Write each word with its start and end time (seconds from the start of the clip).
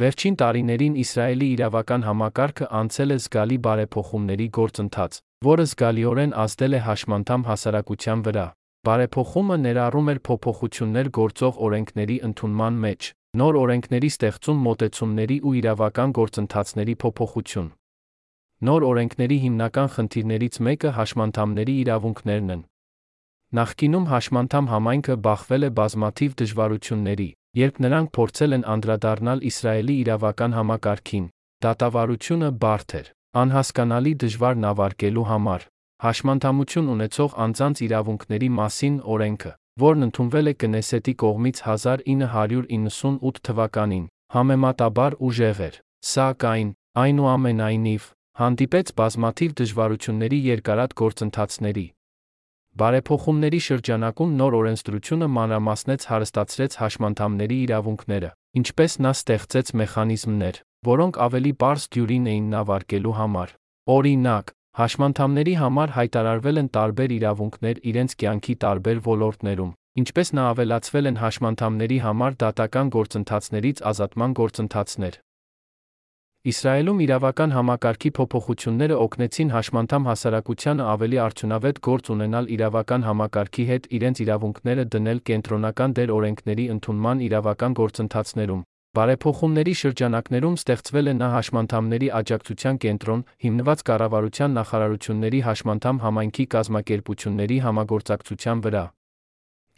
Վերջին 0.00 0.36
տարիներին 0.40 0.94
Իսրայելի 1.02 1.46
իրավական 1.52 2.04
համակարգը 2.06 2.66
անցել 2.78 3.10
է 3.12 3.16
զգալի 3.20 3.56
բարեփոխումների 3.66 4.46
գործընթաց, 4.56 5.18
որը 5.44 5.66
զգալիորեն 5.68 6.32
ազդել 6.42 6.76
է 6.78 6.80
հաշմանդամ 6.86 7.42
հասարակության 7.48 8.22
վրա։ 8.28 8.44
Բարեփոխումը 8.88 9.58
ներառում 9.64 10.08
էր 10.12 10.20
փոփոխություններ 10.28 11.10
գործող 11.18 11.60
օրենքների 11.68 12.16
ընդունման 12.28 12.78
մեջ, 12.86 13.10
նոր 13.42 13.58
օրենքների 13.64 14.10
ստեղծում 14.16 14.64
մոտեցումների 14.68 15.38
ու 15.44 15.54
իրավական 15.60 16.16
գործընթացների 16.16 16.94
փոփոխություն։ 17.04 17.68
Նոր 18.64 18.88
օրենքների 18.88 19.38
հիմնական 19.44 19.92
խնդիրներից 19.92 20.58
մեկը 20.72 20.96
հաշմանդամների 20.96 21.76
իրավունքներն 21.84 22.50
են։ 22.56 22.64
Նախկինում 23.60 24.08
հաշմանդամ 24.08 24.72
համայնքը 24.72 25.20
բախվել 25.28 25.62
է 25.68 25.70
բազմաթիվ 25.82 26.36
դժվարությունների, 26.40 27.28
երբ 27.58 27.78
նրանք 27.84 28.10
փորձել 28.16 28.56
են 28.56 28.62
անդրադառնալ 28.74 29.42
Իսրայելի 29.48 29.94
իրավական 30.02 30.54
համակարգին, 30.56 31.26
դատավարությունը 31.64 32.48
բարդ 32.62 32.94
էր, 32.98 33.10
անհասկանալի 33.42 34.12
դժվար 34.22 34.56
նավարկելու 34.62 35.26
համար։ 35.32 35.66
Հաշմանդամություն 36.02 36.88
ունեցող 36.94 37.36
անձանց 37.44 37.82
իրավունքների 37.86 38.48
մասին 38.56 38.96
օրենքը, 39.14 39.52
որն 39.84 40.06
ընդունվել 40.08 40.50
է 40.52 40.54
Կնեսետի 40.62 41.14
կողմից 41.22 41.62
1998 41.68 43.42
թվականին, 43.48 44.06
համեմատաբար 44.32 45.16
ուժեղ 45.28 45.62
էր, 45.68 45.76
սակայն, 46.12 46.68
այնուամենայնիվ, 47.04 48.02
հանդիպեց 48.42 48.92
բազմաթիվ 49.02 49.56
դժվարությունների 49.60 50.38
երկարատ 50.48 50.96
գործընթացների, 51.02 51.86
Բարեփոխումների 52.80 53.58
շրջանակում 53.66 54.30
նոր 54.38 54.54
օրենսդրությունը 54.58 55.26
մանրամասնեց 55.36 56.04
հարստացրեց 56.08 56.76
հաշմանդամների 56.80 57.58
իրավունքները, 57.66 58.30
ինչպես 58.60 58.94
նա 59.04 59.10
ստեղծեց 59.16 59.72
մեխանիզմներ, 59.80 60.60
որոնք 60.88 61.18
ավելի 61.26 61.52
པարզ 61.60 61.84
դյուրին 61.92 62.30
էին 62.32 62.46
նավարկելու 62.54 63.12
համար։ 63.18 63.52
Օրինակ, 63.96 64.54
հաշմանդամների 64.80 65.54
համար 65.60 65.92
հայտարարվել 65.98 66.62
են 66.62 66.70
տարբեր 66.78 67.14
իրավունքներ 67.18 67.82
իրենց 67.92 68.16
կյանքի 68.22 68.54
տարբեր 68.64 69.02
ոլորտներում, 69.12 69.74
ինչպես 70.00 70.32
նա 70.32 70.46
ավելացվել 70.56 71.12
են 71.12 71.20
հաշմանդամների 71.20 71.98
համար 72.08 72.40
դատական 72.40 72.92
գործընթացներից 72.96 73.84
ազատման 73.92 74.36
գործընթացներ, 74.40 75.20
Իսրայելում 76.50 77.00
իրավական 77.04 77.52
համակարգի 77.54 78.10
փոփոխությունները 78.18 78.94
օգնեցին 78.98 79.50
հաշմանդամ 79.54 80.06
հասարակությանը 80.10 80.86
ավելի 80.92 81.18
արդյունավետ 81.24 81.76
գործ 81.86 82.08
ունենալ 82.14 82.48
իրավական 82.54 83.04
համակարգի 83.06 83.66
հետ 83.68 83.84
իրենց 83.98 84.22
իրավունքները 84.24 84.84
դնել 84.94 85.20
կենտրոնական 85.30 85.94
դեր 85.98 86.12
օրենքների 86.16 86.64
ընդունման 86.74 87.22
իրավական 87.26 87.76
գործընթացներում։ 87.78 88.64
Բարեփոխումների 88.98 89.74
շրջանակներում 89.82 90.56
ստեղծվել 90.58 91.12
է 91.12 91.14
նա 91.22 91.28
հաշմանդամների 91.36 92.08
աջակցության 92.22 92.80
կենտրոն, 92.86 93.22
հիմնված 93.46 93.86
կառավարության 93.92 94.58
նախարարությունների 94.58 95.44
հաշմանդամ 95.46 96.02
համայնքի 96.06 96.48
կազմակերպությունների 96.56 97.60
համագործակցության 97.68 98.66
վրա։ 98.66 98.84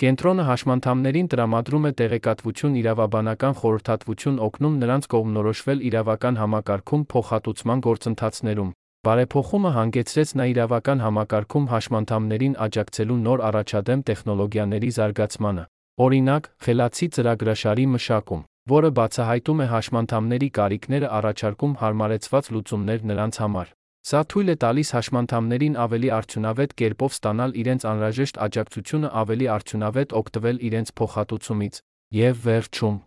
Կենտրոնը 0.02 0.44
հաշմանդամներին 0.50 1.28
տրամադրում 1.32 1.84
է 1.88 1.90
տեղեկատվություն 1.98 2.78
իրավաբանական 2.80 3.52
խորհրդատվություն 3.60 4.40
օգնում 4.46 4.78
նրանց 4.82 5.04
կողմնորոշվել 5.14 5.84
իրավական 5.90 6.40
համակարգում 6.40 7.04
փոխհատուցման 7.14 7.84
գործընթացներում, 7.86 8.72
Բարեփոխումը 9.04 9.70
հանգեցրեց 9.76 10.30
նա 10.40 10.44
իրավական 10.50 11.00
համակարգում 11.04 11.64
հաշմանդամներին 11.70 12.54
աջակցելու 12.66 13.18
նոր 13.24 13.42
առաջադեմ 13.48 14.02
տեխնոլոգիաների 14.10 14.90
զարգացմանը։ 14.98 15.64
Օրինակ, 16.04 16.48
խելացի 16.64 17.08
ծրագրաշարի 17.14 17.86
մշակում, 17.94 18.44
որը 18.74 18.90
բացահայտում 18.98 19.60
է 19.60 19.66
հաշմանդամների 19.74 20.48
կարիքները 20.58 21.10
առաջարկում 21.20 21.74
հարմարեցված 21.84 22.50
լուծումներ 22.56 23.04
նրանց 23.12 23.40
համար։ 23.44 23.68
Սա 24.04 24.20
թույլ 24.28 24.52
է 24.52 24.54
տալիս 24.60 24.88
հաշմանդամներին 24.94 25.76
ավելի 25.80 26.08
արդյունավետ 26.12 26.72
կերպով 26.80 27.14
ստանալ 27.14 27.54
իրենց 27.60 27.84
անհրաժեշտ 27.88 28.40
աջակցությունը 28.46 29.10
ավելի 29.20 29.46
արդյունավետ 29.54 30.10
օգտվել 30.20 30.58
իրենց 30.68 30.90
փոխհատուցումից, 31.00 31.78
եւ 32.18 32.42
վերջում. 32.44 32.98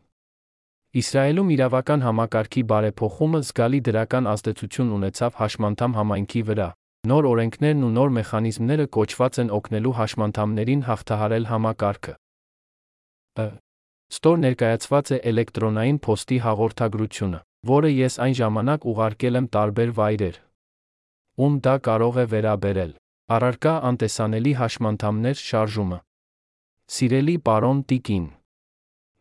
Իսրայելում 0.98 1.52
իրավական 1.54 2.02
համակարգի 2.08 2.64
բարեփոխումը 2.72 3.42
զգալի 3.46 3.82
դրական 3.86 4.30
ազդեցություն 4.34 4.90
ունեցավ 4.98 5.38
հաշմանդամ 5.38 5.96
համայնքի 6.02 6.42
վրա։ 6.50 6.70
Նոր 7.14 7.30
օրենքներն 7.30 7.86
ու 7.86 7.92
նոր 7.94 8.10
մեխանիզմները 8.18 8.90
կոչված 8.98 9.40
են 9.46 9.54
օգնելու 9.58 9.94
հաշմանդամներին 10.02 10.82
հաղթահարել 10.90 11.48
համակարգը։ 11.52 12.14
Ը. 13.38 13.48
Ստոր 14.18 14.42
ներկայացված 14.48 15.14
է 15.14 15.22
էլեկտրոնային 15.30 16.02
փոստի 16.08 16.42
հաղորդագրությունը, 16.48 17.40
որը 17.78 17.90
ես 17.94 18.20
այն 18.26 18.36
ժամանակ 18.42 18.92
ուղարկել 18.98 19.42
եմ 19.44 19.48
տարբեր 19.54 19.96
վայրեր։ 20.02 20.47
Ում 21.38 21.60
դա 21.66 21.76
կարող 21.90 22.24
է 22.24 22.26
վերաբերել։ 22.34 22.98
Առարկա 23.38 23.76
անտեսանելի 23.92 24.54
հաշմանդամներ 24.64 25.46
շարժումը։ 25.48 26.02
Սիրելի 26.98 27.36
պարոն 27.48 27.80
Տիկին, 27.92 28.28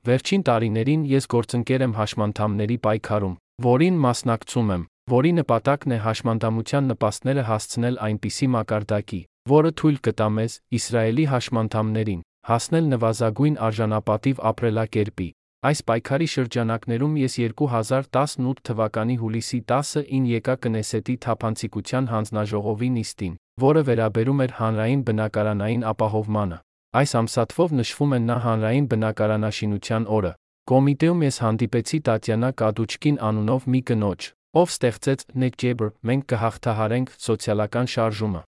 Վերջին 0.06 0.43
տարիներին 0.47 1.05
ես 1.10 1.25
գործընկեր 1.32 1.82
եմ 1.82 1.94
հաշմանդամների 1.97 2.75
պայքարում, 2.84 3.32
որին 3.66 3.97
մասնակցում 4.05 4.69
եմ, 4.75 4.84
որի 5.10 5.32
նպատակն 5.38 5.94
է 5.97 5.99
հաշմանդամության 6.05 6.87
նպաստները 6.93 7.44
հասցնել 7.49 7.99
այնպիսի 8.06 8.49
մակարդակի, 8.55 9.19
որը 9.50 9.72
թույլ 9.81 9.99
կտա 10.06 10.28
մեզ, 10.37 10.56
Իսրայելի 10.78 11.25
հաշմանդամներին, 11.32 12.22
հասնել 12.50 12.87
նվազագույն 12.94 13.59
արժանապատիվ 13.66 14.44
ապրելակերպի։ 14.53 15.28
Այս 15.66 15.81
պայքարի 15.82 16.27
շրջանակներում 16.31 17.15
ես 17.19 17.34
2018 17.43 18.60
թվականի 18.69 19.15
հուլիսի 19.22 19.59
10-ին 19.72 20.27
եկա 20.31 20.54
Կնեսետի 20.62 21.15
թափանցիկության 21.25 22.06
հանձնաժողովի 22.12 22.91
նիստին, 22.97 23.32
որը 23.65 23.82
վերաբերում 23.88 24.44
էր 24.47 24.55
հանրային 24.60 25.03
բնակարանային 25.09 25.82
ապահովմանը։ 25.91 26.59
Այս 27.03 27.16
ամսաթվով 27.21 27.75
նշվում 27.81 28.15
է 28.15 28.21
նա 28.31 28.37
հանրային 28.47 28.87
բնակարանաշինության 28.94 30.06
օրը։ 30.19 30.32
Կոմիտեում 30.71 31.25
ես 31.26 31.37
հանդիպեցի 31.47 31.99
Տատյանա 32.10 32.50
Կադուչկին 32.62 33.19
անունով 33.26 33.71
մի 33.75 33.81
կնոջ, 33.91 34.31
ով 34.62 34.69
ստեղծեց 34.76 35.26
Netgeber, 35.43 35.91
մենք 36.06 36.31
կհաղթահարենք 36.31 37.16
սոցիալական 37.26 37.91
շարժումը 37.97 38.43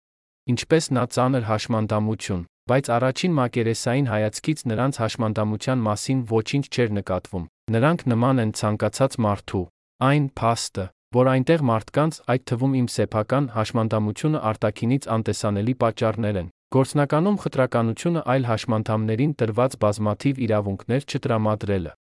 ինչպես 0.49 0.85
նա 0.97 1.05
ծանր 1.15 1.45
հաշմանդամություն, 1.49 2.45
բայց 2.69 2.89
առաջին 2.99 3.33
մակերեսային 3.39 4.07
հայացքից 4.13 4.63
նրանց 4.73 5.01
հաշմանդամության 5.03 5.83
մասին 5.89 6.21
ոչինչ 6.33 6.65
չէր 6.69 6.95
նկատվում։ 6.99 7.49
Նրանք 7.75 8.05
նման 8.13 8.43
են 8.45 8.53
ցանկացած 8.59 9.19
մարդու, 9.25 9.65
այն 10.09 10.25
փաստը, 10.41 10.85
որ 11.19 11.31
այնտեղ 11.33 11.65
մարդկանց, 11.69 12.21
այդ 12.33 12.43
թվում 12.49 12.75
իմ 12.79 12.89
սեփական 12.93 13.45
հաշմանդամությունը 13.57 14.41
արտակինից 14.51 15.09
անտեսանելի 15.17 15.75
պատճառներ 15.83 16.39
են։ 16.43 16.51
Գործնականում 16.77 17.39
խտրականությունը 17.45 18.23
այլ 18.29 18.45
հաշմանդամներին 18.49 19.33
տրված 19.41 19.77
բազմաթիվ 19.85 20.41
իրավունքներ 20.49 21.07
չտրամադրելը։ 21.09 21.93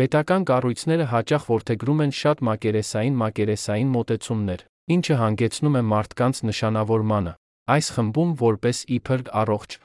Պետական 0.00 0.44
կառույցները 0.50 1.06
հաճախ 1.12 1.46
ворթեգրում 1.48 2.02
են 2.04 2.12
շատ 2.20 2.42
մակերեսային 2.48 3.16
մակերեսային 3.20 3.90
մոտեցումներ, 3.96 4.60
ինչը 4.96 5.16
հանգեցնում 5.20 5.78
է 5.80 5.82
մարդկանց 5.90 6.42
նշանավորմանը, 6.50 7.32
այս 7.74 7.90
խմբում 7.96 8.30
որպես 8.40 8.78
իբր 8.96 9.24
առողջ։ 9.42 9.76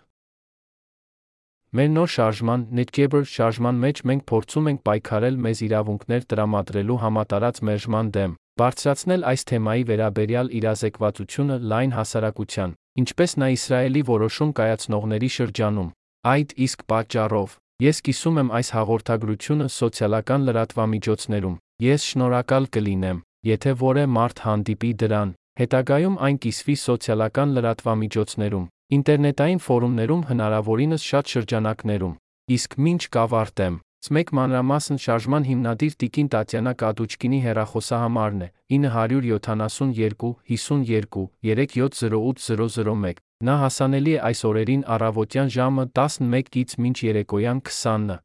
Մեր 1.75 1.90
նոր 1.96 2.09
շարժման 2.16 2.62
Netgeber 2.80 3.28
շարժման 3.31 3.81
մեջ 3.84 4.02
մենք 4.12 4.24
փորձում 4.31 4.69
ենք 4.72 4.81
պայքարել 4.88 5.41
մեզ 5.46 5.62
իրավունքներ 5.68 6.30
տրամադրելու 6.31 7.00
համատարած 7.03 7.62
մերժման 7.69 8.13
դեմ, 8.16 8.38
բարձրացնել 8.62 9.28
այս 9.34 9.46
թեմայի 9.52 9.84
վերաբերյալ 9.91 10.53
իրազեկվածությունը 10.62 11.59
լայն 11.75 11.94
հասարակության, 12.00 12.80
ինչպես 13.03 13.38
նա 13.44 13.52
Իսրայելի 13.59 14.02
որոշում 14.16 14.56
կայացնողների 14.62 15.30
շրջանում։ 15.36 15.94
Այդ 16.36 16.57
իսկ 16.69 16.90
պատճառով 16.96 17.59
Ես 17.84 17.97
կիսում 18.07 18.38
եմ 18.40 18.50
այս 18.56 18.69
հաղորդագրությունը 18.72 19.66
սոցիալական 19.68 20.44
լրատվամիջոցներում։ 20.47 21.56
Ես 21.84 22.03
շնորհակալ 22.07 22.68
կլինեմ, 22.72 23.18
եթե 23.50 23.74
որե 23.81 24.06
մարդ 24.16 24.38
հանդիպի 24.45 24.92
դրան, 25.01 25.33
հետագայում 25.62 26.19
այն 26.28 26.38
կիսվի 26.46 26.75
սոցիալական 26.84 27.56
լրատվամիջոցներում, 27.56 28.69
ինտերնետային 29.00 29.63
ֆորումներում 29.66 30.24
հնարավորինս 30.30 31.10
շատ 31.10 31.36
շրջանակներում։ 31.36 32.16
Իսկ 32.56 32.80
ինչ 32.94 33.02
կավարտեմ, 33.16 33.75
Մեկ 34.06 34.31
մանրամասն 34.38 35.00
շարժման 35.02 35.46
հիմնադիր 35.50 35.94
Տիկին 36.02 36.28
Տատյանա 36.34 36.74
Կադուչկինի 36.78 37.40
հեռախոսահամարն 37.46 38.44
է 38.46 38.50
972 38.75 40.30
52 40.52 41.24
370801 41.50 43.24
Նա 43.50 43.56
հասանելի 43.63 44.13
է 44.16 44.22
այս 44.30 44.42
օրերին 44.52 44.84
առավոտյան 44.96 45.50
ժամը 45.57 45.88
11-ից 45.98 46.78
մինչ 46.86 46.98
երեկոյան 47.07 47.60
20-ը։ 47.66 48.18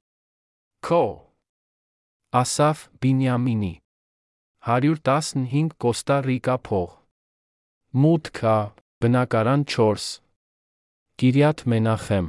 Քո 0.86 1.02
Ասաֆ 2.44 2.84
Բինյամինի 3.00 3.74
115 4.68 5.76
Կոստա 5.80 6.20
Ռիկա 6.28 6.56
փող 6.68 6.99
Մուտքա 7.90 8.78
բնակարան 9.02 9.66
4 9.66 10.22
Կիրյաթ 11.18 11.66
Մենախեմ 11.72 12.26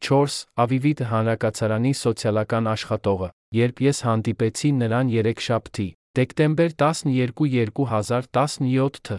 4 0.07 0.39
Ավիվիտ 0.63 0.99
հանրակացարանի 1.11 1.93
սոցիալական 2.05 2.73
աշխատողը 2.77 3.31
երբ 3.51 3.81
ես 3.83 3.97
հանդիպեցի 4.07 4.69
նրան 4.81 5.07
երեքշաբթի, 5.11 5.87
դեկտեմբեր 6.17 6.71
12 6.83 7.71
2017 7.75 8.99
թ. 9.07 9.17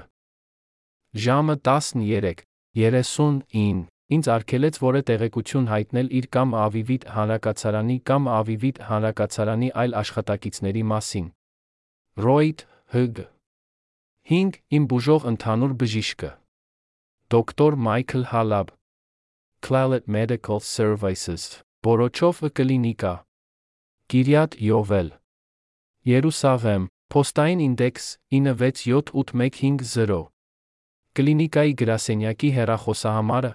Ժամը 1.12 1.56
13:39 1.68 3.92
ինձ 4.12 4.28
արգելեց 4.36 4.78
որը 4.82 5.00
տեղեկություն 5.08 5.66
հայտնել 5.72 6.08
իր 6.18 6.26
կամ 6.36 6.48
Ավիվիտ 6.62 7.02
հանրակացարանի 7.16 7.96
կամ 8.08 8.22
Ավիվիտ 8.38 8.76
հանրակացարանի 8.88 9.68
այլ 9.82 9.92
աշխատակիցների 10.02 10.82
մասին։ 10.92 11.26
Ռոյդ, 12.24 12.58
Հգ 12.92 13.16
5. 14.32 14.58
Իմ 14.76 14.84
բուժող 14.92 15.22
ընդհանուր 15.32 15.72
բժիշկը։ 15.80 16.30
Դոկտոր 17.32 17.72
Մայքլ 17.86 18.24
Հալաբ 18.32 18.68
Clalet 19.64 20.04
Medical 20.16 20.60
Services 20.60 21.42
Բորոչով 21.82 22.36
կլինիկա 22.58 23.14
Կիրյատ 24.12 24.60
Յովել 24.60 25.06
Երուսաղեմ 26.04 26.82
Փոստային 27.14 27.60
ինդեքս 27.66 28.08
967850 28.36 30.18
Կլինիկայի 31.16 31.72
գրասենյակի 31.82 32.50
հեռախոսահամարը 32.58 33.52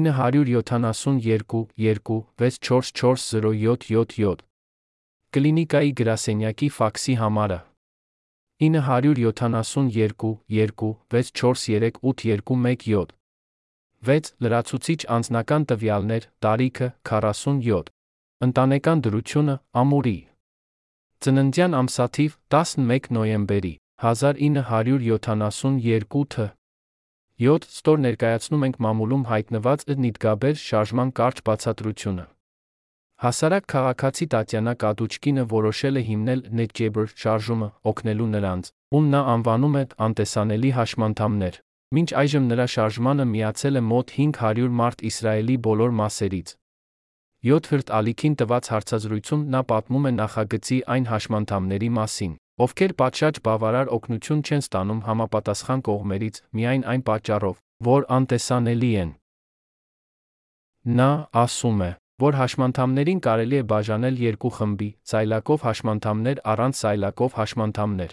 972 0.00 1.60
2 1.84 2.16
644077 2.40 4.40
Կլինիկայի 5.36 5.92
գրասենյակի 6.00 6.68
ֆաքսի 6.80 7.14
համարը 7.20 7.60
972 8.72 10.32
2 10.76 10.92
643821 11.12 13.12
6 14.12 14.36
լրացուցիչ 14.46 15.00
անձնական 15.16 15.62
տվյալներ, 15.68 16.22
տարիքը 16.40 16.88
47 17.04 17.92
Ընտանեկան 18.42 19.00
դրությունը 19.06 19.54
ամուրի։ 19.80 20.12
Ծննդյան 21.22 21.74
ամսաթիվ 21.80 22.30
11 22.54 23.04
նոյեմբերի 23.16 23.68
1972 24.02 26.24
թ. 26.34 26.46
7 27.44 27.68
ստոր 27.74 28.00
ներկայացնում 28.06 28.64
ենք 28.66 28.80
մամուլում 28.86 29.22
հայտնված 29.28 29.84
նիտգաբեր 30.06 30.58
շարժման 30.62 31.12
կարճ 31.20 31.42
բացատրությունը։ 31.48 32.24
Հասարակ 33.22 33.68
քաղաքացի 33.74 34.26
Տատյանա 34.34 34.74
Կադուչկինը 34.82 35.44
որոշել 35.54 35.94
է 36.00 36.02
հիմնել 36.08 36.42
NetJabber 36.62 37.06
շարժումը, 37.22 37.68
օգնելու 37.92 38.28
նրանց, 38.32 38.72
ում 38.98 39.06
նա 39.14 39.20
անվանում 39.36 39.78
է 39.78 39.84
անտեսանելի 40.08 40.74
հաշմանդամներ։ 40.82 41.60
Մինչ 41.94 42.10
այժմ 42.24 42.50
նրա 42.50 42.66
շարժմանը 42.74 43.28
միացել 43.36 43.74
է 43.78 43.84
մոտ 43.92 44.06
500 44.18 44.74
մարդ 44.82 45.06
Իսրայելի 45.12 45.56
բոլոր 45.68 45.96
մասերից։ 46.02 46.48
7 47.42 47.66
հրտ 47.72 47.88
ալիքին 47.98 48.34
տված 48.38 48.68
հարցազրույցում 48.70 49.40
նա 49.50 49.60
պատմում 49.70 50.04
է 50.06 50.10
նախագծի 50.14 50.76
այն 50.94 51.06
հաշմանդամների 51.10 51.88
մասին, 51.96 52.34
ովքեր 52.62 52.92
պատշաճ 53.02 53.40
բավարար 53.48 53.88
օգնություն 53.96 54.42
չեն 54.46 54.62
ստանում 54.62 55.00
համապատասխան 55.08 55.82
կողմերից 55.88 56.38
միայն 56.58 56.84
այն 56.92 57.02
պատճառով, 57.08 57.56
որ 57.88 58.06
անտեսանելի 58.18 58.90
են։ 59.02 59.10
Նա 61.02 61.10
ասում 61.42 61.82
է, 61.82 61.90
որ 62.22 62.38
հաշմանդամներին 62.42 63.20
կարելի 63.26 63.58
է 63.58 63.66
բաժանել 63.74 64.22
երկու 64.22 64.52
խմբի՝ 64.62 64.88
սայլակով 65.10 65.66
հաշմանդամներ 65.66 66.42
առանց 66.52 66.78
սայլակով 66.82 67.36
հաշմանդամներ։ 67.42 68.12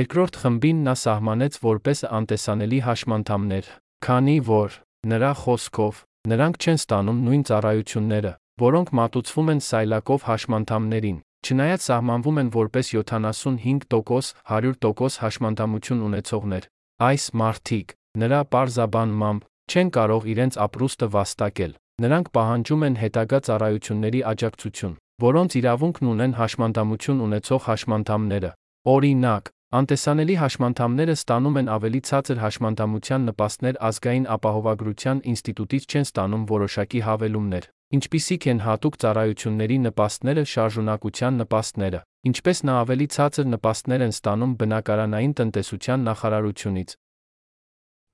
Երկրորդ 0.00 0.40
խմբին 0.42 0.82
նա 0.82 0.94
սահմանեց 1.06 1.62
որպես 1.62 2.04
անտեսանելի 2.18 2.82
հաշմանդամներ, 2.90 3.66
քանի 4.02 4.36
որ 4.50 4.78
նրա 5.14 5.32
խոսքով 5.46 6.02
Նրանք 6.26 6.56
չեն 6.58 6.78
ստանում 6.80 7.18
նույն 7.22 7.42
ծառայությունները, 7.46 8.30
որոնք 8.58 8.88
մատուցվում 8.98 9.50
են 9.52 9.60
սայլակով 9.62 10.24
հաշմանդամներին, 10.26 11.18
չնայած 11.46 11.84
սահմանվում 11.86 12.40
են 12.42 12.48
որպես 12.56 12.90
75% 12.96 14.32
100% 14.50 15.20
հաշմանդամություն 15.22 16.02
ունեցողներ։ 16.08 16.66
Այս 17.06 17.24
մարդիկ, 17.42 17.94
նրա 18.22 18.40
պարզաբանմամբ, 18.56 19.46
չեն 19.70 19.88
կարող 19.96 20.26
իրենց 20.34 20.58
ապրուստը 20.66 21.06
վաստակել։ 21.14 21.72
Նրանք 22.02 22.26
պահանջում 22.34 22.82
են 22.86 22.96
հետագա 23.06 23.38
ծառայությունների 23.46 24.20
աջակցություն, 24.32 24.98
որոնց 25.22 25.50
իրավունքն 25.62 26.10
ունեն 26.16 26.34
հաշմանդամություն 26.42 27.22
ունեցող 27.26 27.60
հաշմանդամները։ 27.70 28.50
Օրինակ, 28.86 29.44
Անտեսանելի 29.74 30.34
հաշմանդամները 30.38 31.14
ստանում 31.18 31.56
են 31.58 31.68
ավելի 31.74 32.00
ցածր 32.06 32.38
հաշմանդամության 32.38 33.24
նպաստներ 33.28 33.78
ազգային 33.88 34.26
ապահովագրության 34.34 35.22
ինստիտուտից 35.32 35.86
չեն 35.90 36.06
ստանում 36.06 36.44
որոշակի 36.50 37.00
հավելումներ, 37.06 37.66
ինչպիսիք 37.98 38.46
են 38.52 38.60
հատուկ 38.62 38.98
ծառայությունների 39.02 39.78
նպաստները 39.86 40.44
շարժունակության 40.52 41.40
նպաստները, 41.42 42.00
ինչպես 42.30 42.62
նա 42.62 42.76
ավելի 42.86 43.08
ցածր 43.16 43.50
նպաստներ 43.56 44.06
են 44.06 44.14
ստանում 44.14 44.54
բնակարանային 44.62 45.34
տնտեսության 45.42 46.06
նախարարությունից։ 46.06 46.94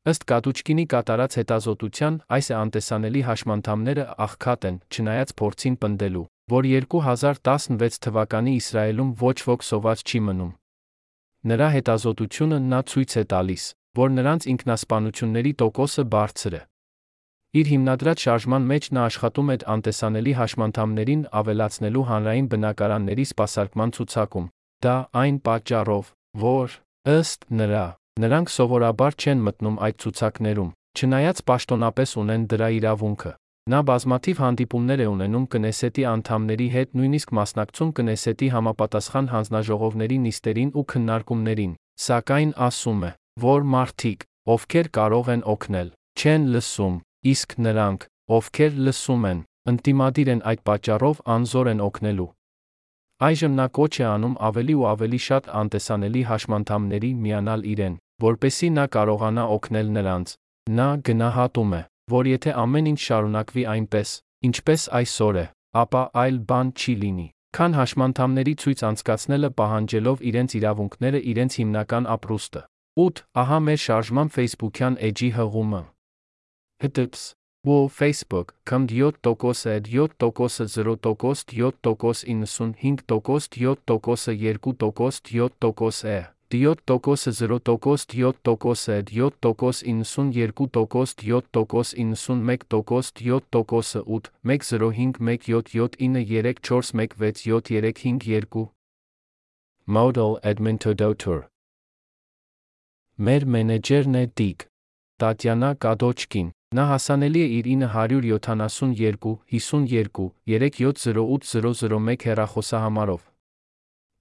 Ըստ 0.09 0.27
Կատուչկինի 0.33 0.87
կատարած 0.89 1.37
հետազոտության, 1.43 2.17
այս 2.33 2.47
է 2.49 2.57
անտեսանելի 2.63 3.21
հաշմանդամները 3.29 4.09
աղքատ 4.25 4.67
են, 4.73 4.81
չնայած 4.89 5.37
փորձին 5.37 5.77
պնդելու, 5.85 6.25
որ 6.57 6.73
2016 6.73 8.03
թվականի 8.09 8.59
Իսրայելում 8.65 9.15
ոչ 9.21 9.39
ոք 9.53 9.69
սոված 9.69 10.09
չի 10.09 10.25
մնում։ 10.33 10.53
Նրա 11.43 11.69
հետազոտությունը 11.75 12.59
նա 12.71 12.79
ցույց 12.87 13.15
է 13.19 13.23
տալիս, 13.33 13.63
որ 13.99 14.13
նրանց 14.17 14.45
ինքնասպանությունների 14.53 15.53
տոկոսը 15.63 16.05
բարձր 16.13 16.55
է։ 16.55 16.61
Իր 17.53 17.67
հիմնադրած 17.73 18.23
շարժման 18.25 18.69
մեջ 18.71 18.87
նա 18.97 19.03
աշխատում 19.11 19.51
էր 19.55 19.65
անտեսանելի 19.75 20.33
հաշմանդամներին 20.39 21.25
ավելացնելու 21.43 22.05
հանրային 22.13 22.47
բնակարանների 22.55 23.27
սպասարկման 23.33 23.95
ցուցակում։ 23.99 24.47
Դա 24.87 24.95
այն 25.23 25.37
պատճառով, 25.51 26.15
որ, 26.47 26.79
ըստ 27.19 27.47
նրա, 27.59 27.85
նրանք 28.23 28.55
սովորաբար 28.57 29.19
չեն 29.19 29.45
մտնում 29.51 29.77
այդ 29.83 30.01
ցուցակներում, 30.07 30.75
չնայած 30.97 31.45
պաշտոնապես 31.51 32.17
ունեն 32.23 32.47
դրա 32.55 32.69
իրավունքը։ 32.79 33.33
Նա 33.71 33.79
բազմաթիվ 33.87 34.41
հանդիպումներ 34.43 35.01
է 35.03 35.05
ունենում 35.07 35.43
կնեսետի 35.55 36.05
անդամների 36.13 36.65
հետ, 36.73 36.89
նույնիսկ 36.99 37.33
մասնակցում 37.39 37.91
կնեսետի 37.99 38.49
համապատասխան 38.55 39.29
հանձնաժողովների 39.33 40.17
նիստերին 40.23 40.73
ու 40.75 40.85
քննարկումներին, 40.93 41.77
սակայն 42.07 42.51
ասում 42.67 43.05
է, 43.07 43.11
որ 43.45 43.69
մարդիկ, 43.75 44.27
ովքեր 44.55 44.91
կարող 44.99 45.31
են 45.37 45.45
օգնել, 45.55 45.93
չեն 46.19 46.49
լսում, 46.57 46.97
իսկ 47.33 47.55
նրանք, 47.63 48.09
ովքեր 48.43 48.83
լսում 48.83 49.27
են, 49.31 49.45
ընդդիմադիր 49.71 50.33
են 50.35 50.43
այդ 50.51 50.67
պատճառով 50.67 51.23
անզոր 51.37 51.73
են 51.73 51.87
օգնելու։ 51.87 52.31
Այժմ 53.23 53.53
նա 53.63 53.67
կոչ 53.79 53.95
է 54.03 54.07
անում 54.11 54.37
ավելի 54.51 54.75
ու 54.83 54.87
ավելի 54.91 55.21
շատ 55.31 55.55
անտեսանելի 55.63 56.23
հաշմանդամների 56.33 57.11
միանալ 57.23 57.61
իրեն, 57.77 57.95
որպեսի 58.27 58.75
նա 58.83 58.91
կարողանա 58.99 59.45
օգնել 59.55 59.95
նրանց։ 60.03 60.35
Նա 60.83 60.89
գնահատում 61.07 61.73
է, 61.79 61.83
որ 62.13 62.31
եթե 62.33 62.55
ամեն 62.63 62.91
ինչ 62.93 63.01
շարունակվի 63.07 63.65
այնպես, 63.75 64.15
ինչպես 64.49 64.87
այսօր 65.01 65.39
է, 65.43 65.47
ապա 65.83 66.03
այլ 66.23 66.41
բան 66.53 66.73
չի 66.79 66.95
լինի։ 67.03 67.29
Քան 67.53 67.77
հաշմանդամների 67.77 68.55
ցույց 68.63 68.83
անցկացնելը 68.89 69.51
պահանջելով 69.61 70.25
իրենց 70.33 70.57
իրավունքները 70.63 71.21
իրենց 71.33 71.59
հիմնական 71.61 72.09
ապրուստը։ 72.17 72.63
8. 73.03 73.23
Ահա 73.43 73.59
մեր 73.67 73.81
շարժման 73.83 74.33
Facebook-յան 74.37 74.99
էջի 75.09 75.29
հղումը։ 75.37 75.83
Հտտս 76.85 77.23
Wo 77.65 77.87
Facebook, 77.87 78.49
կմդ 78.67 78.91
7%-ը 79.23 79.75
7%-ը 79.87 80.65
0%-ը 80.67 81.35
7%-ը 81.53 82.11
95%-ը 82.27 83.37
7%-ը 83.55 84.35
2%-ը 84.59 85.11
7%-ը 85.29 86.17
7 86.53 86.85
տոքոս 86.85 87.23
0 87.33 87.65
տոքոս 87.65 88.03
7 88.13 88.37
տոքոս 88.45 88.81
7 89.11 89.37
տոքոս 89.41 89.79
92 89.89 90.67
տոքոս 90.77 91.15
7 91.23 91.47
տոքոս 91.57 91.95
91 91.97 92.67
տոքոս 92.73 93.07
7 93.21 93.47
տոքոս 93.55 93.93
8 94.05 94.29
105 94.45 95.49
1779 95.49 95.93
3416732 95.97 98.69
Modal 99.97 100.33
Administrator 100.51 101.39
Մեր 103.17 103.43
մենեջերն 103.55 104.15
է 104.21 104.23
Տիկ 104.41 104.67
Տատյանա 105.25 105.71
Կադոչկին 105.85 106.49
Նա 106.77 106.85
հասանելի 106.93 107.41
է 107.45 107.47
իր 107.61 107.67
972 107.87 109.33
52 109.57 110.29
370800 110.53 112.29
հեռախոսահամարով 112.29 113.23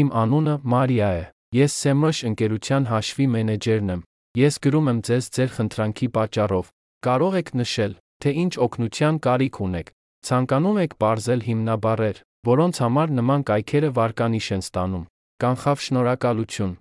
Իմ 0.00 0.08
անունը 0.22 0.54
Մարիա 0.72 1.10
է 1.18 1.20
Ես 1.54 1.76
Semrush 1.84 2.22
ընկերության 2.30 2.88
հաշվի 2.90 3.26
մենեջերն 3.34 3.92
եմ 3.94 4.02
Ես 4.40 4.58
գրում 4.66 4.90
եմ 4.92 5.02
ձեզ 5.10 5.28
ձեր 5.36 5.52
խնդրանքի 5.58 6.08
պատճառով 6.16 6.72
Կարող 7.06 7.38
եք 7.42 7.54
նշել 7.62 7.94
թե 8.26 8.34
ինչ 8.42 8.52
օգնության 8.66 9.22
կարիք 9.28 9.60
ունեք։ 9.68 9.94
Ցանկանում 10.26 10.82
եք 10.82 10.98
ողրզել 11.06 11.46
հիմնաբառեր, 11.46 12.20
որոնց 12.50 12.82
համար 12.82 13.14
նման 13.20 13.46
կայքերը 13.52 13.92
վարկանիշ 14.00 14.50
են 14.58 14.66
ստանում։ 14.66 15.06
Կանխավ 15.46 15.86
շնորհակալություն։ 15.86 16.74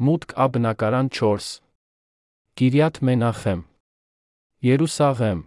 Մուտք 0.04 0.36
Ա 0.36 0.46
բնակարան 0.56 1.10
4։ 1.20 1.48
Կիրյատ 2.60 3.00
Մենախեմ։ 3.08 3.64
Երուսաղեմ։ 4.64 5.40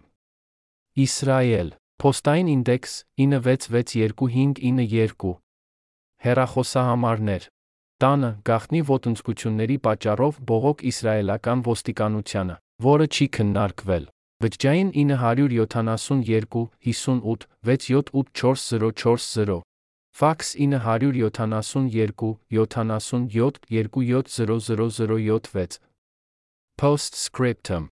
Իսրայել։ 1.02 1.70
Փոստային 1.98 2.48
ինդեքս 2.50 2.92
966292։ 3.18 5.32
Հեռախոսահամարներ։ 6.26 7.48
Տանը 8.04 8.30
գախնի 8.46 8.82
ոտնձգությունների 8.92 9.78
պատճառով 9.86 10.38
բողոք 10.50 10.78
իսրայելական 10.92 11.58
ոստիկանությանը, 11.66 12.56
որը 12.86 13.06
չի 13.10 13.26
քննարկվել։ 13.34 14.04
Վճջային 14.46 14.88
972 14.94 16.70
58 16.86 17.50
6784040 17.66 19.66
Ֆաքս 20.20 20.48
972 20.54 22.38
77 22.48 23.58
270007 23.74 25.80
Postscriptum 26.78 27.90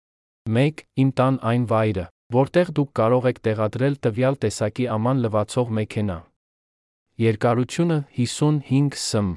1. 0.48 0.84
Իմ 1.04 1.10
տան 1.18 1.36
այն 1.52 1.64
վայրը, 1.72 2.06
որտեղ 2.36 2.68
դուք 2.78 2.92
կարող 3.00 3.24
եք 3.32 3.40
տեղադրել 3.48 3.96
տվյալ 4.06 4.36
տեսակի 4.44 4.86
աման 4.96 5.18
լվացող 5.26 5.68
մեքենա։ 5.78 6.18
Երկարությունը 7.24 7.98
55 8.18 8.98
սմ, 9.02 9.28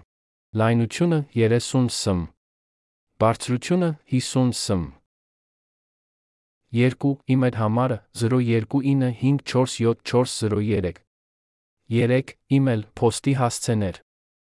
լայնությունը 0.61 1.19
30 1.35 1.91
սմ, 1.91 2.21
բարձրությունը 3.21 3.91
50 4.15 4.55
սմ։ 4.55 4.83
2. 6.71 7.19
Իմ 7.35 7.41
այդ 7.47 7.57
համարը 7.61 7.99
0295474403 8.23 10.99
3. 11.91 12.39
Email 12.55 12.81
փոստի 12.95 13.35
հասցեներ 13.41 13.97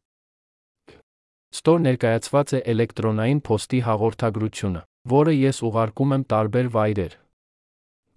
Ստոր 1.58 1.80
ներկայացված 1.88 2.50
է 2.58 2.60
էլեկտրոնային 2.72 3.40
փոստի 3.48 3.80
հաղորդագրությունը 3.88 4.82
որը 5.12 5.34
ես 5.38 5.60
ուղարկում 5.68 6.14
եմ 6.18 6.24
տարբեր 6.34 6.70
վայրեր։ 6.76 7.14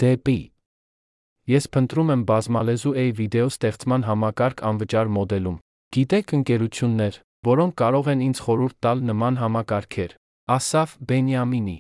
Դեպի. 0.01 0.39
Ես 1.51 1.67
փնտրում 1.75 2.13
եմ 2.15 2.23
բազմալեզու 2.31 2.95
A 3.03 3.05
վիդեո 3.19 3.51
ստեղծման 3.51 4.07
համակարգ 4.09 4.63
անվճար 4.71 5.13
մոդելում։ 5.17 5.61
Գիտեք 5.97 6.35
ընկերություններ, 6.39 7.21
որոնք 7.51 7.77
կարող 7.83 8.11
են 8.15 8.25
ինձ 8.31 8.43
խորհուրդ 8.47 8.77
տալ 8.87 9.05
նման 9.11 9.41
համակարգեր։ 9.43 10.17
Ասաֆ 10.57 10.97
Բենյամինի. 11.11 11.79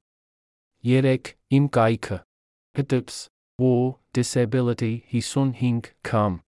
3. 0.84 1.36
Իմ 1.50 1.70
կայքը. 1.70 2.20
Htips. 2.76 3.28
O, 3.62 3.98
disability 4.14 5.04
55, 5.12 5.94
com. 6.04 6.42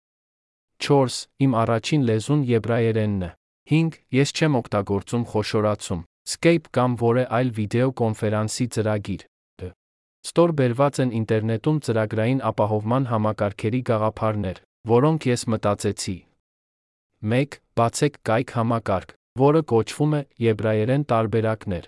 4. 0.80 1.16
Իմ 1.46 1.56
առաջին 1.62 2.04
լեզուն 2.10 2.42
եբրայերենն 2.50 3.24
է։ 3.26 3.32
5. 3.72 3.96
Ես 4.16 4.36
չեմ 4.36 4.60
օգտագործում 4.60 5.24
խոշորացում, 5.32 6.02
Skype 6.26 6.68
կամ 6.76 6.98
որե 7.02 7.24
այլ 7.38 7.50
վիդեո 7.56 7.90
կոնֆերանսի 8.02 8.66
ծրագիր։ 8.76 9.26
Ստոր 10.26 10.52
բերված 10.58 11.00
են 11.04 11.12
ինտերնետում 11.20 11.80
ծրագրային 11.86 12.40
ապահովման 12.50 13.04
համակարգերի 13.12 13.82
գաղափարներ, 13.90 14.62
որոնք 14.90 15.28
ես 15.30 15.44
մտածեցի։ 15.54 16.16
1. 17.36 17.58
Բացեք 17.78 18.18
կայք 18.26 18.54
համակարգ, 18.58 19.14
որը 19.42 19.62
կոչվում 19.70 20.16
է 20.18 20.22
եբրայերեն 20.46 21.06
տարբերակներ։ 21.12 21.86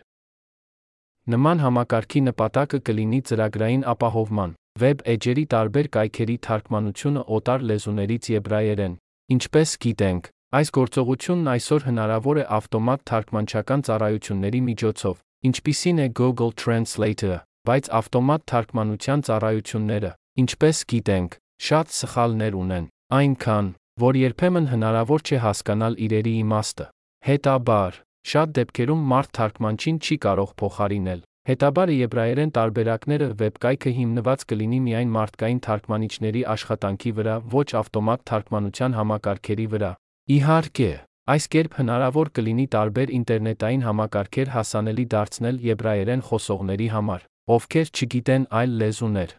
Նման 1.34 1.64
համակարգի 1.66 2.22
նպատակը 2.28 2.80
կլինի 2.88 3.22
ծրագրային 3.32 3.84
ապահովման, 3.98 4.54
Վեբ 4.78 5.00
էջերի 5.10 5.44
տարբեր 5.52 5.88
կայքերի 5.96 6.34
թարգմանությունը 6.46 7.22
օտար 7.38 7.64
լեզուներից 7.70 8.28
եբրայերեն։ 8.34 8.98
Ինչպես 9.34 9.72
գիտենք, 9.84 10.28
այս 10.58 10.70
գործողությունն 10.78 11.50
այսօր 11.54 11.86
հնարավոր 11.88 12.40
է 12.42 12.44
ավտոմատ 12.58 13.02
թարգմանչական 13.10 13.82
ծառայությունների 13.88 14.62
միջոցով, 14.68 15.16
ինչպիսին 15.50 15.98
է 16.04 16.08
Google 16.20 16.54
Translate-ը, 16.62 17.40
բայց 17.68 17.90
ավտոմատ 18.00 18.46
թարգմանության 18.52 19.24
ծառայությունները, 19.28 20.12
ինչպես 20.46 20.78
գիտենք, 20.94 21.32
շատ 21.68 21.94
սխալներ 21.98 22.58
ունեն, 22.62 22.86
այնքան, 23.18 23.72
որ 23.98 24.20
երբեմն 24.22 24.70
հնարավոր 24.72 25.26
չէ 25.26 25.40
հասկանալ 25.48 25.98
իրերի 26.06 26.34
իմաստը։ 26.46 26.86
Հետաբար, 27.28 27.98
շատ 28.28 28.54
դեպքերում 28.62 29.02
մարդ 29.12 29.34
թարգմանչին 29.38 29.98
չի 30.06 30.16
կարող 30.28 30.54
փոխարինել, 30.62 31.22
Հետաբար 31.48 31.92
եբրայերեն 31.96 32.50
տարբերակները 32.56 33.28
վեբկայքը 33.40 33.92
հիմնված 33.98 34.42
կլինի 34.48 34.80
միայն 34.88 35.12
մարդկային 35.16 35.60
թարգմանիչների 35.68 36.42
աշխատանքի 36.54 37.12
վրա, 37.20 37.36
ոչ 37.54 37.68
ավտոմատ 37.82 38.24
թարգմանության 38.32 38.98
համակարգերի 38.98 39.68
վրա։ 39.74 39.92
Իհարկե, 40.38 40.90
այս 41.34 41.48
կերպ 41.54 41.78
հնարավոր 41.80 42.32
կլինի 42.40 42.66
տարբեր 42.76 43.14
ինտերնետային 43.20 43.86
համակարգեր 43.88 44.52
հասանելի 44.58 45.06
դարձնել 45.16 45.62
եբրայերեն 45.68 46.26
խոսողների 46.28 46.90
համար, 46.98 47.24
ովքեր 47.56 47.94
չգիտեն 47.96 48.48
այլ 48.60 48.76
լեզուներ։ 48.84 49.32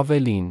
Ավելին, 0.00 0.48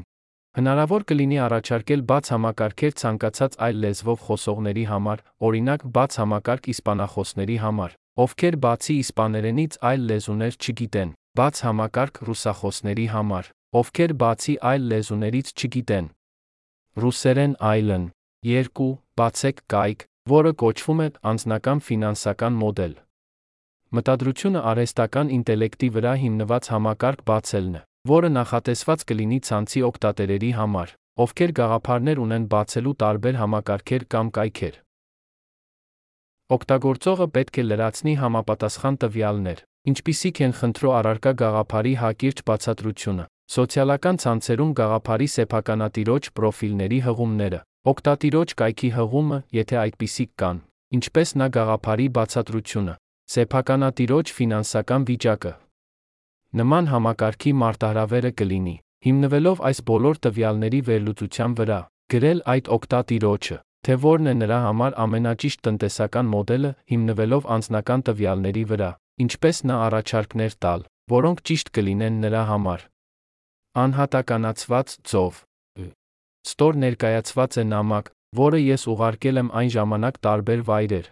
հնարավոր 0.62 1.08
կլինի 1.10 1.41
առաջարկել 1.47 2.06
բաց 2.13 2.32
համակարգեր 2.36 2.93
ցանկացած 3.02 3.58
այլ 3.65 3.82
լեզվով 3.88 4.24
խոսողների 4.30 4.86
համար, 4.93 5.26
օրինակ 5.50 5.89
բաց 5.97 6.21
համակարգ 6.21 6.71
իսպանախոսների 6.76 7.60
համար 7.65 7.97
ովքեր 8.19 8.56
բացի 8.63 8.93
իսպաներենից 9.02 9.76
այլ 9.88 10.02
լեզուներ 10.12 10.56
չգիտեն, 10.60 11.12
բաց 11.39 11.60
համակարգ 11.63 12.17
ռուսախոսների 12.28 13.06
համար, 13.12 13.45
ովքեր 13.82 14.13
բացի 14.24 14.56
այլ 14.71 14.89
լեզուներից 14.91 15.52
չգիտեն։ 15.56 16.10
Ռուսերեն 17.00 17.54
այլն 17.71 18.10
2. 18.52 18.89
Բացեք 19.21 19.63
կայք, 19.71 20.04
որը 20.28 20.52
կոչվում 20.60 21.02
է 21.06 21.08
անձնական 21.32 21.80
ֆինանսական 21.88 22.60
մոդել։ 22.65 22.93
Մտադրությունը 23.95 24.60
արհեստական 24.71 25.32
ինտելեկտի 25.39 25.89
վրա 25.95 26.13
հիմնված 26.26 26.69
համակարգ 26.76 27.24
բացելն 27.32 27.74
է, 27.80 27.82
որը 28.12 28.30
նախատեսված 28.36 29.04
կլինի 29.08 29.39
ցանցի 29.47 29.84
օգտատերերի 29.88 30.52
համար, 30.60 30.95
ովքեր 31.24 31.52
գաղափարներ 31.62 32.21
ունեն 32.28 32.45
բացելու 32.52 32.97
տարբեր 33.04 33.39
համակարգեր 33.41 34.08
կամ 34.15 34.32
կայքեր։ 34.36 34.76
Օգտագործողը 36.52 37.26
պետք 37.32 37.58
է 37.62 37.64
լրացնի 37.64 38.14
համապատասխան 38.20 38.96
տվյալներ, 39.02 39.60
ինչպիսիք 39.88 40.40
են 40.44 40.54
խնդրո 40.58 40.90
առարկա 40.98 41.32
գաղափարի 41.42 41.94
հակիրճ 42.02 42.42
բացատրությունը, 42.50 43.26
սոցիալական 43.56 44.20
ցանցերում 44.24 44.74
գաղափարի 44.80 45.28
սեփականատիրոջ 45.36 46.28
պրոֆիլների 46.36 47.00
հղումները, 47.08 47.62
օգտատիրոջ 47.94 48.56
կայքի 48.64 48.90
հղումը, 48.98 49.40
եթե 49.62 49.80
այդպիսիք 49.86 50.32
կան, 50.44 50.62
ինչպես 51.00 51.34
նա 51.40 51.48
գաղափարի 51.56 52.08
բացատրությունը, 52.20 52.94
սեփականատիրոջ 53.32 54.36
ֆինանսական 54.36 55.08
վիճակը։ 55.08 55.54
Նման 56.60 56.86
համակարգի 56.92 57.52
մարտահրավերը 57.64 58.32
կլինի, 58.44 58.78
հիմնվելով 59.08 59.68
այս 59.72 59.86
բոլոր 59.88 60.24
տվյալների 60.28 60.80
վերլուծության 60.92 61.52
վրա, 61.62 61.82
գրել 62.12 62.40
այդ 62.52 62.72
օգտատիրոջը, 62.76 63.58
թե 63.86 63.98
որն 64.06 64.30
է 64.30 64.34
նրա 64.38 64.58
համար 64.65 64.96
ամենաճիշտ 65.04 65.62
տնտեսական 65.67 66.28
մոդելը 66.32 66.72
հիմնվելով 66.91 67.48
անձնական 67.56 68.04
տվյալների 68.10 68.63
վրա, 68.72 68.89
ինչպես 69.26 69.62
նա 69.70 69.78
առաջարկներ 69.89 70.58
տալ, 70.65 70.84
որոնք 71.13 71.41
ճիշտ 71.50 71.72
կլինեն 71.78 72.20
նրա 72.26 72.44
համար։ 72.52 72.84
Անհատականացված 73.82 74.94
ծով 75.12 75.41
Ստոր 76.41 76.78
ներկայացված 76.82 77.58
է 77.62 77.63
նամակ, 77.72 78.08
որը 78.38 78.60
ես 78.62 78.86
ուղարկել 78.91 79.41
եմ 79.41 79.50
այն 79.62 79.70
ժամանակ 79.76 80.15
տարբեր 80.26 80.63
վայրեր։ 80.70 81.10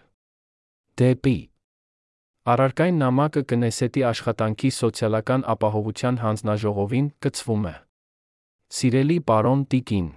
Դեպի. 1.00 1.38
Արարկային 2.50 2.98
նամակը 3.04 3.42
կնեսետի 3.50 4.04
աշխատանքի 4.10 4.70
սոցիալական 4.78 5.44
ապահովության 5.54 6.22
հանձնաժողովին 6.24 7.12
կցվում 7.26 7.68
է։ 7.70 7.74
Սիրելի 8.80 9.18
պարոն 9.30 9.62
Տիկին 9.70 10.08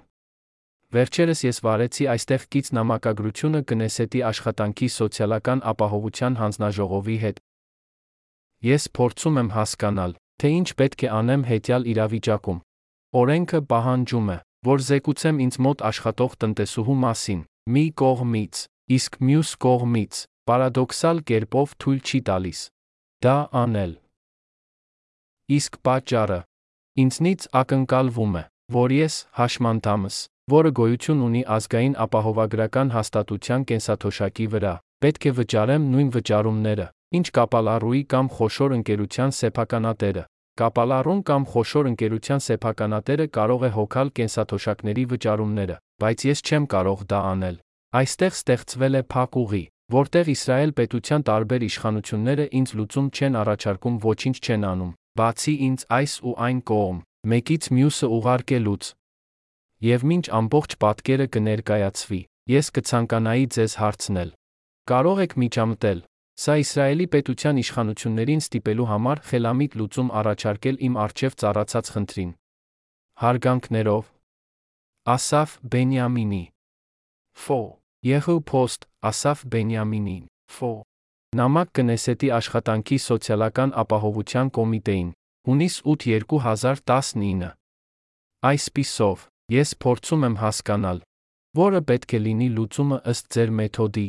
Վերջերս 0.94 1.40
ես 1.48 1.60
վարեցի 1.66 2.06
այստեղ 2.14 2.44
կից 2.54 2.68
նամակագրությունը 2.78 3.62
Կնեսետի 3.70 4.20
աշխատանքի 4.30 4.90
սոցիալական 4.96 5.64
ապահովության 5.72 6.38
հանձնաժողովի 6.42 7.18
հետ։ 7.24 7.40
Ես 8.70 8.84
փորձում 8.98 9.40
եմ 9.42 9.50
հասկանալ, 9.58 10.12
թե 10.40 10.52
ինչ 10.58 10.68
պետք 10.84 11.06
է 11.08 11.10
անեմ 11.18 11.48
հետյալ 11.50 11.90
իրավիճակում։ 11.94 12.60
Օրենքը 13.24 13.60
պահանջում 13.74 14.30
է, 14.34 14.38
որ 14.70 14.86
զեկուցեմ 14.90 15.42
ինձ 15.48 15.58
մոտ 15.66 15.84
աշխատող 15.90 16.38
տնտեսուհու 16.44 17.00
մասին, 17.08 17.42
մի 17.74 17.86
կողմից, 18.04 18.62
իսկ 18.98 19.20
մյուս 19.28 19.50
կողմից, 19.66 20.22
պարադոքսալ 20.50 21.26
կերպով 21.34 21.76
թույլ 21.84 22.00
չի 22.04 22.22
տալիս 22.30 22.62
դա 23.24 23.36
անել։ 23.56 23.92
Իսկ 25.56 25.78
պատճառը. 25.88 26.40
Ինձնից 27.04 27.46
ակնկալվում 27.60 28.34
է, 28.36 28.44
որ 28.76 28.94
ես 28.96 29.16
հաշմանդամս 29.38 30.18
որը 30.52 30.72
գոյություն 30.76 31.24
ունի 31.24 31.42
ազգային 31.56 31.94
ապահովագրական 32.04 32.90
հաստատության 32.94 33.62
կենսաթոշակի 33.70 34.48
վրա, 34.54 34.74
պետք 35.04 35.28
է 35.30 35.32
վճարեմ 35.40 35.84
նույն 35.94 36.10
վճարումները, 36.16 36.88
ինչ 37.18 37.28
կապալառուի 37.38 38.02
կամ 38.14 38.32
խոշոր 38.36 38.76
ընկերության 38.78 39.36
սեփականատերը։ 39.40 40.24
Կապալառուն 40.54 41.22
կամ 41.30 41.46
խոշոր 41.50 41.88
ընկերության 41.94 42.42
սեփականատերը 42.46 43.26
կարող 43.38 43.64
է 43.64 43.70
հոգալ 43.78 44.12
կենսաթոշակների 44.20 45.06
վճարումները, 45.14 45.78
բայց 46.04 46.26
ես 46.30 46.44
չեմ 46.44 46.68
կարող 46.74 47.00
դա 47.10 47.20
անել։ 47.34 47.56
Այստեղ 47.94 48.36
ստեղծվել 48.38 49.00
է 49.00 49.02
փակ 49.14 49.38
ուղի, 49.44 49.64
որտեղ 49.94 50.30
Իսրայել 50.34 50.72
պետության 50.78 51.26
տարբեր 51.30 51.66
իշխանությունները 51.70 52.46
ինձ 52.60 52.76
լուծում 52.78 53.08
չեն 53.14 53.40
առաջարկում 53.44 53.98
ոչինչ 54.04 54.38
չեն 54.44 54.68
անում, 54.74 54.92
բացի 55.20 55.54
ինձ 55.68 55.86
այս 55.98 56.14
ու 56.24 56.36
այն 56.48 56.60
կողմ, 56.70 57.00
մեկից 57.34 57.64
մյուսը 57.78 58.08
ուղարկելուց։ 58.18 58.84
Եվ 59.84 60.04
մինչ 60.08 60.26
ամբողջ 60.32 60.74
պատկերը 60.80 61.26
կներկայացվի, 61.36 62.19
ես 62.54 62.67
կցանկանայի 62.76 63.48
ձեզ 63.56 63.74
հարցնել. 63.82 64.30
Կարող 64.88 65.17
եք 65.24 65.34
միջամտել, 65.43 66.00
սա 66.43 66.54
Իսրայելի 66.63 67.08
պետության 67.15 67.60
իշխանություններին 67.63 68.43
ստիպելու 68.43 68.88
համար 68.93 69.22
խելամիտ 69.28 69.76
լուծում 69.82 70.13
առաջարկել 70.24 70.80
իմ 70.88 70.96
արչև 71.04 71.36
ծառացած 71.43 71.91
խնդրին։ 71.96 72.32
Հարգանքներով 73.24 74.06
Ասաֆ 75.04 75.50
Բենյամինի 75.74 76.43
Ֆո 77.43 77.60
Եհու 78.08 78.39
Post 78.54 78.88
Ասաֆ 79.12 79.43
Բենյամինին 79.52 80.24
Ֆո 80.56 80.72
Նամակ 81.39 81.76
Կնեսետի 81.78 82.32
աշխատանքի 82.39 82.98
սոցիալական 83.04 83.76
ապահովության 83.84 84.54
կոմիտեին 84.58 85.12
հունիս 85.52 85.76
8 85.93 86.08
2019 86.32 87.52
Այսպիսով 88.54 89.28
ես 89.52 89.76
փորձում 89.84 90.26
եմ 90.28 90.36
հասկանալ 90.44 91.04
որը 91.60 91.82
պետք 91.90 92.16
է 92.18 92.20
լինի 92.26 92.50
լուծումը 92.58 93.00
ըստ 93.14 93.30
ձեր 93.36 93.54
մեթոդի 93.60 94.08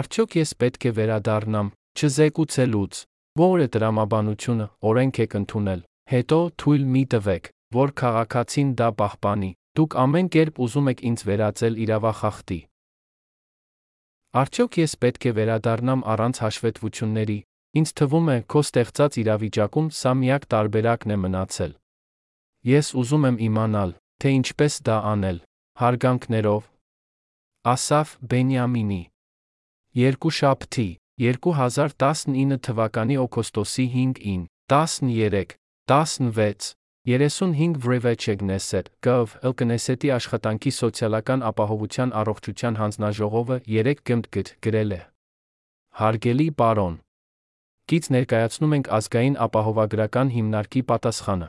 Արդյոք 0.00 0.36
ես 0.40 0.50
պետք 0.62 0.86
է 0.86 0.92
վերադառնամ 1.00 1.70
չզեկուցելուց 1.98 3.02
Որը 3.40 3.66
դրամաբանությունը 3.74 4.66
օրենք 4.90 5.20
եք 5.26 5.36
ընդունել 5.40 5.84
հետո 6.14 6.40
թույլ 6.62 6.88
մի 6.94 7.04
տվեք 7.14 7.52
որ 7.80 7.94
քաղաքացին 8.00 8.74
դա 8.80 8.88
պահպանի 9.02 9.52
դուք 9.80 10.00
ամեն 10.06 10.34
կերպ 10.34 10.64
ուզում 10.66 10.90
եք 10.94 11.06
ինձ 11.10 11.24
վերածել 11.30 11.80
իրավախախտի 11.86 12.60
Արդյոք 14.30 14.76
ես 14.78 14.92
պետք 15.02 15.24
է 15.26 15.30
վերադառնամ 15.36 16.02
առանց 16.12 16.38
հաշվետվությունների։ 16.42 17.38
Ինձ 17.80 17.90
թվում 17.98 18.28
է, 18.30 18.36
քո 18.52 18.60
ստեղծած 18.62 19.16
իրավիճակում 19.22 19.88
սա 20.00 20.12
միակ 20.20 20.44
տարբերակն 20.54 21.14
է 21.14 21.16
մնացել։ 21.22 21.72
Ես 22.70 22.90
ուզում 23.02 23.26
եմ 23.30 23.40
իմանալ, 23.46 23.90
թե 24.20 24.32
ինչպես 24.38 24.74
դա 24.86 24.96
անել։ 25.12 25.38
Հարգանքներով 25.80 26.66
Ասաֆ 27.74 28.12
Բենյամինի 28.32 29.02
Երկուշաբթի 30.00 30.88
2019 31.24 32.60
թվականի 32.66 33.16
օգոստոսի 33.24 33.86
5-ին 33.96 34.42
13 34.72 35.56
16 35.90 36.72
35 37.10 37.78
Վրեվեչեգնեսեր 37.84 38.90
Gov 39.06 39.36
Elknesset-ի 39.50 40.10
աշխատանքի 40.16 40.72
սոցիալական 40.78 41.44
ապահովության 41.50 42.16
առողջության 42.22 42.80
հանձնաժողովը 42.80 43.56
3 43.76 44.02
գմտգտ 44.10 44.52
գրել 44.66 44.92
է. 44.96 45.00
Հարգելի 46.00 46.48
պարոն, 46.60 46.98
Գից 47.90 48.06
ներկայացնում 48.14 48.74
ենք 48.76 48.88
ազգային 49.00 49.36
ապահովագրական 49.44 50.28
հիմնարկի 50.36 50.82
պատասխանը։ 50.90 51.48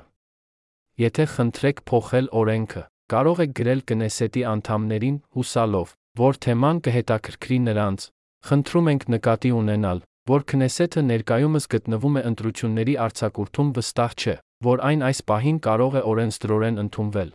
Եթե 0.99 1.25
խնդրեք 1.31 1.77
փոխել 1.87 2.27
օրենքը, 2.35 2.81
կարող 3.11 3.41
եք 3.45 3.51
գրել 3.59 3.81
Կնեսետի 3.91 4.41
անդամներին 4.51 5.17
հուսալով, 5.37 5.93
որ 6.19 6.39
թեման 6.45 6.81
կհետաքրքրի 6.85 7.59
նրանց։ 7.71 8.07
Խնդրում 8.49 8.89
ենք 8.91 9.03
նկատի 9.15 9.51
ունենալ, 9.55 10.01
որ 10.31 10.45
Քնեսեթը 10.51 11.01
ներկայումս 11.07 11.67
գտնվում 11.71 12.17
է 12.19 12.23
ընտրությունների 12.31 12.95
արձակուրդում 13.05 13.69
վստահ 13.77 14.15
չէ, 14.21 14.35
որ 14.67 14.83
այն 14.91 15.05
այս 15.07 15.19
պահին 15.31 15.59
կարող 15.65 15.95
է 15.97 16.01
օրենսդրորեն 16.11 16.81
ընդունվել։ 16.85 17.29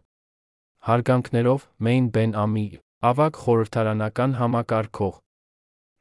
Հարգանքներով 0.86 1.68
Մեին 1.86 2.10
Բեն 2.14 2.36
Ամի, 2.46 2.68
ավակ 3.10 3.40
խորհրդարանական 3.46 4.36
համակարգող։ 4.40 5.14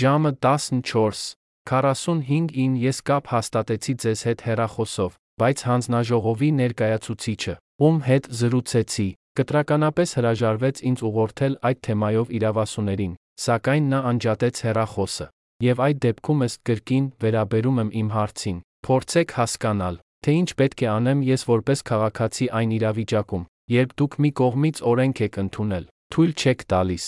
Ժամը 0.03 0.31
14:45-ին 0.47 2.79
ես 2.87 3.03
կապ 3.11 3.31
հաստատեցի 3.35 3.93
ձեզ 4.07 4.19
հետ 4.31 4.39
հեռախոսով, 4.47 5.11
բայց 5.43 5.57
հանձնաժողովի 5.67 6.49
ներկայացուցիչը, 6.63 7.59
ում 7.83 7.97
հետ 8.07 8.23
զրուցեցի, 8.39 9.09
կտրականապես 9.35 10.09
հրաժարվեց 10.15 10.75
ինձ 10.91 10.99
ուղղորդել 11.11 11.53
այդ 11.67 11.77
թեմայով 11.91 12.27
իրավասուներին, 12.39 13.19
սակայն 13.47 13.83
նա 13.91 13.99
անջատեց 14.15 14.55
հեռախոսը։ 14.63 15.27
Եվ 15.57 15.79
այդ 15.81 15.99
դեպքում 16.05 16.41
ըստ 16.45 16.59
կրկին 16.69 17.05
վերաբերում 17.23 17.79
եմ 17.81 17.87
իմ 17.97 18.09
հարցին։ 18.13 18.57
Փորձեք 18.87 19.31
հասկանալ, 19.37 19.95
թե 20.21 20.33
ինչ 20.37 20.49
պետք 20.59 20.81
է 20.85 20.87
անեմ 20.93 21.23
ես 21.27 21.43
որպես 21.49 21.79
քաղաքացի 21.89 22.47
այն 22.59 22.75
իրավիճակում, 22.77 23.47
երբ 23.73 23.95
դուք 23.97 24.17
մի 24.21 24.31
կողմից 24.37 24.81
օրենք 24.91 25.21
եք 25.27 25.39
ընդունել, 25.43 25.87
թույլ 26.13 26.33
չեք 26.37 26.61
տալիս. 26.73 27.05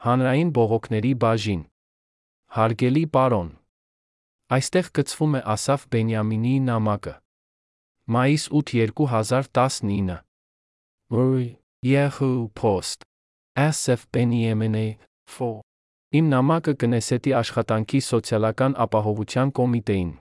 Հանրային 0.04 0.50
բողոքների 0.56 1.12
բաժին 1.24 1.62
Հարգելի 2.56 3.04
պարոն 3.16 3.50
Այստեղ 4.56 4.86
գծվում 4.98 5.36
է 5.38 5.40
Ասաֆ 5.54 5.84
Բենյամինի 5.94 6.54
նամակը։ 6.70 7.14
Մայիս 8.16 8.44
8 8.62 8.88
2019 9.02 10.18
Ոյ 11.14 11.46
Yahoo 11.86 12.48
Post 12.54 13.02
SF 13.58 14.06
Benjamin 14.10 14.96
Fo 15.28 15.60
Իմ 16.16 16.30
նամակը 16.32 16.72
կնեսետի 16.80 17.34
աշխատանքի 17.40 18.00
սոցիալական 18.06 18.76
ապահովության 18.84 19.52
կոմիտեին։ 19.58 20.12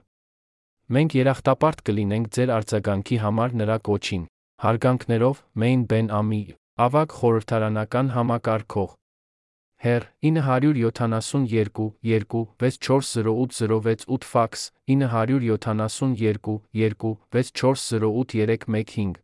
Մենք 0.97 1.15
երախտապարտ 1.19 1.83
կլինենք 1.89 2.27
ձեր 2.35 2.51
արձագանքի 2.57 3.19
համար 3.23 3.55
նրա 3.61 3.77
կոչին։ 3.87 4.27
Հարգանքներով 4.65 5.39
Մեին 5.63 5.87
Բեն 5.93 6.11
Ամի, 6.19 6.43
ավակ 6.87 7.15
խորհրդարանական 7.23 8.11
համակարգող։ 8.17 8.91
Հեր 9.87 10.03
972 10.19 11.87
2 12.27 12.43
640806 12.59 14.27
ֆաքս 14.35 14.67
972 14.91 16.59
2 16.99 17.15
6408 17.39 19.23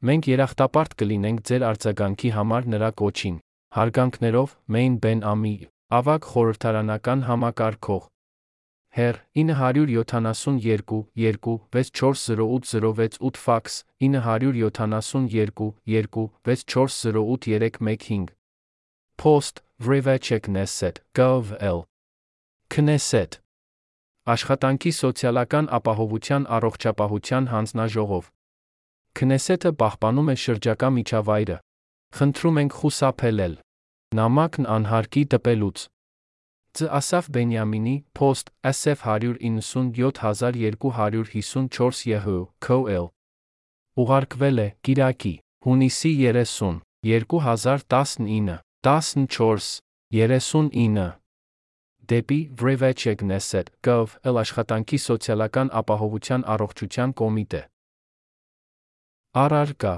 Մենք 0.00 0.26
երախտապարտ 0.30 0.94
կլինենք 0.96 1.40
ձեր 1.44 1.64
արձագանքի 1.68 2.28
համար 2.32 2.68
նրա 2.72 2.88
կոչին 3.00 3.34
Հարգանքներով 3.76 4.54
Մեին 4.72 4.94
Բեն 5.04 5.20
Ամի 5.30 5.50
ավակ 5.98 6.28
խորհրդարանական 6.30 7.24
համակարգող 7.26 8.06
Հեր 8.96 9.18
972 9.42 11.04
2 11.20 11.58
640806 11.76 13.42
ֆաքս 13.44 13.76
972 14.08 15.68
2 16.08 16.24
6408 16.48 18.34
Post 19.20 19.62
Vrevechek 19.84 20.48
Knesset 20.48 21.04
gov.l 21.12 21.84
Knesset 22.72 23.42
Աշխատանքի 24.24 24.96
սոցիալական 25.04 25.68
ապահովության 25.76 26.52
առողջապահության 26.56 27.44
հանձնաժողով 27.52 28.36
Քնեսեթը 29.18 29.70
պահպանում 29.80 30.28
է 30.30 30.36
շրջակա 30.44 30.88
միջավայրը։ 30.96 31.56
Խնդրում 32.18 32.56
ենք 32.62 32.72
խուսափել 32.80 33.38
նամակն 34.18 34.64
անհարկի 34.74 35.22
տպելուց։ 35.32 35.78
Ծ. 36.74 36.86
Ասաֆ 36.98 37.24
Բենյամինի 37.34 37.96
Post 38.14 38.46
SF 38.62 39.02
197254 39.06 41.34
ԵՀ 41.34 41.42
KL 42.66 43.06
Ուղարկվել 44.02 44.58
է 44.64 44.66
Կիրակի 44.86 45.32
հունիսի 45.66 46.12
30 46.26 46.78
2019 47.06 48.58
14 48.86 49.82
39 50.14 51.10
Դեպի 52.10 52.40
gov.l 53.86 54.36
աշխատանքի 54.42 54.98
սոցիալական 55.06 55.68
ապահովության 55.82 56.42
առողջության 56.54 57.10
կոմիտե 57.22 57.62
Արարկա 59.30 59.92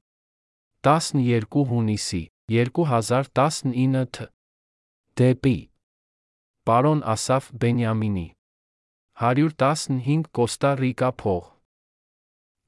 12 0.88 1.66
հունիսի 1.74 2.24
2019 2.56 4.08
თ 4.16 4.18
Դեպի 5.20 5.58
Պարոն 6.70 7.00
Ասաֆ 7.14 7.46
Բենյամինի 7.62 8.28
115 9.22 10.28
Կոստա 10.38 10.72
Ռիկա 10.82 11.10
փող 11.22 11.46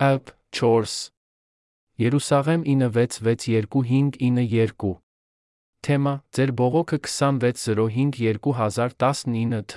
App 0.06 0.32
4 0.60 0.94
Երուսաղեմ 2.02 2.62
966292 2.74 4.90
Թեմա 5.86 6.14
Ձեր 6.34 6.50
բողոքը 6.64 6.98
2605-2019 7.06 9.62
თ 9.70 9.72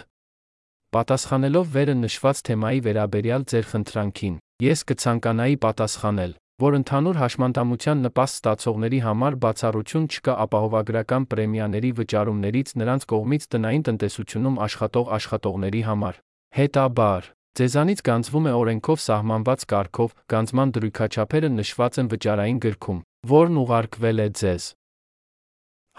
Պատասխանելով 0.97 1.67
վերը 1.77 1.97
նշված 2.01 2.37
թեմայի 2.49 2.81
վերաբերյալ 2.89 3.43
ձեր 3.53 3.65
խնդրանքին, 3.69 4.41
ես 4.65 4.81
կցանկանայի 4.89 5.57
պատասխանել, 5.67 6.33
որ 6.57 6.75
ընդհանուր 6.79 7.19
հաշմանդամության 7.21 7.99
նպաստ 8.07 8.39
ստացողների 8.39 8.99
համար 9.05 9.35
բացառություն 9.45 10.05
չկա 10.09 10.35
ապահովագրական 10.45 11.25
պրեմիաների 11.33 11.91
վճարումներից 11.99 12.71
նրանց 12.81 13.03
կողմից 13.13 13.43
տնային 13.53 13.83
տնտեսությունում 13.89 14.57
աշխատող 14.67 15.11
աշխատողների 15.17 15.83
համար։ 15.89 16.21
Հետաբար, 16.57 17.29
Ձեզանից 17.57 18.01
գանձվում 18.09 18.47
է 18.49 18.53
օրենքով 18.57 18.99
սահմանված 19.01 19.63
կարգով, 19.73 20.11
գանձման 20.33 20.73
դրույքաչափերը 20.77 21.51
նշված 21.57 22.01
են 22.01 22.09
վճարային 22.13 22.59
գրքում, 22.65 22.99
որն 23.33 23.61
ուղարկվել 23.61 24.19
է 24.25 24.29
ձեզ։ 24.41 24.65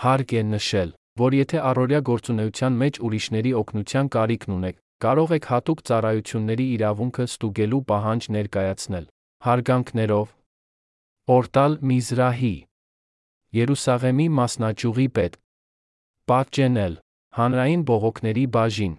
Հարկ 0.06 0.34
է 0.38 0.44
նշել, 0.54 0.90
որ 1.22 1.38
եթե 1.38 1.58
առօրյա 1.70 2.02
գործունեության 2.10 2.78
մեջ 2.82 3.00
ուրիշների 3.10 3.54
օգնության 3.62 4.10
կարիքն 4.18 4.58
ունեք, 4.58 4.78
կարող 5.06 5.36
եք 5.38 5.50
հատուկ 5.54 5.86
ծառայությունների 5.90 6.66
իրավունքը 6.78 7.26
ստուգելու 7.34 7.84
պահանջ 7.90 8.30
ներկայացնել։ 8.38 9.06
Հարգանքներով 9.48 10.28
Օրտալ 11.28 11.74
Միզրահի 11.84 12.50
Երուսաղեմի 13.58 14.28
մասնաճյուղի 14.36 15.08
պետ 15.18 15.34
Պատճենել 16.32 16.94
Հանրային 17.40 17.82
բողոքների 17.90 18.46
բաժին 18.54 18.94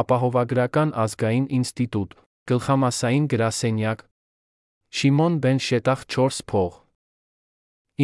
Ապահովագրական 0.00 0.92
ազգային 1.04 1.48
ինստիտուտ, 1.58 2.14
Գլխամասային 2.50 3.26
գրասենյակ, 3.34 4.04
Շիմոն 5.00 5.40
բեն 5.42 5.58
Շետախ 5.66 6.06
4 6.18 6.46
փող 6.54 6.78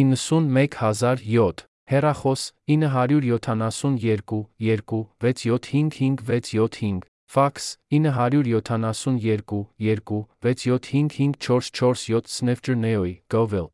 91007 0.01 1.63
Հեռախոս 1.93 2.41
972 2.67 4.43
2 4.91 5.01
6755675 5.23 7.10
Ֆաքս 7.31 7.65
972 7.89 9.67
2 9.79 10.27
6755447 10.43 12.27
Snefter-Neoi 12.27 13.13
Govel 13.31 13.67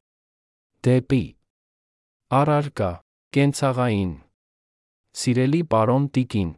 Դեպի 0.85 1.25
Արարկա 2.39 2.91
Կենցաղային 3.33 4.13
Սիրելի 5.23 5.63
պարոն 5.73 6.05
Տիկին 6.19 6.53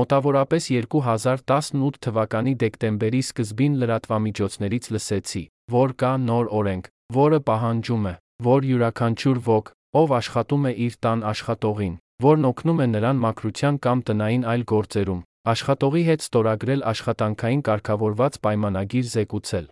Մոտավորապես 0.00 0.68
2018 0.76 1.98
թվականի 2.08 2.54
դեկտեմբերի 2.66 3.24
սկզբին 3.30 3.74
լրատվամիջոցներից 3.80 4.92
լսեցի, 4.92 5.44
որ 5.80 5.98
կա 6.04 6.14
նոր 6.28 6.46
օրենք, 6.60 6.94
որը 7.16 7.38
պահանջում 7.48 8.08
է, 8.12 8.14
որ 8.52 8.60
յուրաքանչյուր 8.74 9.38
ոք, 9.54 9.76
ով 10.04 10.18
աշխատում 10.20 10.64
է 10.68 10.72
իր 10.84 10.94
տան 11.06 11.28
աշխատողին, 11.32 12.00
որն 12.28 12.48
օգնում 12.52 12.82
է 12.84 12.86
նրան 12.92 13.16
մաքրության 13.24 13.74
կամ 13.86 13.98
տնային 14.10 14.44
այլ 14.52 14.72
գործերում, 14.74 15.22
աշխատողի 15.52 16.02
հետ 16.08 16.22
ստորագրել 16.24 16.86
աշխատանքային 16.94 17.64
կարգավորված 17.68 18.38
պայմանագիր 18.44 19.10
զեկուցել։ 19.14 19.66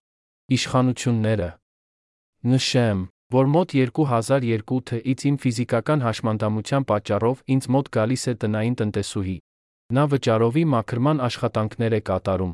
Իշխանությունները 0.56 1.48
Նշեմ, 2.52 3.06
որ 3.32 3.48
մոտ 3.54 3.72
2002 3.78 4.82
թ.-ից 4.90 5.24
իմ 5.30 5.38
ֆիզիկական 5.46 6.04
հաշմանդամության 6.08 6.86
պատճառով 6.92 7.40
ինձ 7.56 7.70
մոտ 7.76 7.90
գալիս 7.96 8.26
է 8.32 8.34
տնային 8.42 8.76
տնտեսուհի, 8.82 9.38
Նա 9.92 10.02
վճարովի 10.08 10.62
մաքրման 10.72 11.18
աշխատանքներ 11.24 11.94
է 11.96 11.98
կատարում։ 12.08 12.52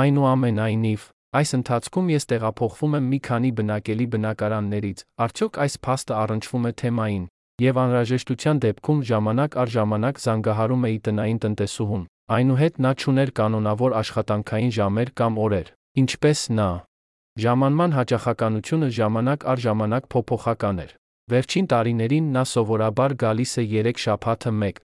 Այնուամենայնիվ, 0.00 1.02
այս 1.38 1.52
ընթացքում 1.58 2.08
ես 2.12 2.26
տեղափոխվում 2.32 2.96
եմ 2.98 3.06
մի 3.12 3.20
քանի 3.28 3.50
բնակելի 3.58 4.06
բնակարաններից, 4.14 5.04
արդյոք 5.26 5.60
այս 5.64 5.76
փաստը 5.86 6.16
առնչվում 6.22 6.66
է 6.66 6.72
թեմային, 6.82 7.28
եւ 7.62 7.80
անհրաժեշտության 7.82 8.62
դեպքում 8.64 9.02
ժամանակ 9.10 9.58
առ 9.62 9.72
ժամանակ 9.76 10.22
զանգահարում 10.22 10.86
էի 10.88 10.98
տնային 11.08 11.42
տնտեսուհուն։ 11.42 12.06
Այնուհետ 12.36 12.80
նա 12.82 12.92
ճուներ 13.02 13.30
կանոնավոր 13.38 13.96
աշխատանքային 14.02 14.72
ժամեր 14.78 15.12
կամ 15.22 15.38
օրեր, 15.46 15.68
ինչպես 16.02 16.40
նա։ 16.58 16.70
Ժամանման 17.42 17.94
հաճախականությունը 17.98 18.88
ժամանակ 18.98 19.46
առ 19.52 19.62
ժամանակ 19.66 20.08
փոփոխական 20.12 20.82
էր։ 20.86 20.96
Վերջին 21.32 21.66
տարիներին 21.72 22.32
նա 22.34 22.42
սովորաբար 22.52 23.12
գալիս 23.22 23.52
է 23.62 23.64
3 23.72 24.02
շաբաթը 24.06 24.52
1, 24.52 24.82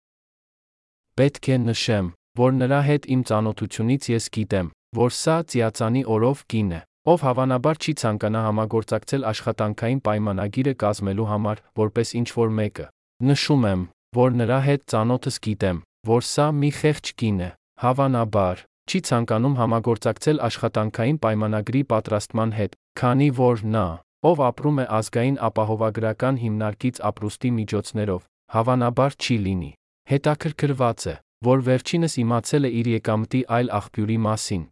Պետք 1.13 1.47
է 1.53 1.55
նշեմ, 1.61 2.07
որ 2.41 2.55
նրա 2.57 2.77
հետ 2.89 3.03
իմ 3.13 3.21
ծանոթությունից 3.29 4.05
ես 4.09 4.25
գիտեմ, 4.33 4.69
որ 4.97 5.11
սա 5.13 5.35
ծիածանի 5.53 6.01
օրով 6.15 6.39
կին 6.49 6.71
է, 6.73 6.79
ով 7.03 7.23
հավանաբար 7.27 7.79
չի 7.83 7.93
ցանկանա 7.99 8.41
համագործակցել 8.47 9.25
աշխատանքային 9.31 9.99
պայմանագիրը 10.07 10.73
կազմելու 10.83 11.25
համար, 11.31 11.61
որպես 11.79 12.13
ինչ 12.19 12.29
որ 12.37 12.53
մեկը։ 12.59 12.85
Նշում 13.27 13.65
եմ, 13.71 13.81
որ 14.15 14.37
նրա 14.39 14.59
հետ 14.67 14.85
ծանոթս 14.93 15.39
գիտեմ, 15.47 15.81
որ 16.07 16.23
սա 16.29 16.47
մի 16.63 16.69
խեղճ 16.79 17.11
կին 17.19 17.43
է, 17.43 17.49
հավանաբար 17.83 18.63
չի 18.87 18.99
ցանկանում 19.09 19.59
համագործակցել 19.59 20.41
աշխատանքային 20.47 21.19
պայմանագրի 21.23 21.83
պատրաստման 21.91 22.51
հետ, 22.59 22.75
քանի 22.99 23.29
որ 23.43 23.63
նա, 23.75 23.85
ով 24.31 24.43
ապրում 24.47 24.81
է 24.83 24.85
ազգային 24.97 25.37
ապահովագրական 25.47 26.35
հիմնարկից 26.43 26.99
ապրուստի 27.11 27.51
միջոցներով, 27.59 28.21
հավանաբար 28.55 29.11
չի 29.19 29.37
լինի 29.47 29.71
հետաքրքրված 30.13 31.07
է, 31.11 31.15
որ 31.47 31.63
վերջինս 31.67 32.13
իմացել 32.23 32.67
է 32.67 32.71
իր 32.79 32.87
եկամտի 32.93 33.41
այլ 33.57 33.69
աղբյուրի 33.79 34.17
մասին։ 34.27 34.63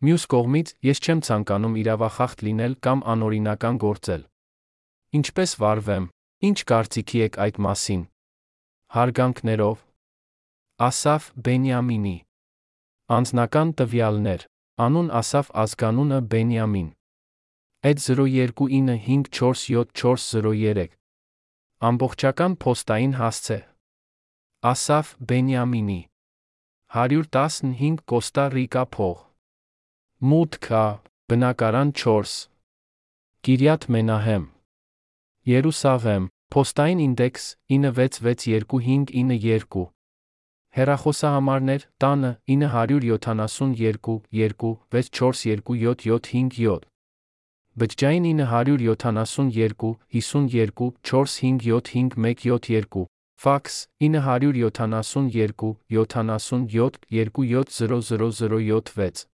Մյուս 0.00 0.24
կողմից, 0.32 0.68
ես 0.90 0.98
չեմ 1.04 1.20
ցանկանում 1.28 1.74
իրավախախտ 1.82 2.44
լինել 2.46 2.74
կամ 2.86 2.98
անօրինական 3.14 3.80
գործել։ 3.84 4.22
Ինչպես 5.20 5.50
վարվեմ, 5.60 6.04
ինչ 6.48 6.58
կարծիքի 6.70 7.18
եք 7.26 7.34
այդ 7.44 7.56
մասին։ 7.66 8.02
Հարգանքներով. 8.96 9.76
Ասաֆ 10.88 11.22
Բենյամինի 11.44 12.16
Անձնական 13.20 13.68
տվյալներ. 13.76 14.40
Անուն 14.80 15.12
Ասաֆ 15.12 15.52
ազգանունը 15.60 16.18
Բենյամին 16.32 16.86
Այդ 17.88 17.98
029547403 18.04 20.84
Ամբողջական 21.88 22.54
փոստային 22.64 23.14
հասցե 23.20 23.58
Ասաֆ 24.72 25.06
Բենյամինի 25.32 25.98
115 26.96 28.00
Կոստա 28.12 28.44
Ռիկա 28.56 28.84
փող 28.96 29.18
Մուտքա 30.20 31.00
բնակարան 31.32 31.90
4 31.96 32.28
Կիրյատ 33.46 33.84
Մենահեմ 33.94 34.42
Երուսաղեմ, 35.48 36.26
Փոստային 36.52 37.00
ինդեքս 37.04 37.46
966292 37.76 39.84
Հեռախոսահամարներ՝ 40.76 41.86
տանը 42.04 42.32
972 42.52 44.20
2 44.36 44.76
642757 45.00 46.84
Բջջային 47.80 48.44
972 48.44 49.96
52 50.20 50.92
4575512 51.00 53.08
Ֆաքս 53.40 53.88
972 54.04 55.80
77 55.88 57.00
2700006 57.08 59.29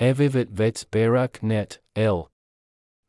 Evivet 0.00 0.48
6 0.56 0.84
Berak 0.94 1.42
Net 1.42 1.80
L 1.98 2.28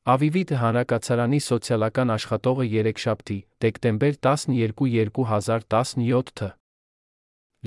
Ավիվիտ 0.10 0.54
հանրակացարանի 0.58 1.40
սոցիալական 1.46 2.10
աշխատողը 2.16 2.66
երեքշաբթի, 2.66 3.36
դեկտեմբեր 3.62 4.16
12 4.26 5.12
2017 5.14 6.32
թ. 6.40 6.50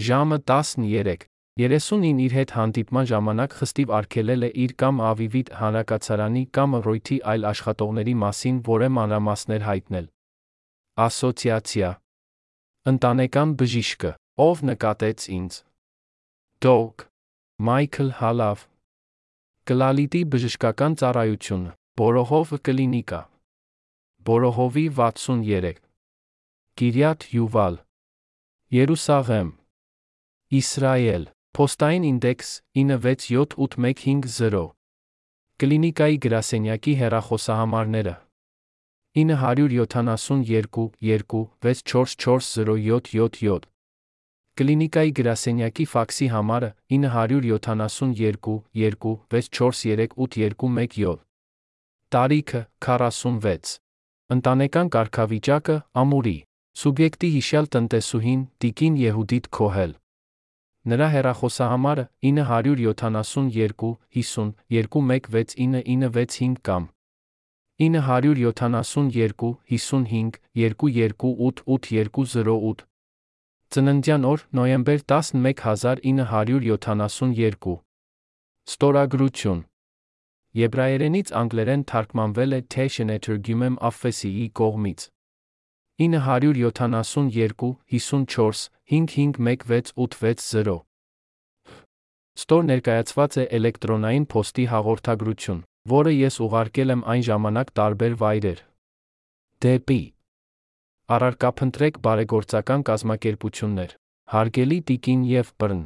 Ժամը 0.07 0.39
13 0.51 1.29
39 1.63 2.25
իր 2.25 2.35
հետ 2.39 2.55
հանդիպման 2.57 3.07
ժամանակ 3.13 3.55
խստիվ 3.61 3.93
արգելել 4.01 4.43
է 4.43 4.51
իր 4.65 4.75
կամ 4.83 4.99
Ավիվիտ 5.13 5.55
հանրակացարանի 5.61 6.45
կամ 6.59 6.77
Ռոյթի 6.89 7.21
այլ 7.35 7.49
աշխատողների 7.53 8.17
մասին 8.27 8.61
որե 8.73 8.91
մանրամասներ 8.99 9.67
հայտնել։ 9.71 10.11
Ասոցիացիա 11.07 11.93
Ընտանեկան 12.91 13.55
բժիշկը, 13.63 14.13
ով 14.51 14.67
նկատեց 14.73 15.31
ինձ։ 15.39 15.63
Դոկ 16.67 17.09
Մայքլ 17.71 18.15
Հալավ 18.19 18.69
Կլալիտի 19.63 20.21
բժշկական 20.27 20.97
ծառայությունը 20.99 21.71
Բորոհով 22.01 22.49
կլինիկա։ 22.67 23.19
Բորոհովի 24.27 24.83
63։ 24.97 25.77
Կիրյաթ 26.81 27.27
Յուվալ։ 27.35 27.77
Երուսաղեմ։ 28.75 29.53
Իսրայել։ 30.61 31.27
Փոստային 31.55 32.09
ինդեքս 32.11 32.51
967850։ 32.83 34.67
Կլինիկայի 35.63 36.19
գրասենյակի 36.27 36.95
հեռախոսահամարները. 37.05 38.17
972 39.23 40.75
2 40.75 40.91
644077 41.71 43.72
Կլինիկայի 44.63 45.11
գրասենյակի 45.19 45.85
ֆաքսի 45.91 46.27
համարը 46.31 46.67
972 46.95 48.53
2 48.79 49.13
643821 49.35 51.17
Տարիքը 52.15 52.61
46։ 52.87 53.73
Ընտանեկան 54.35 54.91
կարգավիճակը 54.97 55.77
ամուրի։ 56.03 56.35
Սուբյեկտի 56.83 57.31
հիշյալ 57.39 57.67
տնտեսուհին 57.77 58.45
Տիկին 58.63 59.01
Եհուդիտ 59.03 59.49
Քոհել։ 59.59 59.97
Նրա 60.93 61.09
հեռախոսահամարը 61.17 62.05
972 62.31 63.91
50 64.21 64.55
216995 64.79 66.63
կամ 66.71 66.89
972 67.89 69.53
55 69.75 70.41
228808 70.63 72.92
Ծննդյան 73.73 74.25
օր 74.29 74.43
նոյեմբեր 74.53 75.03
11 75.09 76.01
1972 76.05 77.77
Ստորագրություն. 78.69 79.63
Եբրայերենից 80.61 81.33
անգլերեն 81.41 81.85
թարգմանվել 81.93 82.53
է 82.53 82.61
Թեշենե 82.75 83.17
թրգյումեմ 83.27 83.81
Աֆեսիի 83.89 84.45
կողմից։ 84.61 85.07
972 86.05 87.73
54 87.97 88.69
5516860 88.93 90.77
Ստոր 92.43 92.63
ներկայացված 92.77 93.33
է 93.41 93.45
էլեկտրոնային 93.57 94.27
փոստի 94.37 94.65
հաղորդագրություն, 94.77 95.65
որը 95.97 96.13
ես 96.21 96.35
ուղարկել 96.45 96.93
եմ 96.99 97.09
այն 97.15 97.23
ժամանակ 97.33 97.69
տարբեր 97.81 98.13
վայրեր։ 98.21 98.61
Դեպի 99.65 100.03
Առարկափնտրեք 101.13 101.97
բարեգործական 102.05 102.83
կազմակերպություններ, 102.89 103.91
հարգելի 104.33 104.77
Տիկին 104.89 105.25
եւ 105.29 105.49
Բրն 105.61 105.81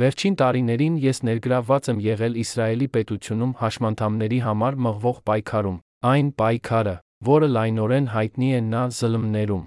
Վերջին 0.00 0.36
տարիներին 0.40 0.94
ես 1.02 1.20
ներգրավված 1.28 1.90
եմ 1.92 2.00
եղել 2.06 2.38
Իսրայելի 2.42 2.88
պետությունում 2.96 3.52
հաշմանդամների 3.60 4.40
համար 4.46 4.78
մղվող 4.86 5.20
պայքարում, 5.30 5.76
այն 6.10 6.30
պայքարը, 6.42 6.94
որը 7.28 7.50
լայնորեն 7.56 8.08
հայտնի 8.16 8.48
է 8.56 8.62
նա 8.72 8.82
զլմներում։ 8.96 9.62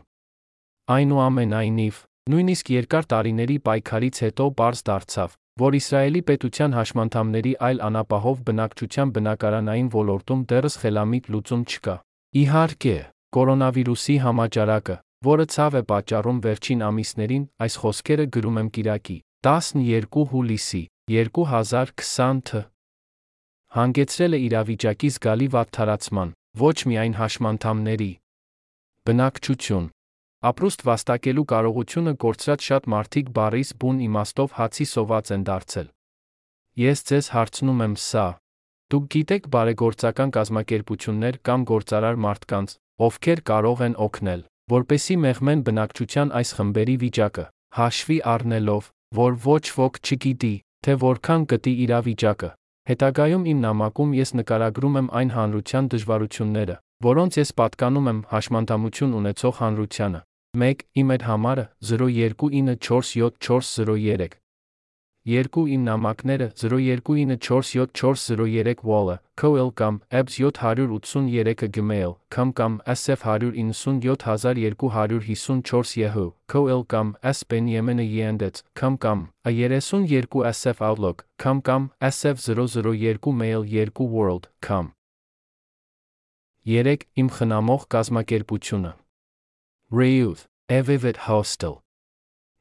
Այնուամենայնիվ, 0.98 2.02
նույնիսկ 2.34 2.74
երկար 2.76 3.08
տարիների 3.14 3.58
պայքարից 3.70 4.20
հետո 4.26 4.50
բարձ 4.60 4.84
դարձավ, 4.90 5.38
որ 5.64 5.80
Իսրայելի 5.80 6.24
պետության 6.32 6.76
հաշմանդամների 6.80 7.54
այլ 7.70 7.80
անապահով 7.88 8.44
բնակչության 8.50 9.16
բնակարանային 9.20 9.90
ոլորտում 9.96 10.44
դեռս 10.52 10.78
խելամիտ 10.84 11.32
լուծում 11.36 11.64
չկա։ 11.70 11.96
Իհարկե, 12.44 12.98
կորոնավիրուսի 13.36 14.16
համաճարակը, 14.26 14.96
որը 15.26 15.46
ցավ 15.54 15.76
է 15.80 15.82
պատճառում 15.90 16.38
վերջին 16.46 16.80
ամիսներին, 16.90 17.44
այս 17.66 17.76
խոսքերը 17.82 18.26
գրում 18.36 18.58
եմ 18.62 18.70
Կիրակի 18.78 19.18
12 19.46 20.24
հուլիսի 20.32 20.82
2020 21.14 22.42
թ. 22.50 22.64
հանգեցրել 23.76 24.34
է 24.34 24.40
իրավիճակի 24.48 25.10
զգալի 25.14 25.48
վատթարացման, 25.54 26.34
ոչ 26.64 26.78
միայն 26.90 27.14
հաշմանդամների 27.20 28.12
բնակչություն 29.10 29.88
ապրուստ 30.50 30.84
վաստակելու 30.90 31.46
կարողությունը 31.54 32.14
կորցրած 32.24 32.68
շատ 32.70 32.92
մարդիկ 32.96 33.32
բարիս 33.38 33.70
բուն 33.80 33.98
իմաստով 34.10 34.54
հացի 34.58 34.86
սոված 34.90 35.32
են 35.36 35.42
դարձել։ 35.50 35.88
Ես 36.80 37.00
ձեզ 37.10 37.26
հարցնում 37.36 37.82
եմ 37.86 37.96
սա. 38.10 38.28
դուք 38.90 39.10
գիտեք 39.14 39.50
բարեգործական 39.54 40.30
կազմակերպություններ 40.40 41.36
կամ 41.46 41.66
գործարար 41.70 42.16
մարդկանց, 42.26 42.70
ովքեր 43.08 43.39
կարող 43.50 43.80
են 43.88 43.95
օգնել, 44.06 44.41
որպեսի 44.76 45.16
մեղմեն 45.26 45.60
բնակչության 45.68 46.30
այս 46.39 46.50
խմբերի 46.60 46.95
վիճակը, 47.04 47.45
հաշվի 47.80 48.18
առնելով, 48.34 48.84
որ 49.20 49.32
ոչ 49.45 49.64
ոք 49.80 49.93
չգիտի, 50.04 50.56
թե 50.86 50.91
որքան 51.04 51.41
կտի 51.54 51.74
իրավիճակը։ 51.86 52.50
Հետագայում 52.89 53.43
իմ 53.54 53.60
նամակում 53.64 54.12
ես 54.20 54.30
նկարագրում 54.39 54.95
եմ 55.00 55.08
այն 55.20 55.30
հանրության 55.38 55.86
դժվարությունները, 55.93 56.76
որոնց 57.06 57.32
ես 57.39 57.50
պատկանում 57.60 58.08
եմ 58.10 58.20
հաշմանդամություն 58.34 59.12
ունեցող 59.20 59.54
հանրությանը։ 59.64 60.20
1. 60.58 60.82
Իմ 61.00 61.08
այդ 61.14 61.24
համարը 61.30 61.66
029470403 61.93 64.49
2 65.26 65.67
իմ 65.76 65.84
նամակները 65.84 66.47
02947403 66.61 68.80
Wall-ը, 68.88 69.17
KOL 69.36 69.72
կամ 69.76 69.99
EBS 70.09 70.39
783-ը 70.39 71.67
Gmail, 71.76 72.15
կամ 72.32 72.53
կամ 72.53 72.80
SF 72.88 73.22
197254 73.28 75.97
Yahoo, 75.97 76.34
KOL 76.47 76.86
կամ 76.88 77.15
S 77.22 77.43
Benjamin-ը 77.43 78.03
Yandex, 78.07 78.63
կամ 78.74 78.97
կամ 78.97 79.28
A32 79.45 80.45
SF 80.53 80.82
Outlook, 80.82 81.26
կամ 81.38 81.61
կամ 81.61 81.89
SF 81.99 82.39
002 82.39 83.34
Mail 83.34 83.63
2 83.63 83.91
World, 83.99 84.47
կամ 84.61 84.93
3. 86.65 86.97
Իմ 87.17 87.30
խնամող 87.36 87.84
կազմակերպությունը 87.93 88.93
Reuth, 89.91 90.47
Evivet 90.70 91.17
Hostel 91.28 91.76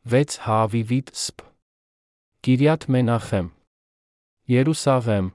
6. 0.06 0.38
Հավիվիտ 0.46 1.10
Սփ 1.12 1.47
Կիրյաթ 2.46 2.84
Մենախեմ 2.94 3.46
Երուսաղեմ 4.46 5.34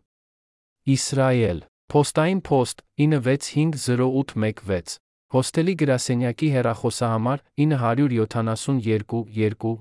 Իսրայել 0.94 1.58
Փոստային 1.92 2.40
փոստ 2.48 2.80
96508116 3.04 4.96
Հոստելի 5.36 5.74
գրասենյակի 5.82 6.48
հեռախոսահամար 6.56 7.44
972 7.66 9.12
2 9.12 9.20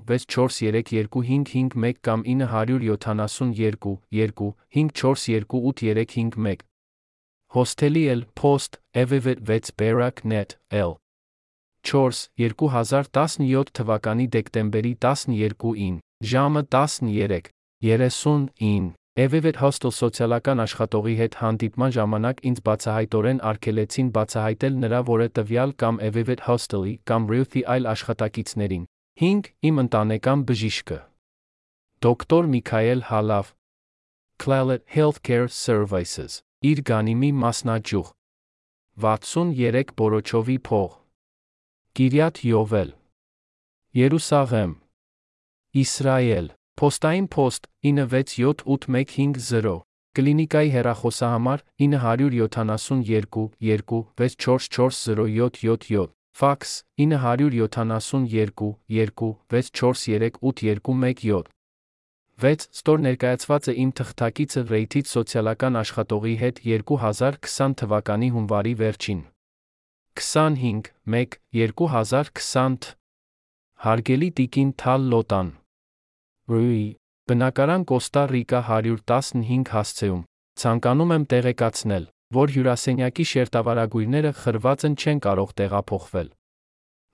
64325551 0.02 2.02
կամ 2.10 2.26
972 2.42 3.94
2 4.34 4.50
542851 4.82 6.66
Հոստելի 7.54 8.04
էլ 8.16 8.26
Post 8.42 8.82
Evivet 9.06 9.46
6 9.54 9.78
Barak 9.78 10.26
Net 10.26 10.58
L 10.74 10.98
4 11.86 12.34
2017 12.50 13.70
թվականի 13.78 14.26
դեկտեմբերի 14.34 14.98
12-ին 15.06 16.02
ժամը 16.22 16.62
13:39 16.70 18.94
Evivet 19.22 19.56
Hostel 19.60 19.92
սոցիալական 19.92 20.62
աշխատողի 20.62 21.14
հետ 21.18 21.34
հանդիպման 21.42 21.90
ժամանակ 21.96 22.36
ինձ 22.48 22.58
բացահայտորեն 22.68 23.40
արգելեցին 23.50 24.08
բացահայտել 24.14 24.74
նրա 24.84 25.00
որը 25.08 25.26
տվյալ 25.38 25.70
կամ 25.82 25.94
Evivet 26.08 26.40
Hostel-ի 26.46 26.94
կամ 27.10 27.22
Ruth-ի 27.32 27.62
այլ 27.74 27.84
աշխատակիցներին։ 27.92 28.84
5. 29.20 29.50
Իմ 29.68 29.76
ընտանեկան 29.82 30.40
բժիշկը։ 30.48 30.98
Դոկտոր 32.06 32.44
Միքայել 32.54 33.00
Հալավ 33.10 33.46
Clalet 34.42 34.82
Healthcare 34.94 35.48
Services 35.52 36.32
իր 36.70 36.78
գանիմի 36.88 37.30
մասնաճյուղ 37.42 38.08
63 39.04 39.92
Բորոչովի 39.98 40.58
փող 40.70 40.90
Կիրյաթ 41.98 42.36
Յովել 42.46 42.90
Երուսաղեմ 43.98 44.72
Իսրայել 45.72 46.52
Փոստային 46.76 47.26
փոստ 47.32 47.64
967850 47.88 49.70
Կլինիկայի 50.18 50.72
հեռախոսահամար 50.74 51.62
972 51.84 53.22
2 53.36 53.44
64407777 54.20 56.10
Ֆաքս 56.40 56.74
972 57.04 58.28
2 58.60 58.68
643821 58.98 61.48
6. 62.42 62.68
Ստոր 62.76 62.98
ներկայացված 63.06 63.70
է 63.72 63.74
իմ 63.86 63.94
թղթակիցը 64.02 64.66
Ռեյթից 64.74 65.14
սոցիալական 65.14 65.80
աշխատողի 65.84 66.34
հետ 66.44 66.62
2020 66.68 67.80
թվականի 67.80 68.30
հունվարի 68.36 68.74
վերջին։ 68.84 69.24
25 70.20 70.92
1 71.16 71.40
2020 71.64 72.92
Հարգելի 73.88 74.30
Տիկին 74.38 74.70
Թալ 74.78 75.02
Լոտան 75.16 75.61
Ռուի 76.50 76.96
Բնակարան 77.30 77.82
Կոստա 77.86 78.22
Ռիկա 78.32 78.60
115 78.66 79.68
հասցեում։ 79.72 80.22
Ցանկանում 80.62 81.12
եմ 81.16 81.24
տեղեկացնել, 81.32 82.06
որ 82.34 82.52
հյուրասենյակի 82.54 83.26
շերտավարագույրները 83.32 84.32
խրված 84.40 84.84
են 84.88 84.96
չեն 84.98 85.20
կարող 85.26 85.52
տեղափոխվել։ 85.60 86.28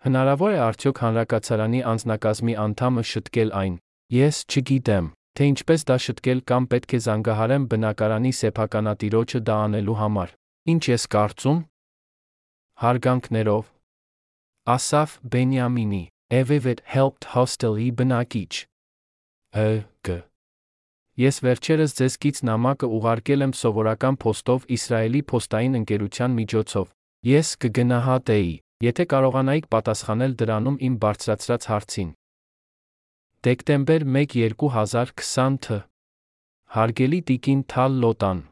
Հնարավոր 0.06 0.54
է 0.56 0.58
արդյոք 0.68 1.02
հանրակացարանի 1.04 1.82
անձնակազմի 1.92 2.54
անդամը 2.64 3.04
շտկել 3.10 3.52
այն։ 3.60 3.76
Ես 4.16 4.36
չգիտեմ, 4.48 5.12
թե 5.36 5.50
ինչպես 5.52 5.86
դա 5.92 5.96
շտկել 6.06 6.40
կամ 6.48 6.70
պետք 6.72 6.96
է 6.96 7.02
զանգահարեմ 7.08 7.68
բնակարանի 7.74 8.32
սեփականատիրոջը 8.40 9.42
դա 9.44 9.58
անելու 9.68 9.98
համար։ 10.00 10.34
Ինչ 10.72 10.82
ես 10.88 11.04
կարծում։ 11.18 11.60
Հարգանքներով. 12.80 13.68
Ասաֆ 14.78 15.20
Բենյամինի 15.36 16.02
Evivet 16.40 16.80
Helped 16.96 17.32
Hostel-ի 17.36 17.92
բնակիչ 18.00 18.52
ՀԳ 19.58 20.14
Ես 21.18 21.36
վերջերս 21.44 21.92
ձեզ 21.98 22.14
կից 22.22 22.36
նամակը 22.46 22.88
ուղարկել 22.96 23.44
եմ 23.46 23.52
սովորական 23.60 24.16
փոստով 24.22 24.66
Իսրայելի 24.76 25.22
փոստային 25.30 25.78
ընկերության 25.78 26.34
միջոցով։ 26.38 26.90
Ես 27.28 27.48
կգնահատեի, 27.64 28.52
եթե 28.86 29.06
կարողանայիք 29.12 29.66
պատասխանել 29.74 30.36
դրանում 30.42 30.76
իմ 30.88 30.98
բարձրացրած 31.04 31.66
հարցին։ 31.70 32.10
Դեկտեմբեր 33.48 34.04
1 34.20 34.54
2020 34.62 35.58
թ. 35.66 35.80
Հարգելի 36.76 37.20
Տիկին 37.30 37.64
Թալ 37.72 37.98
Լոտան։ 38.04 38.44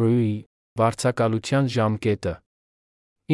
Ռուի 0.00 0.32
վարձակալության 0.80 1.68
ժամկետը. 1.76 2.34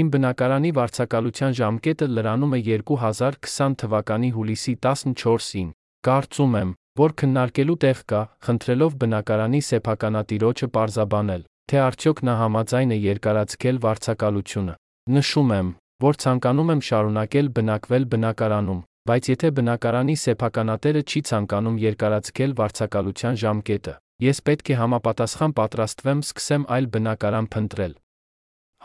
Իմ 0.02 0.10
բնակարանի 0.16 0.74
վարձակալության 0.80 1.56
ժամկետը 1.62 2.10
լրանում 2.16 2.58
է 2.58 2.60
2020 2.72 3.78
թվականի 3.84 4.34
հուլիսի 4.38 4.76
14-ին։ 4.88 5.70
Կարծում 6.02 6.54
եմ, 6.58 6.70
որ 6.98 7.12
քննարկելու 7.20 7.74
տեղ 7.82 7.98
կա, 8.10 8.20
խնդրելով 8.42 8.94
բնակարանի 9.02 9.60
սեփականատիրոջը 9.66 10.66
պարզաբանել, 10.76 11.44
թե 11.70 11.78
արդյոք 11.82 12.22
նա 12.26 12.34
համաձայն 12.40 12.94
է 12.96 12.98
երկարացկել 13.02 13.78
վարձակալությունը։ 13.84 14.74
Նշում 15.16 15.52
եմ, 15.58 15.70
որ 16.02 16.18
ցանկանում 16.24 16.72
եմ 16.74 16.82
շարունակել 16.88 17.52
բնակվել 17.58 18.08
բնակարանում, 18.16 18.82
բայց 19.12 19.30
եթե 19.30 19.52
բնակարանի 19.62 20.18
սեփականատերը 20.24 21.02
չի 21.06 21.24
ցանկանում 21.30 21.78
երկարացկել 21.86 22.58
վարձակալության 22.58 23.40
ժամկետը, 23.46 23.94
ես 24.26 24.44
պետք 24.50 24.74
է 24.74 24.82
համապատասխան 24.82 25.56
պատրաստվեմ 25.62 26.26
սկսեմ 26.26 26.68
այլ 26.82 26.92
բնակարան 26.98 27.50
փնտրել։ 27.54 27.96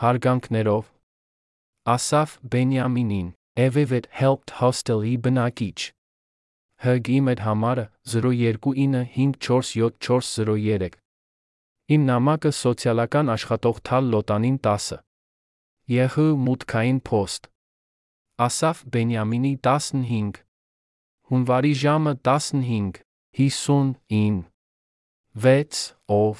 Հարգանքներով. 0.06 0.88
Ասաֆ 1.98 2.40
Բենյամինին 2.54 3.28
Evivet 3.58 4.06
Helped 4.14 4.58
Hostel-ի 4.62 5.18
բնակիչ 5.26 5.97
ՀԳ 6.78 7.10
իմ 7.10 7.26
այդ 7.30 7.40
համարը 7.42 7.84
029547403 8.10 10.94
Իմ 11.94 12.02
նամակը 12.10 12.50
սոցիալական 12.54 13.26
աշխատող 13.34 13.76
Թալ 13.88 14.04
Լոտանին 14.12 14.58
10 14.66 14.98
ԵՀ 15.90 16.26
մուտքային 16.46 17.00
փոստ 17.10 17.42
Ասաֆ 18.46 18.76
Բենյամինի 18.94 19.52
15 19.66 20.38
Հունվարի 21.32 21.74
ժամը 21.82 22.12
15 22.30 23.02
59 23.42 24.38
6 25.50 25.84
ով 26.22 26.36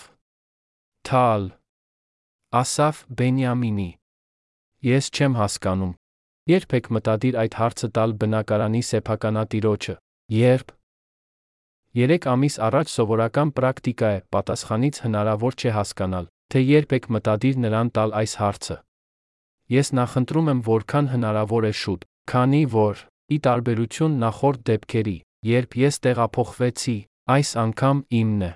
Թալ 1.11 1.45
Ասաֆ 2.63 2.97
Բենյամինի 3.19 3.91
Ես 4.95 5.05
չեմ 5.19 5.33
հասկանում 5.43 5.99
Երբ 6.55 6.71
եք 6.79 6.87
մտադիր 6.95 7.35
այդ 7.43 7.53
հարցը 7.59 7.89
տալ 7.99 8.11
բնակարանի 8.23 8.83
սեփականատիրոջը 8.91 9.95
Երբ 10.29 10.75
3 11.97 12.27
ամիս 12.29 12.57
առաջ 12.61 12.91
սովորական 12.93 13.53
պրակտիկա 13.57 14.09
է, 14.17 14.19
պատասխանից 14.35 14.99
հնարավոր 15.05 15.57
չէ 15.57 15.73
հասկանալ, 15.73 16.29
թե 16.53 16.63
երբ 16.69 16.93
եք 16.99 17.09
մտադիր 17.17 17.57
նրան 17.65 17.91
տալ 17.97 18.13
այս 18.21 18.35
հարցը։ 18.41 18.77
Ես 19.73 19.93
նախընտրում 19.97 20.53
եմ 20.53 20.61
որքան 20.69 21.11
հնարավոր 21.15 21.69
է 21.71 21.73
շուտ, 21.81 22.05
քանի 22.29 22.63
որ, 22.77 23.03
ի 23.33 23.39
տարբերություն 23.49 24.21
նախորդ 24.29 24.61
դեպքերի, 24.69 25.19
երբ 25.49 25.81
ես 25.89 26.01
տեղափոխվեցի, 26.05 26.99
այս 27.33 27.57
անգամ 27.65 28.07
իմն 28.21 28.49
է։ 28.53 28.55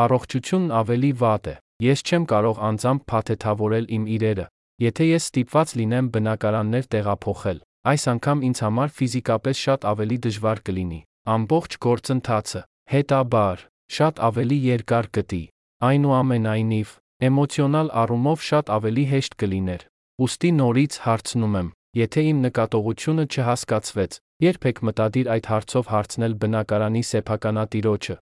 Առողջությունն 0.00 0.76
ավելի 0.80 1.12
վատ 1.20 1.44
է։ 1.52 1.58
Ես 1.92 2.08
չեմ 2.08 2.24
կարող 2.32 2.66
անձամբ 2.72 3.08
փաթեթավորել 3.12 3.92
իմ 4.00 4.12
իրերը, 4.16 4.52
եթե 4.88 5.12
ես 5.12 5.24
ստիպված 5.28 5.80
լինեմ 5.80 6.14
բնակարաններ 6.16 6.94
տեղափոխել 6.96 7.66
այս 7.88 8.02
անգամ 8.12 8.40
ինձ 8.44 8.58
համար 8.60 8.90
ֆիզիկապես 8.92 9.60
շատ 9.64 9.84
ավելի 9.88 10.16
դժվար 10.24 10.58
կլինի։ 10.68 10.98
Ամբողջ 11.34 11.76
գործընթացը, 11.84 12.60
հետաբար, 12.92 13.62
շատ 13.96 14.20
ավելի 14.28 14.58
երկար 14.64 15.06
կտի։ 15.16 15.44
Այնուամենայնիվ, 15.88 16.90
էմոցիոնալ 17.28 17.88
առումով 18.02 18.42
շատ 18.48 18.72
ավելի 18.76 19.04
հեշտ 19.12 19.36
կլիներ։ 19.40 19.86
Ոստի 20.20 20.50
նորից 20.60 20.98
հարցնում 21.06 21.56
եմ, 21.60 21.70
եթե 22.00 22.24
իմ 22.30 22.42
նկատողությունը 22.44 23.24
չհասկացվեց, 23.32 24.18
երբ 24.44 24.68
եք 24.70 24.82
մտադիր 24.90 25.32
այդ 25.36 25.48
հարցով 25.52 25.90
հարցնել 25.94 26.36
բնակարանի 26.44 27.02
սեփականատիրոջը։ 27.12 28.16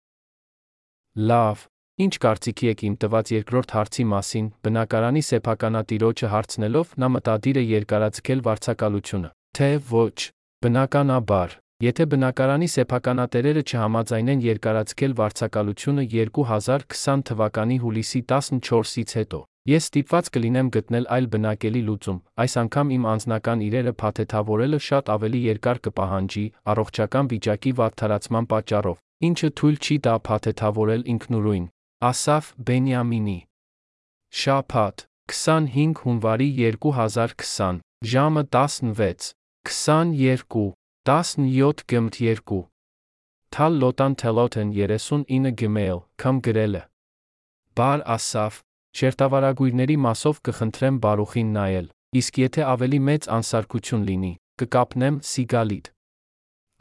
Լավ, 1.30 1.64
Ինչ 1.94 2.14
կարծիքի 2.18 2.68
եք 2.72 2.80
իմ 2.90 2.94
տված 3.05 3.28
երկրորդ 3.30 3.72
հարցի 3.76 4.05
մասին, 4.11 4.46
բնակարանի 4.66 5.22
սեփականատիրոջը 5.28 6.30
հարցնելով 6.34 6.98
նա 6.98 7.11
մտադիր 7.14 7.61
է 7.62 7.64
երկարացկել 7.70 8.42
վարձակալությունը 8.50 9.30
թե 9.55 9.68
ոչ։ 9.86 10.34
Բնականաբար, 10.64 11.52
եթե 11.84 12.05
բնակարանի 12.12 12.68
սեփականատերերը 12.72 13.62
չհամաձայնեն 13.70 14.40
երկարացկել 14.44 15.12
վարձակալությունը 15.20 16.05
2020 16.14 17.22
թվականի 17.28 17.76
հուլիսի 17.84 18.22
14-ից 18.32 19.14
հետո, 19.18 19.40
ես 19.70 19.86
ստիպված 19.90 20.30
կլինեմ 20.36 20.72
գտնել 20.76 21.07
այլ 21.16 21.28
բնակելի 21.34 21.82
լուծում։ 21.90 22.18
Այս 22.44 22.57
անգամ 22.64 22.90
իմ 22.96 23.07
անձնական 23.12 23.64
իրերը 23.68 23.94
փաթեթավորելը 24.02 24.80
շատ 24.88 25.14
ավելի 25.14 25.40
երկար 25.44 25.82
կպահանջի 25.86 26.44
առողջական 26.74 27.30
վիճակի 27.34 27.72
վատթարացման 27.78 28.50
պատճառով, 28.55 28.98
ինչը 29.30 29.50
թույլ 29.61 29.78
չի 29.84 29.96
տա 30.09 30.14
փաթեթավորել 30.28 31.09
ինքնուրույն։ 31.14 31.64
Ասաֆ 32.11 32.52
Բենյամինի. 32.68 33.38
Շապատ 34.34 35.07
25 35.30 36.05
հունվարի 36.05 36.50
2020, 36.59 37.80
ժամը 38.05 38.42
16, 38.52 39.32
22, 39.65 40.77
17 41.09 41.89
գմտ 41.89 42.21
2։ 42.21 42.69
Թալ 43.55 43.79
լոտան 43.81 44.15
թելոթեն 44.21 44.73
39 44.77 45.55
գմեյլ, 45.61 46.01
կամ 46.21 46.41
գրելը։ 46.45 46.83
Բար 47.81 48.01
ասավ, 48.15 48.53
շերտավարագույրների 49.01 49.97
մասով 50.07 50.41
կխնդրեմ 50.49 50.97
բարուխին 51.07 51.55
նայել, 51.57 51.87
իսկ 52.21 52.33
եթե 52.43 52.62
ավելի 52.75 53.01
մեծ 53.09 53.23
անսարկություն 53.39 54.03
լինի, 54.11 54.33
կկապնեմ 54.61 55.17
սիգալիտ։ 55.33 55.87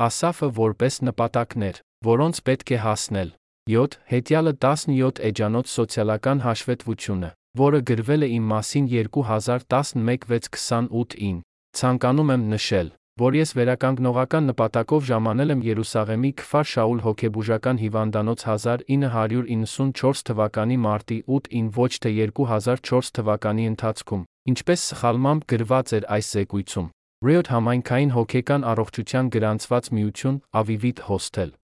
Ասաֆը 0.07 0.47
որպես 0.59 0.93
նպատակներ, 1.07 1.75
որոնց 2.09 2.35
պետք 2.51 2.67
է 2.67 2.69
հասնել։ 2.83 3.29
7. 3.77 3.97
Հետյալը 4.11 4.53
17 4.67 5.23
էջանոց 5.31 5.65
սոցիալական 5.77 6.37
հաշվետվությունը, 6.49 7.31
որը 7.63 7.79
գրվել 7.93 8.21
է 8.27 8.29
իմ 8.35 8.45
մասին 8.57 8.85
2011-628-ին։ 8.91 11.39
Ցանկանում 11.73 12.31
եմ 12.33 12.41
նշել, 12.53 12.89
որ 13.17 13.35
ես 13.39 13.51
վերականգնողական 13.57 14.45
նպատակով 14.49 15.05
ժամանել 15.09 15.53
եմ 15.53 15.61
Երուսաղեմի 15.67 16.29
Քֆար 16.41 16.67
Շաուլ 16.71 16.99
հոգեբուժական 17.05 17.79
հիվանդանոց 17.83 18.43
1994 18.49 20.21
թվականի 20.29 20.77
մարտի 20.85 21.17
8-ին 21.37 21.71
ոչ 21.79 21.89
թե 22.05 22.11
2004 22.29 23.09
թվականի 23.17 23.65
ընթացքում, 23.73 24.25
ինչպես 24.53 24.85
սխալմամբ 24.93 25.47
գրված 25.53 25.95
էր 25.97 26.07
այս 26.17 26.29
զեկույցում։ 26.37 26.91
Riot 27.23 27.47
համայնքային 27.55 28.15
հոգեկան 28.19 28.67
առողջության 28.69 29.33
գրանցված 29.33 29.91
միություն 29.97 30.41
Avivit 30.61 31.03
Hostel 31.09 31.57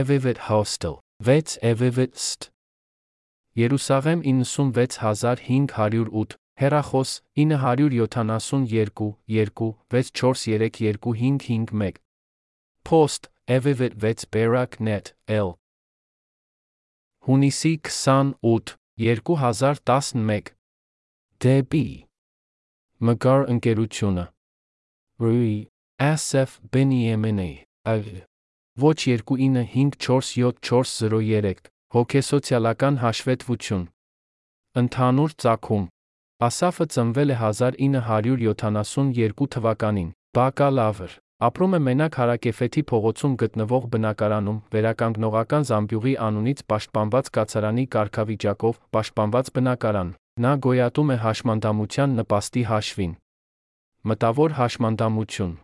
Avivit 0.00 0.48
Hostel 0.48 0.96
6 1.28 1.60
Avivit 1.60 2.16
St. 2.16 2.48
Երուսաղեմ 3.58 4.22
96508 4.24 6.39
Հեռախոս 6.60 7.10
972 7.36 8.68
2 8.68 9.14
64325551 9.90 11.92
Post 12.84 13.30
Evivet 13.46 14.02
6 14.02 14.26
Berak 14.30 14.80
Net 14.80 15.14
L 15.26 15.54
Հունիսի 17.26 17.80
28 17.88 18.76
2011 19.00 20.50
Դեպի 21.44 21.86
Մգար 23.08 23.42
ընկերությունը 23.54 24.24
Rui 25.24 25.54
SF 25.98 26.50
Beniamini 26.72 27.52
Ag 27.94 28.04
Ոչ 28.84 28.98
29547403 29.06 31.58
Հոգեսոցիալական 31.96 32.94
հաշվետվություն 33.04 33.84
Ընդհանուր 34.82 35.30
ծագում 35.44 35.86
Ասաֆը 36.40 36.84
ծնվել 36.92 37.30
է 37.34 37.36
1972 37.36 39.46
թվականին, 39.54 40.06
բակալավր։ 40.36 41.16
Ապրում 41.48 41.74
է 41.76 41.80
մենակ 41.84 42.14
Հարակեֆեթի 42.20 42.82
փողոցում 42.90 43.34
գտնվող 43.42 43.82
բնակարանում, 43.92 44.60
վերականգնողական 44.72 45.66
Զամբյուղի 45.70 46.14
անունից 46.26 46.62
պաշտպանված 46.72 47.28
կացարանի 47.36 47.84
կարգավիճակով, 47.96 48.74
պաշտպանված 48.96 49.46
բնակարան։ 49.60 50.14
Նա 50.40 50.52
գոյատում 50.64 51.12
է 51.12 51.16
հաշմանդամության 51.24 52.10
նպաստի 52.20 52.62
հաշվին։ 52.72 53.12
Մտավոր 54.08 54.50
հաշմանդամություն. 54.60 55.54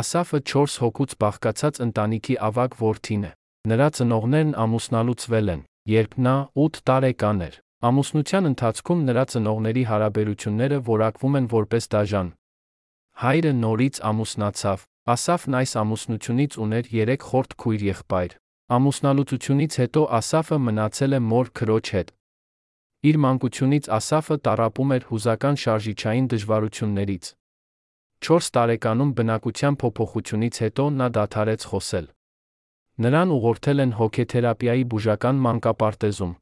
Ասաֆը 0.00 0.38
4 0.52 0.76
հոգուց 0.84 1.10
բաղկացած 1.24 1.74
ընտանիքի 1.88 2.34
ավագ 2.50 2.72
որդին 2.84 3.24
է։ 3.24 3.32
Նրա 3.72 3.88
ծնողներն 3.96 4.52
ամուսնալուծվել 4.60 5.48
են, 5.56 5.66
երբ 5.96 6.12
նա 6.28 6.36
8 6.68 6.84
տարեկան 6.84 7.44
էր։ 7.48 7.54
Ամուսնության 7.80 8.44
ընթացքում 8.44 9.04
նրա 9.08 9.22
ծնողների 9.32 9.82
հարաբերությունները 9.88 10.78
որակվում 10.84 11.36
են 11.38 11.46
որպես 11.52 11.86
դաժան։ 11.94 12.26
Հայրը 13.22 13.52
նորից 13.60 14.00
ամուսնացավ, 14.10 14.82
Ասաֆն 15.14 15.54
այս 15.60 15.72
ամուսնությունից 15.80 16.56
ուներ 16.64 16.90
3 16.92 17.24
խորտ 17.24 17.54
քույր 17.62 17.84
եղբայր։ 17.86 18.34
Ամուսնալուծությունից 18.76 19.78
հետո 19.80 20.02
Ասաֆը 20.18 20.58
մնացել 20.66 21.16
է 21.16 21.20
մոր 21.30 21.46
քրոջ 21.60 21.86
հետ։ 21.96 22.12
Իր 23.08 23.16
մանկությունից 23.24 23.88
Ասաֆը 23.96 24.36
տարապում 24.44 24.94
էր 25.00 25.08
հուզական 25.08 25.56
շարժիչային 25.64 26.28
դժվարություններից։ 26.36 27.24
4 28.28 28.52
տարեկանում 28.60 29.16
բնակության 29.16 29.80
փոփոխությունից 29.80 30.54
հետո 30.68 30.84
նա 31.00 31.08
դադարեց 31.16 31.66
խոսել։ 31.72 32.06
Նրան 33.00 33.34
ուղղորդել 33.40 33.84
են 33.88 33.96
հոգեթերապիայի 34.04 34.84
բուժական 34.92 35.44
մանկապարտեզում։ 35.48 36.39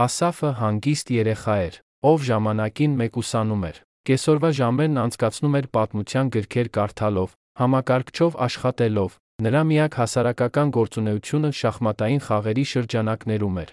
Ասաֆը 0.00 0.50
հանգիստ 0.56 1.10
երեխա 1.12 1.54
էր, 1.62 1.74
ով 2.08 2.22
ժամանակին 2.24 2.92
մեկուսանում 2.96 3.64
էր։ 3.68 3.80
Կեսօրվա 4.08 4.50
ժամերն 4.58 4.96
անցկացնում 5.02 5.58
էր 5.58 5.68
պատմության 5.76 6.30
գրքեր 6.36 6.70
կարդալով, 6.76 7.34
համակարգչով 7.60 8.38
աշխատելով։ 8.46 9.18
Նրա 9.44 9.62
միակ 9.68 9.98
հասարակական 10.00 10.72
գործունեությունը 10.78 11.52
շախմատային 11.60 12.24
խաղերի 12.24 12.64
շրջանակներում 12.72 13.62
էր։ 13.62 13.70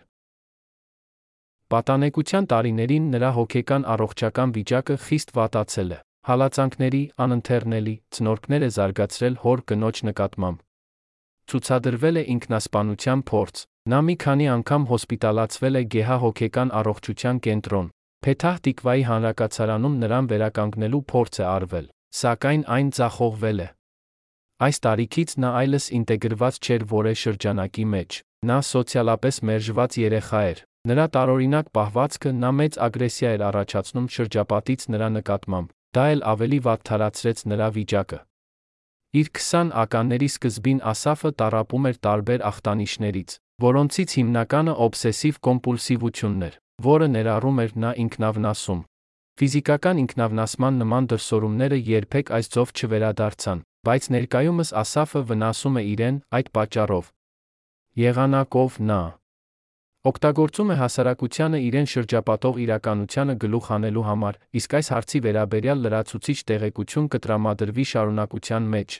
Պատանեկության 1.72 2.52
տարիներին 2.52 3.10
նրա 3.16 3.30
հոգեկան 3.40 3.84
առողջական 3.96 4.56
վիճակը 4.60 4.96
խիստ 5.08 5.36
վատացել 5.40 5.90
է։ 5.96 6.00
Հալածանքների 6.30 7.04
անընթեռնելի 7.24 7.96
ցնորքներ 8.12 8.66
է 8.68 8.70
զարգացրել 8.76 9.40
հոր 9.48 9.64
կնոջ 9.72 10.04
նկատմամբ 10.10 10.66
ցուցադրվել 11.50 12.20
է 12.20 12.24
ինքնասպանության 12.36 13.22
փորձ։ 13.30 13.62
Նա 13.90 14.00
մի 14.06 14.14
քանի 14.22 14.48
անգամ 14.54 14.84
հոսպիտալացվել 14.90 15.78
է 15.80 15.82
Գեհա 15.94 16.16
հոգեկան 16.22 16.72
առողջության 16.80 17.38
կենտրոն։ 17.46 17.88
Փեթահ 18.26 18.58
Տիկվայի 18.66 19.04
հանրակացարանում 19.10 19.96
նրան 20.04 20.30
վերականգնելու 20.30 21.00
փորձ 21.12 21.40
է 21.40 21.46
արվել, 21.50 21.88
սակայն 22.20 22.66
այն 22.76 22.92
ձախողվել 23.00 23.64
է։ 23.66 23.68
Այս 24.68 24.80
տարիքից 24.86 25.34
նա 25.42 25.50
այլս 25.64 25.90
ինտեգրված 26.00 26.62
չէր 26.62 26.86
որե 26.94 27.16
շրջանակի 27.24 27.86
մեջ։ 27.96 28.20
Նա 28.52 28.60
սոցիալապես 28.70 29.42
մերժված 29.50 30.00
երեխա 30.04 30.42
էր։ 30.54 30.64
Նրա 30.90 31.06
տարօրինակ 31.18 31.74
պահվածքը 31.80 32.38
նա 32.46 32.52
մեծ 32.62 32.80
ագրեսիա 32.90 33.30
էր 33.40 33.42
առաջացնում 33.50 34.08
շրջապատից 34.20 34.82
նրա 34.94 35.12
նկատմամբ։ 35.18 35.76
Դա 35.98 36.06
էլ 36.14 36.26
ավելի 36.36 36.60
վատթարացրեց 36.70 37.46
նրա 37.50 37.68
վիճակը։ 37.80 38.20
Իր 39.20 39.28
20 39.40 39.78
ականների 39.84 40.30
սկզբին 40.30 40.80
Ասաֆը 40.94 41.32
տարապում 41.42 41.88
էր 41.90 41.96
տարբեր 42.06 42.44
ախտանիշներից, 42.50 43.32
որոնցից 43.60 44.16
հիմնականը 44.20 44.74
օբսեսիվ 44.86 45.40
կոմպուլսիվությունն 45.46 46.44
էր, 46.48 46.56
որը 46.86 47.08
ներառում 47.16 47.62
էր 47.64 47.72
նա 47.84 47.92
ինքնավնասում։ 48.04 48.82
Ֆիզիկական 49.40 50.00
ինքնավնասման 50.04 50.80
նման 50.84 51.10
դրսորումները 51.12 51.80
երբեք 51.90 52.32
այս 52.40 52.52
ձով 52.56 52.74
չվերադարձան, 52.80 53.64
բայց 53.88 54.08
ներկայումս 54.16 54.72
Ասաֆը 54.84 55.22
վնասում 55.32 55.80
է 55.80 55.84
իրեն 55.94 56.18
այդ 56.40 56.52
պատճառով։ 56.60 57.12
Եղանակով 58.00 58.80
նա 58.90 59.02
օգտագործում 60.10 60.70
է 60.72 60.76
հասարակությանը 60.80 61.60
իրեն 61.68 61.88
շրջապատող 61.94 62.60
իրականությանը 62.64 63.34
գլուխ 63.44 63.66
հանելու 63.72 64.04
համար, 64.10 64.40
իսկ 64.60 64.76
այս 64.80 64.92
հարցի 64.96 65.20
վերաբերյալ 65.26 65.84
լրացուցիչ 65.86 66.38
տեղեկություն 66.52 67.10
կտրամադրվի 67.16 67.86
շարունակության 67.92 68.70
մեջ։ 68.76 69.00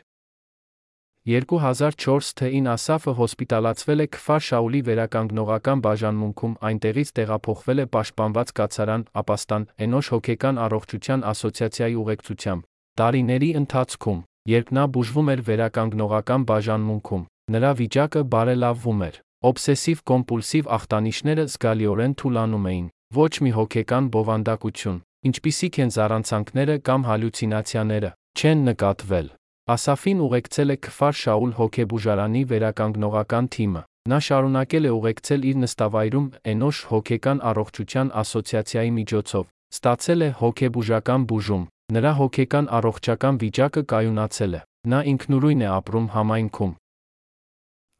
2004 1.28 2.32
թ.-ին 2.40 2.68
Ասաֆը 2.72 3.14
հոսպիտալացվել 3.20 4.00
է 4.00 4.06
Քֆար 4.16 4.44
Շաուլի 4.48 4.80
վերականգնողական 4.88 5.82
բաժանմունքում, 5.84 6.54
այնտեղից 6.70 7.10
տեղափոխվել 7.20 7.82
է 7.84 7.86
Պաշտպանված 7.96 8.54
կացարան 8.60 9.04
Ապաստան 9.22 9.66
Էնոշ 9.86 10.12
հոգեկան 10.16 10.62
առողջության 10.66 11.26
ասոցիացիայի 11.32 11.98
ուղեկցությամբ։ 12.04 12.62
Տարիների 13.00 13.50
ընթացքում, 13.60 14.20
երբ 14.50 14.72
նա 14.80 14.84
բուժվում 14.96 15.32
էր 15.34 15.42
վերականգնողական 15.50 16.46
բաժանմունքում, 16.50 17.28
նրա 17.56 17.72
վիճակը 17.80 18.22
բարելավվում 18.34 19.04
էր։ 19.10 19.20
Օբսեսիվ 19.50 20.00
կոմպուլսիվ 20.10 20.72
ախտանիշները 20.80 21.44
զգալիորեն 21.52 22.16
թուլանում 22.20 22.70
էին։ 22.72 22.88
Ոչ 23.20 23.34
մի 23.44 23.52
հոգեկան 23.60 24.10
բովանդակություն, 24.16 25.02
ինչպիսիք 25.30 25.80
են 25.84 25.94
զառանցանքները 25.96 26.76
կամ 26.90 27.08
հալյուցինացիաները, 27.10 28.12
չեն 28.40 28.66
նկատվել։ 28.70 29.28
Ասաֆին 29.70 30.22
ուղեկցել 30.26 30.74
է 30.74 30.76
Քֆար 30.82 31.16
Շաուլ 31.20 31.52
հոգեբուժարանի 31.60 32.40
վերականգնողական 32.52 33.50
թիմը։ 33.54 33.82
Նա 34.10 34.18
շարունակել 34.28 34.88
է 34.90 34.94
ուղեկցել 34.98 35.46
իր 35.50 35.60
նստավայրում 35.64 36.28
Էնոշ 36.54 36.78
հոգեկան 36.90 37.42
առողջության 37.50 38.10
ասոցիացիայի 38.22 38.92
միջոցով։ 38.98 39.46
Ստացել 39.76 40.26
է 40.26 40.30
հոգեբուժական 40.40 41.28
բուժում։ 41.30 41.68
Նրա 42.00 42.14
հոգեկան 42.22 42.72
առողջական 42.80 43.40
վիճակը 43.46 43.84
կայունացել 43.94 44.58
է։ 44.58 44.62
Նա 44.90 45.00
ինքնուրույն 45.14 45.62
է 45.62 45.70
ապրում 45.78 46.08
համայնքում։ 46.18 46.74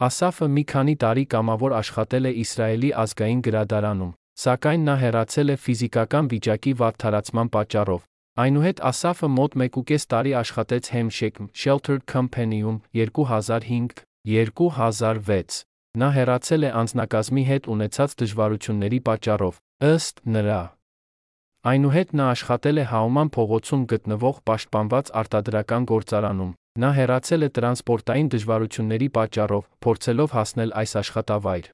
Ասաֆը 0.10 0.48
մի 0.58 0.64
քանի 0.74 0.96
տարի 1.06 1.26
կամավոր 1.36 1.74
աշխատել 1.84 2.30
է 2.30 2.36
Իսրայելի 2.50 2.90
ազգային 3.04 3.42
գրադարանում, 3.46 4.14
սակայն 4.42 4.86
նա 4.90 4.96
հեռացել 5.06 5.54
է 5.54 5.56
ֆիզիկական 5.70 6.30
վիճակի 6.34 6.74
վատթարացման 6.82 7.52
պատճառով։ 7.54 8.02
Այնուհետ 8.38 8.78
Ասաֆը 8.86 9.26
մոտ 9.36 9.56
1.5 9.58 10.04
տարի 10.12 10.34
աշխատեց 10.40 10.90
Hemshek 10.94 11.40
Sheltered 11.62 12.04
Company-ում 12.12 12.76
2005-2006։ 12.96 15.58
Նա 16.00 16.10
հեռացել 16.16 16.62
է 16.70 16.72
անձնակազմի 16.82 17.44
հետ 17.50 17.64
ունեցած 17.74 18.10
դժվարությունների 18.22 19.00
պատճառով, 19.10 19.56
ըստ 19.90 20.16
նրա։ 20.36 20.62
Այնուհետ 21.74 22.10
նա 22.16 22.26
աշխատել 22.38 22.78
է 22.80 22.86
Հաուման 22.94 23.30
փողոցում 23.36 23.82
գտնվող 23.92 24.36
պաշտպանված 24.48 25.06
արտադրական 25.22 25.84
գործարանում։ 25.90 26.52
Նա 26.80 26.90
հեռացել 27.00 27.42
է 27.44 27.50
տրանսպորտային 27.58 28.28
դժվարությունների 28.38 29.10
պատճառով, 29.20 29.64
փորձելով 29.84 30.30
հասնել 30.38 30.72
այս 30.80 30.92
աշխատավայր։ 31.04 31.66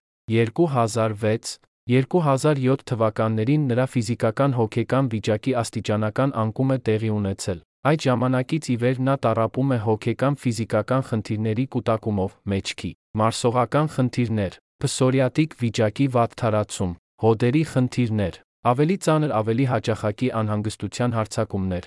2006-2007 1.86 2.82
թվականներին 2.90 3.66
նրա 3.70 3.84
ֆիզիկական 3.94 4.54
հոգեկան 4.58 5.08
վիճակի 5.10 5.52
աստիճանական 5.62 6.32
անկում 6.42 6.72
է 6.74 6.78
տեղի 6.88 7.10
ունեցել։ 7.16 7.60
Այդ 7.86 8.06
ժամանակից 8.06 8.70
ի 8.74 8.78
վեր 8.82 9.02
նա 9.06 9.16
տառապում 9.26 9.74
է 9.76 9.78
հոգեկան 9.86 10.38
ֆիզիկական 10.42 11.04
խնդիրների 11.10 11.66
կուտակումով, 11.76 12.32
մեջքի, 12.54 12.92
մարսողական 13.22 13.90
խնդիրներ, 13.96 14.58
փսորիատիկ 14.82 15.54
վիճակի 15.62 16.08
վատթարացում, 16.16 16.96
հոդերի 17.22 17.64
խնդիրներ, 17.74 18.40
ավելի 18.74 18.98
ծանր 19.06 19.36
ավելի 19.46 19.66
հաճախակի 19.74 20.32
անհանգստության 20.42 21.16
հարձակումներ։ 21.22 21.86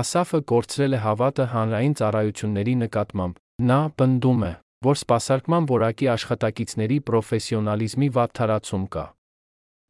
Ասաֆը 0.00 0.40
կորցրել 0.52 0.96
է 0.96 1.02
հավատը 1.04 1.44
հանրային 1.52 1.94
ծառայությունների 2.00 2.74
նկատմամբ։ 2.86 3.36
Նա 3.68 3.80
պնդում 4.00 4.40
է, 4.48 4.52
որ 4.88 4.96
սպասարկման 4.96 5.68
որակի 5.76 6.10
աշխատակիցների 6.16 6.98
պրոֆեսիոնալիզմի 7.10 8.10
վատթարացում 8.16 8.88
կա։ 8.96 9.04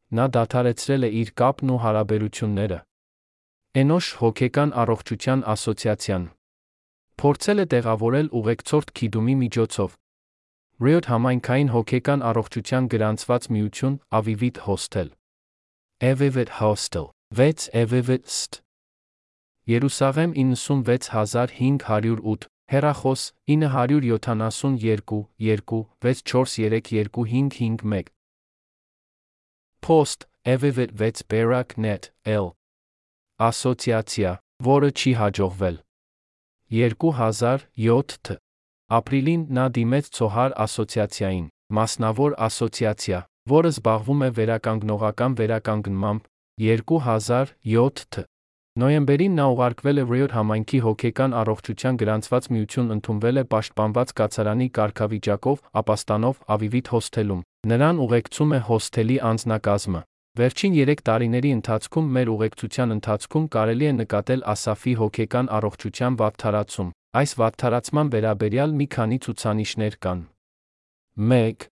Նա 0.07 0.25
դադարեցրել 0.35 1.03
է 1.03 1.09
իր 1.21 1.29
կապն 1.39 1.67
ու 1.75 1.79
հարաբերությունները։ 1.83 2.79
Էնոշ 3.81 4.05
հոգեկան 4.21 4.69
առողջության 4.81 5.39
ասոցիացիան 5.53 6.23
փորձել 7.21 7.57
է 7.63 7.65
տեղավորել 7.73 8.27
ուղեկցորդ 8.39 8.87
Քիդումի 8.97 9.35
միջոցով։ 9.43 9.89
Riot 10.85 11.05
համայնքային 11.11 11.69
հոգեկան 11.73 12.21
առողջության 12.29 12.83
գրանցված 12.93 13.43
միություն 13.55 13.95
Avivit 14.19 14.57
Hostel 14.67 15.09
Avivit 16.09 16.49
Hostel 16.61 17.05
6 17.41 17.65
Avivit 17.81 18.23
St. 18.29 18.53
Երուսաղեմ 19.67 20.31
96508 20.37 22.47
Հեռախոս 22.71 23.21
972 23.47 25.25
2 25.41 25.85
64325551 26.05 28.16
Post 29.87 30.27
Avivit 30.43 30.91
6 30.99 31.23
Barak.net 31.31 32.09
L 32.25 32.47
Ասոցիացիա, 33.39 34.33
որը 34.67 34.89
չի 34.91 35.13
հաջողվել 35.19 35.77
2007 36.75 38.17
թ. 38.27 38.35
Ապրիլին 38.97 39.47
նա 39.47 39.69
դիմեց 39.77 40.11
Ցոհար 40.19 40.57
ասոցիացիային, 40.65 41.47
մասնավոր 41.79 42.35
ասոցիացիա, 42.49 43.21
որը 43.55 43.71
զբաղվում 43.77 44.27
է 44.27 44.29
վերականգնողական 44.41 45.39
վերականգնմամբ 45.39 46.27
2007 46.67 48.05
թ. 48.11 48.27
Նոյեմբերին 48.77 49.39
նա 49.39 49.45
ուղարկվել 49.55 49.97
է 50.03 50.09
Riot 50.11 50.33
համայնքի 50.35 50.79
հոգեկան 50.83 51.31
առողջության 51.47 51.95
գրանցված 52.03 52.51
միություն 52.57 52.91
ընդունվել 52.99 53.39
է 53.41 53.43
պաշտպանված 53.55 54.17
կացարանի 54.19 54.67
կարգավիճակով, 54.77 55.63
ապաստանով 55.81 56.43
Avivit 56.57 56.91
հոսթելում։ 56.91 57.41
Նրան 57.67 57.97
ուղեկցում 57.99 58.51
է 58.55 58.57
հոսթելի 58.63 59.15
անձնակազմը։ 59.27 59.99
Վերջին 60.39 60.75
3 60.77 61.01
տարիների 61.07 61.49
ընթացքում 61.57 62.05
մեր 62.17 62.29
ուղեկցության 62.33 62.93
ընթացքում 62.95 63.47
կարելի 63.55 63.87
է 63.87 63.93
նկատել 63.97 64.43
Ասաֆի 64.53 64.93
հոգեկան 65.01 65.49
առողջության 65.57 66.17
վատթարացում։ 66.21 66.93
Այս 67.21 67.33
վատթարացման 67.41 68.11
վերաբերյալ 68.13 68.77
մի 68.79 68.87
քանի 68.95 69.17
ցուցանիշներ 69.27 69.99
կան։ 70.07 70.21
1. 71.33 71.67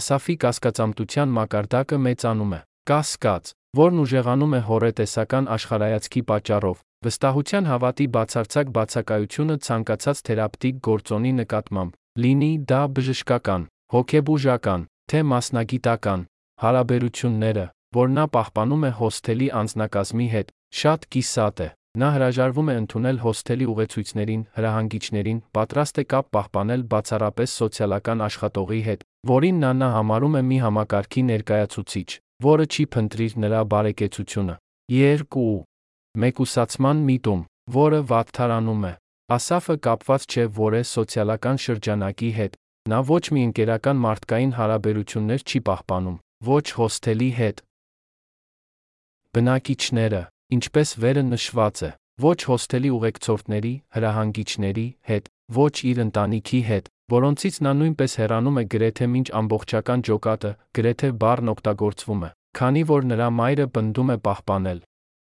Ասաֆի 0.00 0.36
կասկածամտության 0.42 1.32
մակարդակը 1.38 2.02
մեծանում 2.08 2.52
է։ 2.58 2.60
Կասկած, 2.90 3.54
որն 3.78 4.02
ուժեղանում 4.08 4.58
է 4.58 4.62
հորետեսական 4.72 5.50
աշխարհայացքի 5.54 6.22
պատճառով, 6.34 6.84
վստահության 7.06 7.64
հավատի 7.70 8.06
բացարձակ 8.18 8.76
բացակայությունը 8.78 9.56
ցանկացած 9.68 10.26
թերապտիկ 10.26 10.84
գործոնի 10.88 11.32
նկատմամբ, 11.40 11.98
լինի 12.26 12.52
դա 12.72 12.82
բժշկական, 12.98 13.62
հոգեբուժական, 13.94 14.88
թե 15.08 15.20
մասնագիտական, 15.32 16.24
հարաբերությունները, 16.62 17.66
որ 17.96 18.08
նա 18.12 18.24
պահպանում 18.34 18.86
է 18.88 18.92
հոսթելի 19.00 19.48
անձնակազմի 19.60 20.28
հետ, 20.34 20.54
շատ 20.80 21.06
կիսատ 21.14 21.62
է։ 21.64 21.68
Նա 21.98 22.08
հրաժարվում 22.14 22.68
է 22.68 22.74
ընդունել 22.78 23.16
հոսթելի 23.24 23.66
ուղեցույցներին, 23.72 24.42
հրահանգիչներին, 24.58 25.38
պատրաստ 25.56 26.00
է 26.02 26.04
կապ 26.12 26.26
պահպանել 26.36 26.82
բացառապես 26.92 27.54
սոցիալական 27.58 28.24
աշխատողի 28.28 28.82
հետ, 28.88 29.00
որին 29.32 29.56
նա 29.64 29.72
նա 29.80 29.88
համարում 29.96 30.36
է 30.38 30.42
մի 30.50 30.58
համակարգի 30.64 31.22
ներկայացուցիչ, 31.32 32.08
որը 32.48 32.68
չի 32.68 32.84
փնտրիր 32.92 33.34
նրա 33.48 33.60
բարեկեցությունը։ 33.72 34.54
2. 34.92 35.48
Մեկուսացման 36.22 37.02
միտում, 37.08 37.42
որը 37.78 38.00
վատթարանում 38.12 38.84
է։ 38.88 38.92
Ասաֆը 39.28 39.74
կապված 39.88 40.22
չէ 40.28 40.44
որե 40.58 40.80
սոցիալական 40.92 41.58
շրջանակի 41.64 42.30
հետ, 42.38 42.54
նա 42.88 42.98
ոչ 43.08 43.22
մի 43.36 43.40
ընկերական 43.48 43.98
մարդկային 44.04 44.52
հարաբերություններ 44.58 45.42
չի 45.44 45.60
պահպանում, 45.68 46.18
ոչ 46.48 46.64
հոսթելի 46.78 47.30
հետ։ 47.38 47.62
Բնակիչները, 49.36 50.22
ինչպես 50.56 50.92
վերը 51.02 51.24
նշված 51.28 51.82
է, 51.84 51.90
ոչ 52.24 52.38
հոսթելի 52.48 52.92
ուղեկցորդների, 52.98 53.74
հրահանգիչների 53.96 54.86
հետ, 55.10 55.28
ոչ 55.58 55.74
իր 55.90 56.00
ընտանիքի 56.08 56.60
հետ, 56.70 56.88
որոնցից 57.12 57.60
նա 57.64 57.72
նույնպես 57.80 58.16
հեռանում 58.20 58.58
է 58.58 58.64
գրեթե 58.72 59.06
մինչ 59.12 59.28
ամբողջական 59.42 60.02
ջոկատը, 60.08 60.50
գրեթե 60.78 61.08
բառն 61.22 61.52
օգտագործվում 61.54 62.24
է, 62.24 62.30
քանի 62.58 62.82
որ 62.88 63.06
նրա 63.12 63.28
մայրը 63.38 63.66
պնդում 63.76 64.12
է 64.12 64.18
պահպանել 64.28 64.80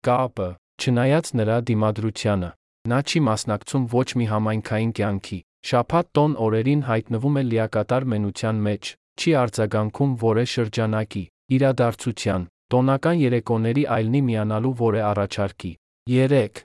կապը, 0.07 0.49
չնայած 0.77 1.27
նրա 1.41 1.57
դիմադրությանը։ 1.69 2.51
Նա 2.87 2.99
չի 3.11 3.21
մասնակցում 3.27 3.85
ոչ 3.97 4.09
մի 4.21 4.27
համայնքային 4.31 4.93
կյանքի, 4.97 5.39
շաբաթ 5.67 6.07
տոն 6.14 6.35
օրերին 6.47 6.83
հայտնվում 6.87 7.39
է 7.41 7.43
լիակատար 7.51 8.05
մենության 8.11 8.59
մեջ, 8.67 8.91
չի 9.19 9.31
արձագանքում 9.43 10.11
որե 10.21 10.45
շրջանակի, 10.53 11.23
իրադարձության, 11.57 12.43
տոնական 12.75 13.17
երեկոների 13.23 13.85
այլնի 13.97 14.21
միանալու 14.29 14.75
որե 14.81 15.01
առաջարկի։ 15.11 15.73
3. 16.12 16.61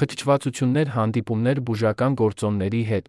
Խճճվածություններ 0.00 0.92
հանդիպումներ 0.96 1.62
բուժական 1.70 2.18
գործոնների 2.20 2.82
հետ։ 2.90 3.08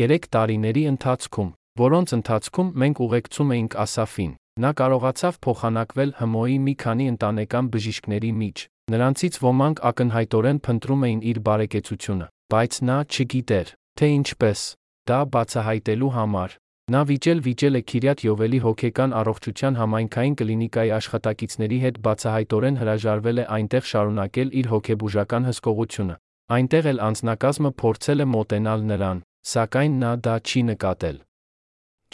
3 0.00 0.28
տարիների 0.34 0.84
ընթացքում, 0.94 1.54
որոնց 1.84 2.16
ընթացքում 2.18 2.74
մենք 2.82 3.04
ուղեկցում 3.06 3.54
էինք 3.54 3.78
Ասաֆին, 3.84 4.32
նա 4.64 4.70
կարողացավ 4.80 5.40
փոխանակվել 5.44 6.10
ՀՄՕ-ի 6.18 6.58
մի 6.66 6.74
քանի 6.82 7.06
ընտանեկան 7.14 7.70
բժիշկների 7.74 8.30
միջ։ 8.42 8.66
Նրանցից 8.94 9.34
ոմանք 9.44 9.86
ակնհայտորեն 9.94 10.58
փնտրում 10.66 11.04
էին 11.08 11.20
իր 11.30 11.38
բարեկեցությունը, 11.46 12.26
բայց 12.54 12.72
նա 12.90 12.98
չգիտեր, 13.14 13.68
թե 14.00 14.10
ինչպես 14.18 14.60
դա 15.08 15.18
բացահայտելու 15.34 16.12
համար։ 16.18 16.54
Նա 16.92 17.00
վիճել-վիճել 17.08 17.78
է 17.78 17.80
Քիրյատ 17.90 18.22
Յովելի 18.24 18.58
հոգեկան 18.64 19.12
առողջության 19.18 19.76
համայնքային 19.80 20.34
կլինիկայի 20.40 20.90
աշխատակիցների 20.96 21.78
հետ 21.84 22.00
բացահայտորեն 22.06 22.78
հրաժարվել 22.80 23.40
է 23.40 23.44
այնտեղ 23.56 23.86
շարունակել 23.90 24.50
իր 24.60 24.66
հոգեբուժական 24.72 25.46
հսկողությունը։ 25.48 26.16
Այնտեղ 26.56 26.88
էլ 26.92 26.98
անձնակազմը 27.08 27.70
փորձել 27.84 28.24
է 28.24 28.26
մոտենալ 28.34 28.84
նրան, 28.90 29.22
սակայն 29.54 29.94
նա 30.02 30.10
դա 30.26 30.34
չի 30.44 30.60
նկատել։ 30.70 31.16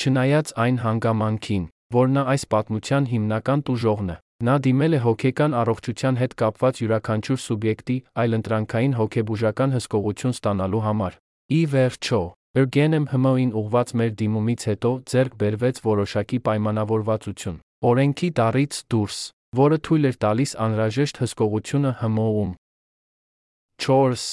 Չնայած 0.00 0.52
այն 0.64 0.76
հանգամանքին, 0.84 1.64
որ 1.96 2.12
նա 2.14 2.22
այս 2.34 2.44
պատմության 2.54 3.08
հիմնական 3.10 3.64
տուժողն 3.66 4.12
է, 4.14 4.16
նա 4.46 4.54
դիմել 4.66 4.94
է 4.94 5.00
հոգեկան 5.06 5.56
առողջության 5.64 6.20
հետ 6.20 6.36
կապված 6.44 6.84
յուրաքանչյուր 6.84 7.42
սուբյեկտի 7.46 7.98
այլընտրանքային 8.22 8.94
հոգեբուժական 9.00 9.74
հսկողություն 9.76 10.38
ստանալու 10.38 10.84
համար։ 10.86 11.18
Ի 11.50 11.66
վերջո, 11.66 12.18
Ergenem 12.60 13.04
ՀՄՕ-ին 13.10 13.50
ուղված 13.58 13.88
մեր 13.98 14.10
դիմումից 14.20 14.64
հետո 14.70 14.90
ձեռք 15.10 15.32
բերվեց 15.40 15.76
որոշակի 15.82 16.38
պայմանավորվածություն։ 16.46 17.56
Օրենքի 17.90 18.28
դարից 18.38 18.74
դուրս, 18.94 19.16
որը 19.60 19.78
թույլ 19.86 20.04
էր 20.10 20.16
տալիս 20.24 20.52
անհրաժեշտ 20.64 21.16
հսկողությունը 21.22 21.90
ՀՄՕ-ում։ 22.02 22.52
4. 23.86 24.28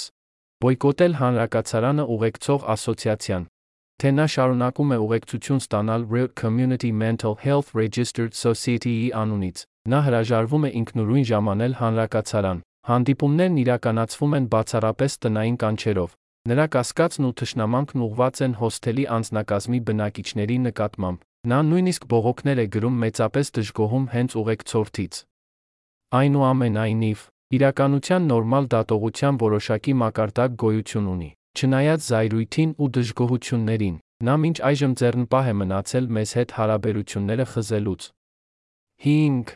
Բոյկոտել 0.62 1.14
հանրակացարանը 1.22 2.06
ուղեկցող 2.18 2.70
ասոցիացիան։ 2.78 3.50
Թե 3.98 4.10
նա 4.14 4.26
շարունակում 4.38 4.94
է 4.94 4.98
ուղեկցություն 5.08 5.62
ստանալ 5.66 6.02
Real 6.14 6.30
Community 6.42 6.92
Mental 6.94 7.34
Health 7.42 7.74
Registered 7.82 8.38
Society-ի 8.38 9.10
անունից, 9.24 9.66
նա 9.90 10.00
հրաժարվում 10.06 10.70
է 10.70 10.72
ինքնուրույն 10.82 11.26
ժամանել 11.34 11.74
հանրակացարան։ 11.82 12.64
Հանդիպումներն 12.94 13.62
իրականացվում 13.66 14.38
են 14.38 14.46
բացառապես 14.54 15.22
տնային 15.26 15.58
կանչերով, 15.66 16.10
Նրա 16.48 16.66
կասկածն 16.72 17.26
ու 17.28 17.34
թշնամանքն 17.40 18.04
ուղված 18.06 18.38
են 18.46 18.54
հոսթելի 18.56 19.04
անձնակազմի 19.14 19.80
բնակիչների 19.88 20.58
նկատմամբ։ 20.66 21.24
Նա 21.52 21.58
նույնիսկ 21.70 22.06
բողոքներ 22.14 22.62
է 22.64 22.66
գրում 22.76 23.00
մեծապես 23.04 23.50
դժգոհում 23.58 24.06
հենց 24.14 24.36
ուղեկցորդից։ 24.42 25.18
Այնուամենայնիվ, 26.20 27.26
իրականության 27.58 28.30
նորմալ 28.32 28.70
դատողության 28.74 29.40
որոշակի 29.44 29.94
մակարդակ 30.04 30.56
գոյություն 30.64 31.10
ունի։ 31.18 31.30
Չնայած 31.58 32.08
զայրույթին 32.08 32.72
ու 32.80 32.90
դժգոհություններին, 32.96 33.96
նա 34.28 34.36
մինչ 34.48 34.58
այժմ 34.72 34.94
ձեռնպահ 35.04 35.52
է 35.52 35.56
մնացել 35.68 36.10
մեզ 36.16 36.32
հետ 36.38 36.56
հարաբերությունները 36.58 37.46
խզելուց։ 37.52 38.08
5. 39.04 39.54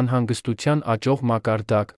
Անհանգստության 0.00 0.82
աճող 0.96 1.22
մակարդակ, 1.30 1.94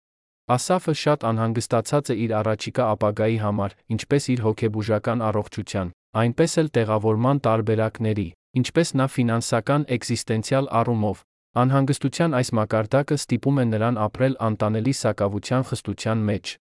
Ասաֆը 0.49 0.92
շատ 0.96 1.24
անհանգստացած 1.28 2.11
է 2.12 2.14
իր 2.24 2.32
առաջիկա 2.38 2.84
ապագայի 2.94 3.34
համար, 3.44 3.72
ինչպես 3.94 4.28
իր 4.32 4.40
հոգեբուժական 4.46 5.24
առողջության, 5.28 5.90
այնպես 6.22 6.53
էլ 6.62 6.70
տեղավորման 6.78 7.40
տարբերակների, 7.44 8.24
ինչպես 8.61 8.92
նա 8.96 9.07
ֆինանսական 9.12 9.84
էկզիստենցիալ 9.96 10.70
առումով։ 10.80 11.20
Անհանգստության 11.59 12.36
այս 12.38 12.51
մակարդակը 12.59 13.18
ստիպում 13.20 13.61
է 13.61 13.64
նրան 13.68 14.01
ապրել 14.09 14.34
անտանելի 14.49 14.94
սակավության 15.03 15.68
խստության 15.68 16.24
մեջ։ 16.32 16.55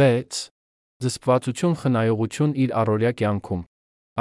6. 0.00 0.40
Զսպվածություն 1.04 1.76
խնայողություն 1.82 2.56
իր 2.64 2.70
առօրյա 2.80 3.12
կյանքում։ 3.20 3.62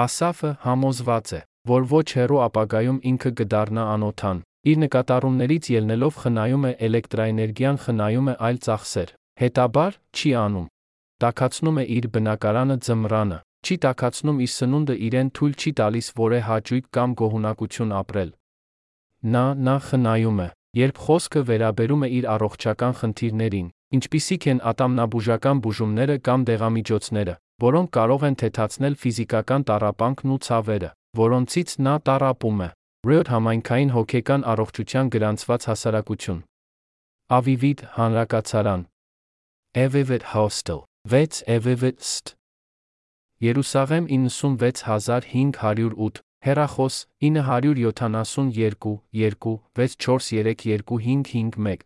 Ասաֆը 0.05 0.51
համոզված 0.65 1.31
է, 1.39 1.41
որ 1.71 1.87
ոչ 1.95 2.07
հեռու 2.19 2.41
ապագայում 2.49 2.99
ինքը 3.15 3.31
կդառնա 3.39 3.83
անօթան, 3.95 4.43
Իր 4.65 4.77
նկատառումներից 4.81 5.67
ելնելով 5.69 6.15
խնայում 6.21 6.63
է 6.65 6.71
էլեկտրաէներգիան 6.85 7.75
խնայում 7.85 8.29
է 8.31 8.33
այլ 8.47 8.57
ծախսեր, 8.65 9.09
հետաբար 9.41 9.97
չի 10.17 10.31
անում։ 10.41 10.69
Տակացնում 11.21 11.77
է 11.81 11.83
իր 11.95 12.07
բնակարանը 12.15 12.77
ձմռանը, 12.85 13.37
չի 13.65 13.75
տակացնում 13.85 14.39
իր 14.45 14.51
սնունդը 14.55 14.95
իրեն 15.05 15.29
թույլ 15.37 15.53
չի 15.61 15.71
տալիս 15.79 16.07
որե 16.17 16.39
հաճույք 16.49 16.87
կամ 16.97 17.13
գոհունակություն 17.21 17.93
ապրել։ 17.99 18.31
Նա 19.35 19.45
նա 19.67 19.75
խնայում 19.85 20.41
է, 20.45 20.47
երբ 20.81 21.01
խոսքը 21.05 21.41
վերաբերում 21.49 22.05
է 22.05 22.09
իր 22.17 22.25
առողջական 22.35 22.97
խնդիրներին, 22.99 23.67
ինչպիսիք 23.95 24.47
են 24.51 24.59
ատամնաբուժական 24.71 25.61
բուժումները 25.65 26.15
կամ 26.25 26.47
դեղամիջոցները, 26.49 27.35
որոնք 27.65 27.89
կարող 27.95 28.25
են 28.29 28.39
թեթացնել 28.41 28.97
ֆիզիկական 29.05 29.65
տառապանքն 29.69 30.33
ու 30.35 30.41
ցավերը, 30.49 30.89
որոնցից 31.21 31.69
նա 31.85 31.95
տառապում 32.09 32.65
է։ 32.65 32.69
Ռեոդ 33.05 33.27
համայնքային 33.29 33.91
հոգեկան 33.93 34.41
առողջության 34.49 35.09
գրանցված 35.13 35.65
հասարակություն։ 35.69 36.37
Ավիվիդ 37.37 37.79
հանրակացարան։ 37.97 38.85
Evivet 39.81 40.23
Hostel 40.31 40.79
6 41.13 41.43
Evivet 41.55 41.97
St. 42.01 42.33
Երուսաղեմ 43.45 44.05
96508 44.09 46.21
Հեռախոս 46.47 46.95
972 47.21 49.05
2 49.13 49.21
64325551 49.21 51.85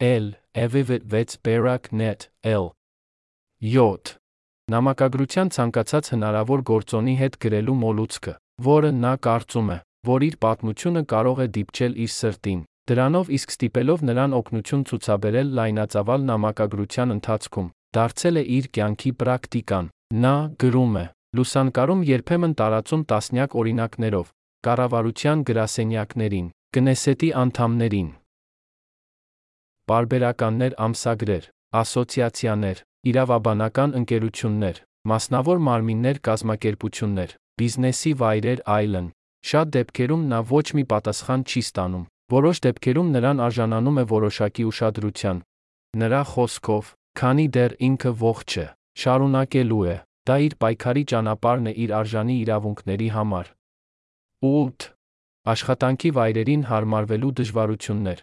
L 0.00 0.32
Evivet 0.64 1.02
6 1.18 1.44
Berak 1.44 1.92
Net 1.92 2.20
L. 2.56 2.72
7 3.60 4.16
Նամակագրության 4.72 5.52
ցանկացած 5.60 6.04
հնարավոր 6.16 6.60
գործոնի 6.72 7.20
հետ 7.20 7.34
գրելու 7.44 7.76
մոլուցքը, 7.84 8.32
որը 8.72 8.90
նա 9.04 9.12
կարծում 9.26 9.68
է, 9.76 9.78
որ 10.08 10.24
իր 10.26 10.36
պատմությունը 10.42 11.02
կարող 11.12 11.42
է 11.44 11.46
դիպչել 11.56 11.92
իր 12.04 12.12
սրտին, 12.12 12.60
դրանով 12.90 13.28
իսկ 13.38 13.52
ստիպելով 13.54 14.00
նրան 14.08 14.36
օգնություն 14.38 14.82
ցուցաբերել 14.90 15.52
լայնածավալ 15.58 16.24
նամակագրության 16.30 17.14
ընթացքում, 17.16 17.68
դարձել 17.96 18.40
է 18.40 18.44
իր 18.56 18.66
կյանքի 18.76 19.12
պրակտիկան։ 19.22 19.90
Նա 20.22 20.34
գրում 20.62 20.96
է. 21.02 21.06
Լուսանկարում 21.32 22.00
երբեմն 22.08 22.54
տարածում 22.60 23.04
տասնյակ 23.12 23.54
օրինակներով, 23.62 24.26
կառավարության 24.66 25.44
գրասենյակներին, 25.48 26.50
կնեսետի 26.76 27.30
անդամներին, 27.42 28.10
բարբերականներ 29.92 30.76
ամսագրեր, 30.86 31.48
ասոցիացիաներ, 31.80 32.78
իրավաբանական 33.10 33.96
ընկերություններ, 34.02 34.76
մասնավոր 35.10 35.58
մարմիններ 35.68 36.20
կազմակերպություններ, 36.28 37.34
բիզնեսի 37.58 38.12
վայրեր 38.22 38.62
այլն, 38.76 39.08
Շատ 39.42 39.70
դեպքերում 39.74 40.22
նա 40.30 40.38
ոչ 40.52 40.66
մի 40.78 40.84
պատասխան 40.92 41.42
չի 41.50 41.62
ստանում, 41.66 42.04
որոշ 42.34 42.60
դեպքերում 42.66 43.08
նրան 43.16 43.42
արժանանում 43.46 43.98
է 44.02 44.04
որոշակի 44.12 44.64
ուշադրության։ 44.70 45.42
Նրա 46.02 46.22
խոսքով, 46.32 46.92
քանի 47.20 47.46
դեռ 47.56 47.72
ինքը 47.88 48.12
ողջ 48.22 48.50
է, 48.62 48.66
շարունակելու 49.02 49.82
է, 49.92 49.96
դա 50.30 50.36
իր 50.46 50.54
պայքարի 50.62 51.04
ճանապարհն 51.12 51.66
է 51.70 51.72
իր 51.84 51.94
արժանի 51.98 52.36
իրավունքների 52.42 53.08
համար։ 53.16 53.50
8. 54.52 54.86
Աշխատանքի 55.52 56.10
վայրերին 56.18 56.62
հարմարվելու 56.70 57.32
դժվարություններ։ 57.42 58.22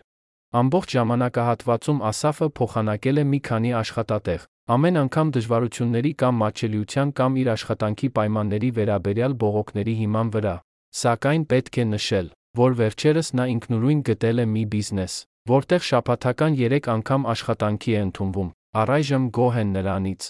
Ամբողջ 0.60 0.94
ժամանակահատվածում 0.98 2.00
Ասաֆը 2.10 2.48
փոխանակել 2.60 3.22
է 3.22 3.26
մի 3.34 3.40
քանի 3.50 3.74
աշխատատեղ, 3.80 4.48
ամեն 4.76 5.00
անգամ 5.04 5.34
դժվարությունների 5.36 6.12
կամ 6.24 6.42
մաչելիության 6.44 7.14
կամ 7.20 7.38
իր 7.44 7.52
աշխատանքի 7.54 8.10
պայմանների 8.18 8.70
վերաբերյալ 8.80 9.38
բողոքների 9.44 9.96
հիման 10.00 10.34
վրա։ 10.40 10.56
Սակայն 10.90 11.44
պետք 11.46 11.76
է 11.78 11.84
նշել, 11.86 12.28
որ 12.58 12.76
վերջերս 12.80 13.28
նա 13.38 13.46
ինքնուրույն 13.54 14.00
գտել 14.10 14.42
է 14.42 14.46
մի 14.54 14.64
բիզնես, 14.74 15.14
որտեղ 15.50 15.84
շաբաթական 15.90 16.56
3 16.62 16.90
անգամ 16.94 17.28
աշխատանքի 17.34 17.92
է 17.94 18.00
ընդունվում, 18.06 18.50
առայժմ 18.82 19.28
գոհ 19.38 19.60
են 19.62 19.70
նրանից։ 19.78 20.30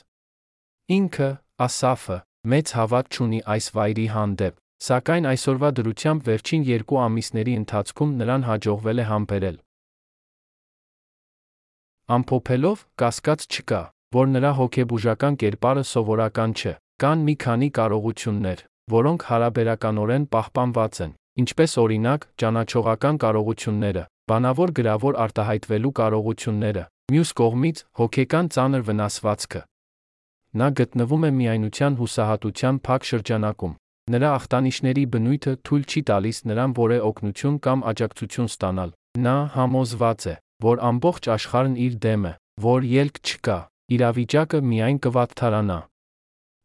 Ինքը, 1.00 1.30
Ասաֆը, 1.60 2.18
մեծ 2.52 2.74
հավատ 2.80 3.16
չունի 3.16 3.40
այս 3.54 3.66
վայրի 3.76 4.08
հանդեպ, 4.16 4.60
սակայն 4.80 5.26
այսօրվա 5.32 5.70
դրությամբ 5.80 6.28
վերջին 6.30 6.62
երկու 6.70 7.00
ամիսների 7.06 7.54
ընթացքում 7.62 8.12
նրան 8.20 8.46
հաջողվել 8.50 9.00
է 9.00 9.06
համբերել։ 9.10 9.58
Ամփոփելով, 12.20 12.84
կասկած 13.00 13.48
չկա, 13.48 13.82
որ 14.20 14.32
նրա 14.36 14.52
հոգեբուժական 14.60 15.36
կերպարը 15.44 15.84
սովորական 15.90 16.56
չէ, 16.60 16.74
կան 17.04 17.26
մի 17.28 17.36
քանի 17.44 17.70
կարողություններ, 17.80 18.64
որոնք 18.94 19.26
հարաբերականորեն 19.30 20.28
պահպանված 20.34 21.02
են, 21.06 21.12
ինչպես 21.44 21.76
օրինակ, 21.84 22.28
ճանաչողական 22.42 23.20
կարողությունները, 23.24 24.04
բանավոր 24.30 24.74
գրավոր 24.80 25.20
արտահայտվելու 25.26 25.94
կարողությունները, 26.00 26.84
մյուս 27.14 27.30
կողմից, 27.40 27.84
հոգեկան 28.00 28.50
ծանր 28.56 28.84
վնասվածքը։ 28.90 29.62
Նա 30.60 30.68
գտնվում 30.80 31.26
է 31.30 31.32
միայնության 31.40 31.98
հուսահատության 32.00 32.78
փակ 32.86 33.08
շրջանակում։ 33.10 33.74
Նրա 34.10 34.30
ախտանիշների 34.40 35.04
բնույթը 35.14 35.52
թույլ 35.70 35.84
չի 35.86 36.02
տալիս 36.10 36.38
նրան 36.50 36.72
որե 36.80 36.98
օգնություն 37.10 37.58
կամ 37.66 37.84
աջակցություն 37.92 38.50
ստանալ։ 38.50 38.94
Նա 39.26 39.36
համոզված 39.54 40.26
է, 40.34 40.36
որ 40.66 40.82
ամբողջ 40.90 41.30
աշխարհն 41.36 41.76
իր 41.86 42.00
դեմ 42.06 42.26
է, 42.30 42.34
որ 42.66 42.88
ելք 42.90 43.22
չկա, 43.30 43.58
իրավիճակը 43.96 44.60
միայն 44.72 44.98
կվատթարանա։ 45.06 45.80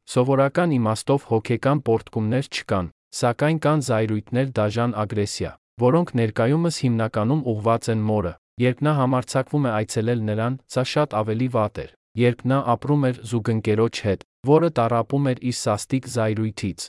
Սովորական 0.05 0.72
իմաստով 0.76 1.22
հոգեկան 1.30 1.80
պորտկումներ 1.88 2.48
չկան, 2.52 2.88
սակայն 3.18 3.59
կան 3.64 3.84
զայրույթներ 3.88 4.48
դաժան 4.59 4.92
ագրեսիա, 5.00 5.52
որոնք 5.80 6.12
ներկայումս 6.20 6.80
հիմնականում 6.84 7.44
ուղված 7.52 7.88
են 7.94 8.02
մորը։ 8.09 8.32
Երբ 8.64 8.82
նա 8.86 8.92
համարցակվում 9.00 9.64
է 9.64 9.70
այցելել 9.74 10.20
նրան, 10.28 10.59
սա 10.74 10.82
շատ 10.92 11.16
ավելի 11.20 11.48
վատ 11.57 11.80
էր, 11.84 11.90
երբ 12.20 12.44
նա 12.52 12.59
ապրում 12.74 13.07
էր 13.09 13.16
զուգընկերոջ 13.32 14.02
հետ, 14.05 14.26
որը 14.55 14.68
տարապում 14.78 15.28
էր 15.32 15.42
իր 15.50 15.57
սաստիկ 15.64 16.09
զայրույթից։ 16.14 16.86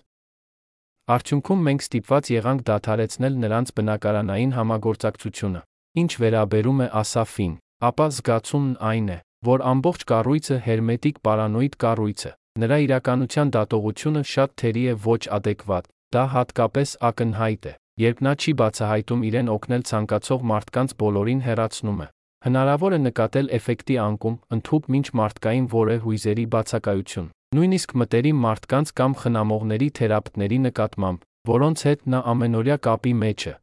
Արդյունքում 1.16 1.66
մենք 1.66 1.86
ստիպված 1.86 2.30
եղանք 2.36 2.62
դադարեցնել 2.70 3.36
նրանց 3.46 3.74
բնակարանային 3.80 4.56
համագործակցությունը։ 4.60 5.62
Ինչ 6.02 6.12
վերաբերում 6.22 6.80
է 6.86 6.88
Ասաֆին, 7.02 7.54
ապա 7.90 8.08
զգացումն 8.16 8.74
այն 8.92 9.12
է, 9.16 9.20
որ 9.46 9.64
ամբողջ 9.72 10.06
կառույցը 10.12 10.58
հերմետիկ 10.66 11.22
պարանոիդ 11.26 11.78
կառույց 11.86 12.22
է, 12.26 12.32
Նրա 12.56 12.76
իրականության 12.86 13.50
դատողությունը 13.52 14.22
շատ 14.32 14.52
թերի 14.62 14.84
է 14.88 14.94
ոչ 15.06 15.22
adekvat, 15.38 15.90
դա 16.16 16.22
հատկապես 16.32 16.92
ակնհայտ 17.10 17.66
է, 17.68 17.74
երբ 18.00 18.22
նա 18.24 18.34
չի 18.40 18.54
բացահայտում 18.62 19.26
իրեն 19.30 19.50
օգնել 19.56 19.84
ցանկացող 19.90 20.46
մարդկանց 20.52 20.94
բոլորին 21.04 21.42
հեռացնում 21.48 22.00
է։ 22.06 22.08
Հնարավոր 22.48 22.96
է 22.96 23.00
նկատել 23.04 23.52
էֆեկտի 23.60 23.96
անկում, 24.06 24.40
ընդհուպ 24.56 24.90
մինչ 24.96 25.08
մարդկային 25.20 25.68
որը 25.76 25.96
հույզերի 26.06 26.46
բացակայություն, 26.56 27.30
նույնիսկ 27.60 27.96
մտերիմ 28.00 28.42
մարդկանց 28.46 28.92
կամ 29.00 29.16
խնամողների 29.20 29.90
թերապտների 30.00 30.60
նկատմամբ, 30.66 31.20
որոնց 31.52 31.88
հետ 31.92 32.06
նա 32.16 32.20
ամենօրյա 32.36 32.78
կապի 32.88 33.14
մեջ 33.26 33.48
է։ 33.52 33.54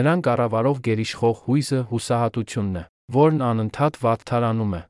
Նրան 0.00 0.22
կառավարող 0.24 0.84
գերիշխող 0.88 1.42
հույզը 1.50 1.80
հուսահատությունն 1.90 2.80
է, 2.80 2.84
որն 3.20 3.44
անընդհատ 3.50 4.00
վատթարանում 4.00 4.74
է։ 4.80 4.82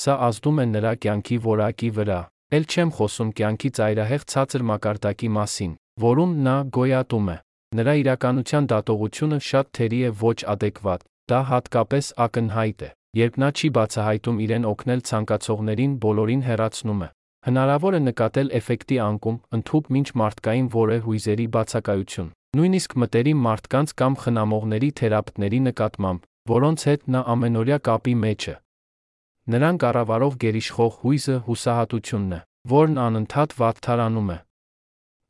Սա 0.00 0.14
ազդում 0.24 0.60
է 0.62 0.64
նրա 0.70 0.90
կյանքի 1.04 1.36
որակի 1.44 1.88
վրա։ 1.96 2.18
Էլ 2.56 2.64
չեմ 2.72 2.90
խոսում 2.96 3.30
կյանքի 3.36 3.70
ծայրահեղ 3.78 4.22
ցածր 4.32 4.62
մակարդակի 4.70 5.28
մասին, 5.36 5.74
որում 6.04 6.32
նա 6.46 6.54
գոյատում 6.76 7.28
է։ 7.32 7.34
Նրա 7.80 7.94
իրականության 8.00 8.68
դատողությունը 8.72 9.38
շատ 9.48 9.68
թերի 9.76 10.00
է 10.08 10.12
ոչ 10.22 10.38
adekvat, 10.54 11.04
դա 11.30 11.40
հատկապես 11.50 12.08
ակնհայտ 12.26 12.84
է, 12.86 12.88
երբ 13.20 13.36
նա 13.44 13.50
չի 13.60 13.68
բացահայտում 13.76 14.40
իրեն 14.46 14.64
օգնել 14.70 15.04
ցանկացողներին 15.10 15.92
բոլորին 16.06 16.42
հեռացնում 16.48 17.04
է։ 17.04 17.10
Հնարավոր 17.50 17.98
է 17.98 18.00
նկատել 18.06 18.50
էֆեկտի 18.56 18.98
անկում, 19.04 19.38
ընդհուպ 19.60 19.92
մինչ 19.96 20.08
մարդկային 20.22 20.72
որը 20.80 20.98
հույզերի 21.04 21.46
բացակայություն, 21.60 22.32
նույնիսկ 22.56 22.96
մտերիմ 23.04 23.46
մարդկանց 23.50 23.94
կամ 24.00 24.18
խնամողների 24.24 24.90
թերապտների 25.00 25.60
նկատմամբ, 25.68 26.26
որոնց 26.56 26.88
հետ 26.90 27.06
նա 27.14 27.24
ամենօրյա 27.36 27.78
կապի 27.90 28.16
մեջ 28.24 28.50
է, 28.50 28.56
Նրան 29.50 29.78
կառավարող 29.82 30.34
գերիշխող 30.42 30.96
հույզը 31.02 31.36
հուսահատությունն 31.46 32.34
է, 32.36 32.38
որն 32.70 32.98
անընդհատ 33.04 33.54
վատթարանում 33.60 34.28
է։ 34.34 34.36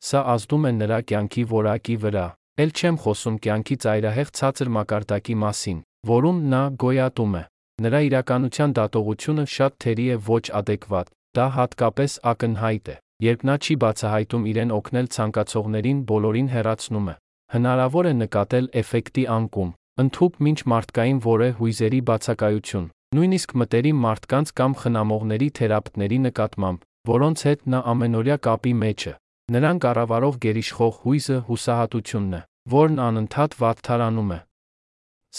Սա 0.09 0.21
ազդում 0.33 0.67
է 0.69 0.73
նրա 0.81 0.99
կյանքի 1.11 1.45
որակի 1.53 1.97
վրա, 2.03 2.25
ել 2.65 2.75
չեմ 2.77 2.99
խոսում 3.05 3.39
կյանքի 3.47 3.77
ծայրահեղ 3.85 4.33
ցածր 4.41 4.73
մակարդակի 4.77 5.37
մասին, 5.45 5.79
որում 6.11 6.43
նա 6.53 6.63
գոյատում 6.85 7.39
է։ 7.41 7.43
Նրա 7.87 8.01
իրականության 8.11 8.77
դատողությունը 8.81 9.47
շատ 9.57 9.81
թերի 9.87 10.07
է 10.13 10.21
ոչ 10.29 10.45
adekvat, 10.61 11.13
դա 11.41 11.47
հատկապես 11.57 12.21
ակնհայտ 12.35 12.93
է, 12.93 13.01
երբ 13.25 13.49
նա 13.49 13.57
չի 13.65 13.75
բացահայտում 13.89 14.47
իրեն 14.53 14.75
օգնել 14.77 15.13
ցանկացողներին 15.17 16.07
բոլորին 16.13 16.55
հեռացնում 16.61 17.09
է։ 17.09 17.19
Հնարավոր 17.57 18.13
է 18.13 18.15
նկատել 18.21 18.73
էֆեկտի 18.85 19.25
անկում, 19.41 19.77
ընդհուպ 20.05 20.41
մինչ 20.45 20.61
մարդկային 20.73 21.21
որե 21.25 21.49
հույզերի 21.61 22.01
բացակայություն, 22.11 22.91
նույնիսկ 23.11 23.53
մտերիմ 23.59 24.03
մարդկանց 24.05 24.51
կամ 24.59 24.75
խնամողների 24.81 25.47
թերապտների 25.59 26.19
նկատմամբ, 26.27 26.83
որոնց 27.11 27.41
հետ 27.47 27.65
նա 27.73 27.79
ամենօրյա 27.91 28.37
կապի 28.47 28.75
մեջ 28.83 29.07
է։ 29.11 29.15
Նրան 29.51 29.81
կառավարող 29.83 30.37
գերիշխող 30.45 31.01
հույզը 31.07 31.39
հուսահատությունն 31.49 32.37
է, 32.39 32.41
որն 32.75 33.01
անընդհատ 33.07 33.57
վատթարանում 33.63 34.31
է։ 34.31 34.39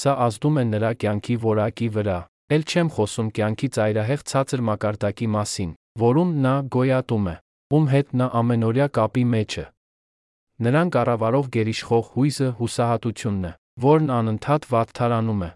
Սա 0.02 0.16
ազդում 0.26 0.60
է 0.60 0.66
նրա 0.72 0.92
կյանքի 1.04 1.38
որակի 1.46 1.88
վրա, 1.96 2.18
ել 2.52 2.68
չեմ 2.68 2.92
խոսում 2.98 3.32
կյանքի 3.40 3.70
ծայրահեղ 3.80 4.28
ցածր 4.32 4.66
մակարդակի 4.68 5.32
մասին, 5.38 5.72
որում 6.04 6.36
նա 6.44 6.54
գոյատում 6.76 7.32
է, 7.32 7.36
ում 7.72 7.90
հետ 7.96 8.14
նա 8.20 8.28
ամենօրյա 8.42 8.88
կապի 9.00 9.26
մեջ 9.32 9.58
է։ 9.64 9.66
Նրան 10.68 10.92
կառավարող 10.92 11.50
գերիշխող 11.56 12.14
հույզը 12.20 12.52
հուսահատությունն 12.60 13.48
է, 13.48 13.56
որն 13.88 14.14
անընդհատ 14.20 14.72
վատթարանում 14.76 15.44
է։ 15.48 15.52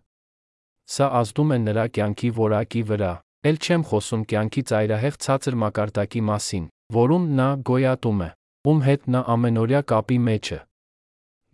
Սա 0.86 1.06
ազդում 1.18 1.52
է 1.56 1.58
նրա 1.66 1.84
կյանքի 1.98 2.30
որակի 2.38 2.82
վրա, 2.90 3.12
ել 3.50 3.58
չեմ 3.66 3.84
խոսում 3.90 4.24
կյանքի 4.30 4.64
ծայրահեղ 4.70 5.16
ցածր 5.26 5.56
մակարդակի 5.62 6.22
մասին, 6.30 6.66
որում 6.98 7.26
նա 7.40 7.48
գոյատում 7.70 8.22
է, 8.26 8.30
ում 8.70 8.80
հետ 8.86 9.08
նա 9.16 9.22
ամենօրյա 9.34 9.82
կապի 9.92 10.18
մեջ 10.30 10.52
է։ 10.56 10.60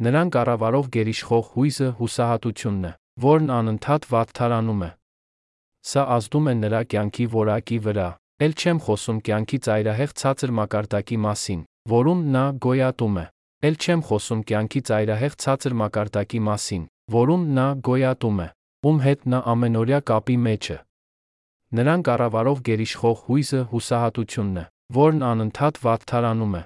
Նրան 0.02 0.34
կառավարող 0.36 0.86
գերիշխող 0.96 1.50
հույզը 1.56 1.90
հուսահատությունն 2.02 2.86
է, 2.92 2.94
որն 3.26 3.52
անընդհատ 3.56 4.08
վատթարանում 4.12 4.84
է։ 4.88 4.92
Սա 5.92 6.04
ազդում 6.16 6.48
է 6.52 6.54
նրա 6.62 6.82
կյանքի 6.92 7.26
որակի 7.32 7.78
վրա, 7.88 8.08
ել 8.46 8.56
չեմ 8.62 8.80
խոսում 8.86 9.20
կյանքի 9.28 9.60
ծայրահեղ 9.66 10.16
ցածր 10.22 10.52
մակարդակի 10.60 11.18
մասին, 11.26 11.62
որում 11.92 12.24
նա 12.36 12.46
գոյատում 12.66 13.20
է, 13.22 13.26
ել 13.68 13.76
չեմ 13.82 14.02
խոսում 14.12 14.42
կյանքի 14.52 14.82
ծայրահեղ 14.92 15.38
ցածր 15.46 15.76
մակարդակի 15.82 16.42
մասին, 16.52 16.84
որում 17.16 17.44
նա 17.58 17.68
գոյատում 17.88 18.42
է, 18.42 18.48
ում 18.82 19.00
հետ 19.06 19.26
նա 19.30 19.40
ամենօրյա 19.52 19.98
կապի 20.10 20.36
մեջ 20.42 20.68
է։ 20.74 20.78
Նրան 21.78 22.04
կառավարող 22.08 22.62
գերիշխող 22.68 23.20
հույզը 23.28 23.60
հուսահատությունն 23.74 24.58
է, 24.62 24.64
որն 24.98 25.22
անընդհատ 25.32 25.78
վատթարանում 25.86 26.56
է։ 26.58 26.64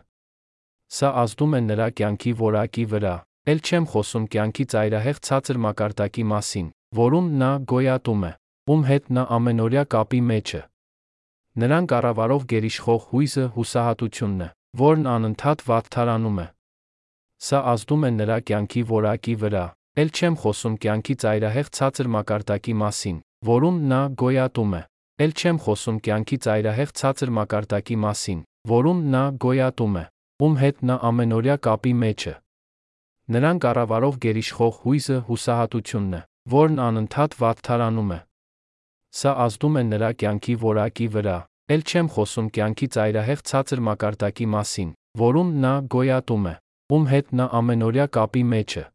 Սա 0.96 1.10
ազդում 1.26 1.58
է 1.58 1.62
նրա 1.66 1.88
կյանքի 2.00 2.34
որակի 2.40 2.86
վրա, 2.96 3.16
ել 3.52 3.60
չեմ 3.68 3.86
խոսում 3.92 4.26
կյանքի 4.36 4.66
ծայրահեղ 4.76 5.22
ցածր 5.28 5.60
մակարդակի 5.66 6.26
մասին, 6.32 6.68
որում 7.04 7.28
նա 7.44 7.52
գոյատում 7.76 8.26
է, 8.26 8.32
ում 8.72 8.82
հետ 8.90 9.12
նա 9.20 9.24
ամենօրյա 9.36 9.84
կապի 9.96 10.22
մեջ 10.32 10.56
է։ 10.56 10.62
Նրան 11.62 11.86
կառավարող 11.92 12.46
գերիշխող 12.52 13.02
հույզը 13.12 13.46
հուսահատությունն 13.56 14.46
է, 14.46 14.50
որն 14.86 15.10
անընդհատ 15.16 15.60
վատթարանում 15.68 16.40
է։ 16.46 16.48
Սա 17.46 17.60
ազդում 17.76 18.08
է 18.08 18.10
նրա 18.16 18.38
կյանքի 18.50 18.82
որակի 18.96 19.36
վրա, 19.44 19.66
ել 19.96 20.10
չեմ 20.12 20.36
խոսում 20.42 20.74
կյանքի 20.84 21.14
ծայրահեղ 21.24 21.68
ցածր 21.78 22.08
մակարդակի 22.14 22.74
մասին, 22.80 23.20
որում 23.48 23.76
նա 23.92 24.00
գոյատում 24.20 24.74
է, 24.76 24.82
ել 25.24 25.34
չեմ 25.40 25.60
խոսում 25.66 26.00
կյանքի 26.08 26.38
ծայրահեղ 26.46 26.90
ցածր 27.00 27.30
մակարդակի 27.38 27.96
մասին, 28.04 28.42
որում 28.72 29.00
նա 29.14 29.22
գոյատում 29.46 29.94
է, 29.96 30.04
ում 30.44 30.58
հետ 30.62 30.82
նա 30.90 30.98
ամենօրյա 31.10 31.56
կապի 31.68 31.94
մեջ 32.02 32.26
է։ 32.28 32.34
Նրան 33.36 33.62
կառավարող 33.64 34.18
գերիշխող 34.26 34.74
հույզը 34.84 35.20
հուսահատությունն 35.30 36.18
է, 36.20 36.22
որն 36.56 36.82
անընդհատ 36.88 37.38
վատթարանում 37.40 38.12
է։ 38.16 38.20
Սա 39.16 39.32
ազդում 39.46 39.80
է 39.80 39.84
նրա 39.96 40.10
կյանքի 40.20 40.56
որակի 40.66 41.08
վրա, 41.16 41.38
ել 41.72 41.86
չեմ 41.88 42.10
խոսում 42.18 42.50
կյանքի 42.60 42.88
ծայրահեղ 42.98 43.46
ցածր 43.48 43.84
մակարդակի 43.88 44.50
մասին, 44.60 44.92
որում 45.24 45.56
նա 45.64 45.74
գոյատում 45.96 46.52
է, 46.52 46.54
ում 46.92 47.08
հետ 47.16 47.34
նա 47.40 47.48
ամենօրյա 47.64 48.10
կապի 48.20 48.44
մեջ 48.52 48.78
է։ 48.84 48.86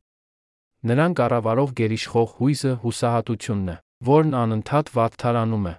Նրան 0.81 1.15
կառավարող 1.19 1.73
գերիշխող 1.77 2.31
հույզը 2.39 2.71
հուսահատությունն 2.83 3.69
է, 3.69 3.77
որն 4.09 4.31
անընդհատ 4.41 4.91
վատթարանում 4.97 5.67
է։ 5.69 5.73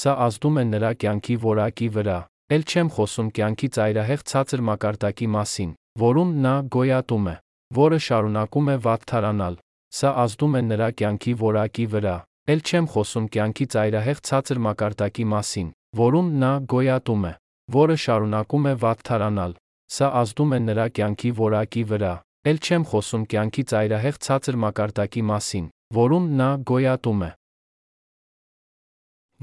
Սա 0.00 0.12
ազդում 0.26 0.60
է 0.60 0.64
նրա 0.70 0.90
կյանքի 1.02 1.36
որակի 1.42 1.88
վրա, 1.96 2.18
ել 2.54 2.62
չեմ 2.70 2.90
խոսում 2.96 3.30
կյանքի 3.38 3.68
ծայրահեղ 3.76 4.22
ցածր 4.30 4.62
մակարդակի 4.68 5.28
մասին, 5.34 5.72
որում 6.06 6.30
նա 6.46 6.54
գոյատում 6.76 7.26
է, 7.26 7.34
որը 7.80 7.98
շարունակում 8.06 8.70
է 8.70 8.76
վատթարանալ։ 8.86 9.58
Սա 9.96 10.10
ազդում 10.22 10.54
է 10.54 10.62
նրա 10.70 10.88
կյանքի 11.00 11.34
որակի 11.42 11.86
վրա, 11.96 12.16
ել 12.46 12.60
չեմ 12.62 12.86
խոսում 12.94 13.26
կյանքի 13.34 13.66
ծայրահեղ 13.74 14.20
ցածր 14.30 14.62
մակարդակի 14.66 15.26
մասին, 15.34 15.68
որում 15.98 16.28
նա 16.46 16.52
գոյատում 16.70 17.26
է, 17.26 17.32
որը 17.74 17.96
շարունակում 18.06 18.70
է 18.70 18.74
վատթարանալ։ 18.86 19.58
Սա 19.96 20.08
ազդում 20.22 20.54
է 20.54 20.58
նրա 20.66 20.86
կյանքի 20.94 21.30
որակի 21.40 21.82
վրա, 21.90 22.14
ել 22.46 22.58
չեմ 22.62 22.84
խոսում 22.90 23.24
կյանքի 23.32 23.64
ծայրահեղ 23.70 24.18
ցածր 24.26 24.56
մակարդակի 24.64 25.22
մասին, 25.30 25.66
որում 25.96 26.26
նա 26.40 26.50
գոյատում 26.70 27.24
է, 27.26 27.30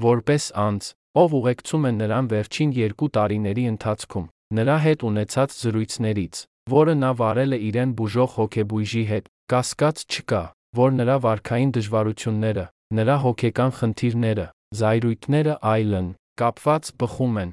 որպես 0.04 0.44
անձ, 0.64 0.88
ով 1.22 1.34
ուղեկցում 1.38 1.84
է 1.88 1.90
նրան 2.00 2.30
վերջին 2.32 2.70
երկու 2.74 3.08
տարիների 3.16 3.64
ընթացքում, 3.74 4.26
նրա 4.58 4.76
հետ 4.84 5.04
ունեցած 5.08 5.54
զրույցներից, 5.60 6.40
որը 6.74 6.94
նա 7.04 7.10
վարել 7.20 7.54
է 7.54 7.58
իրեն 7.68 7.94
բուժող 7.98 8.30
հոգեբույժի 8.38 9.04
հետ, 9.12 9.30
կասկած 9.52 10.04
չկա, 10.10 10.42
որ 10.74 10.90
նրա 10.98 11.16
վարքային 11.24 11.72
դժվարությունները, 11.76 12.64
նրա 12.98 13.16
հոգեկան 13.24 13.72
խնդիրները, 13.78 14.46
զայրույթները 14.80 15.54
այլն, 15.74 16.08
կապված 16.40 16.92
բխում 17.04 17.36
են։ 17.44 17.50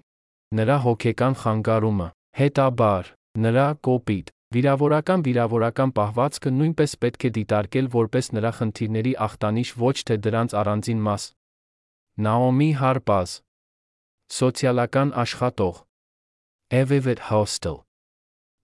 Նրա 0.58 0.78
հոգեկան 0.86 1.36
խանգարումը, 1.42 2.08
հետաբար, 2.40 3.12
նրա 3.46 3.68
կոպիտ, 3.88 4.32
վիրավորական 4.52 5.22
վիրավորական 5.26 5.92
պահվածքը 5.96 6.52
նույնպես 6.56 6.96
պետք 7.04 7.28
է 7.28 7.30
դիտարկել 7.38 7.86
որպես 7.94 8.32
նրա 8.36 8.52
խնդիրների 8.58 9.14
ախտանիշ 9.26 9.70
ոչ 9.84 9.96
թե 10.10 10.18
դրանց 10.26 10.56
առանձին 10.62 11.06
մաս, 11.06 11.28
Նաոմի 12.26 12.72
Հարպազ 12.82 13.38
Սոցիալական 14.38 15.16
աշխատող 15.24 15.80
Evivet 16.82 17.24
Hostel 17.30 17.80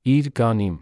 Իր 0.03 0.29
գանիմ 0.35 0.75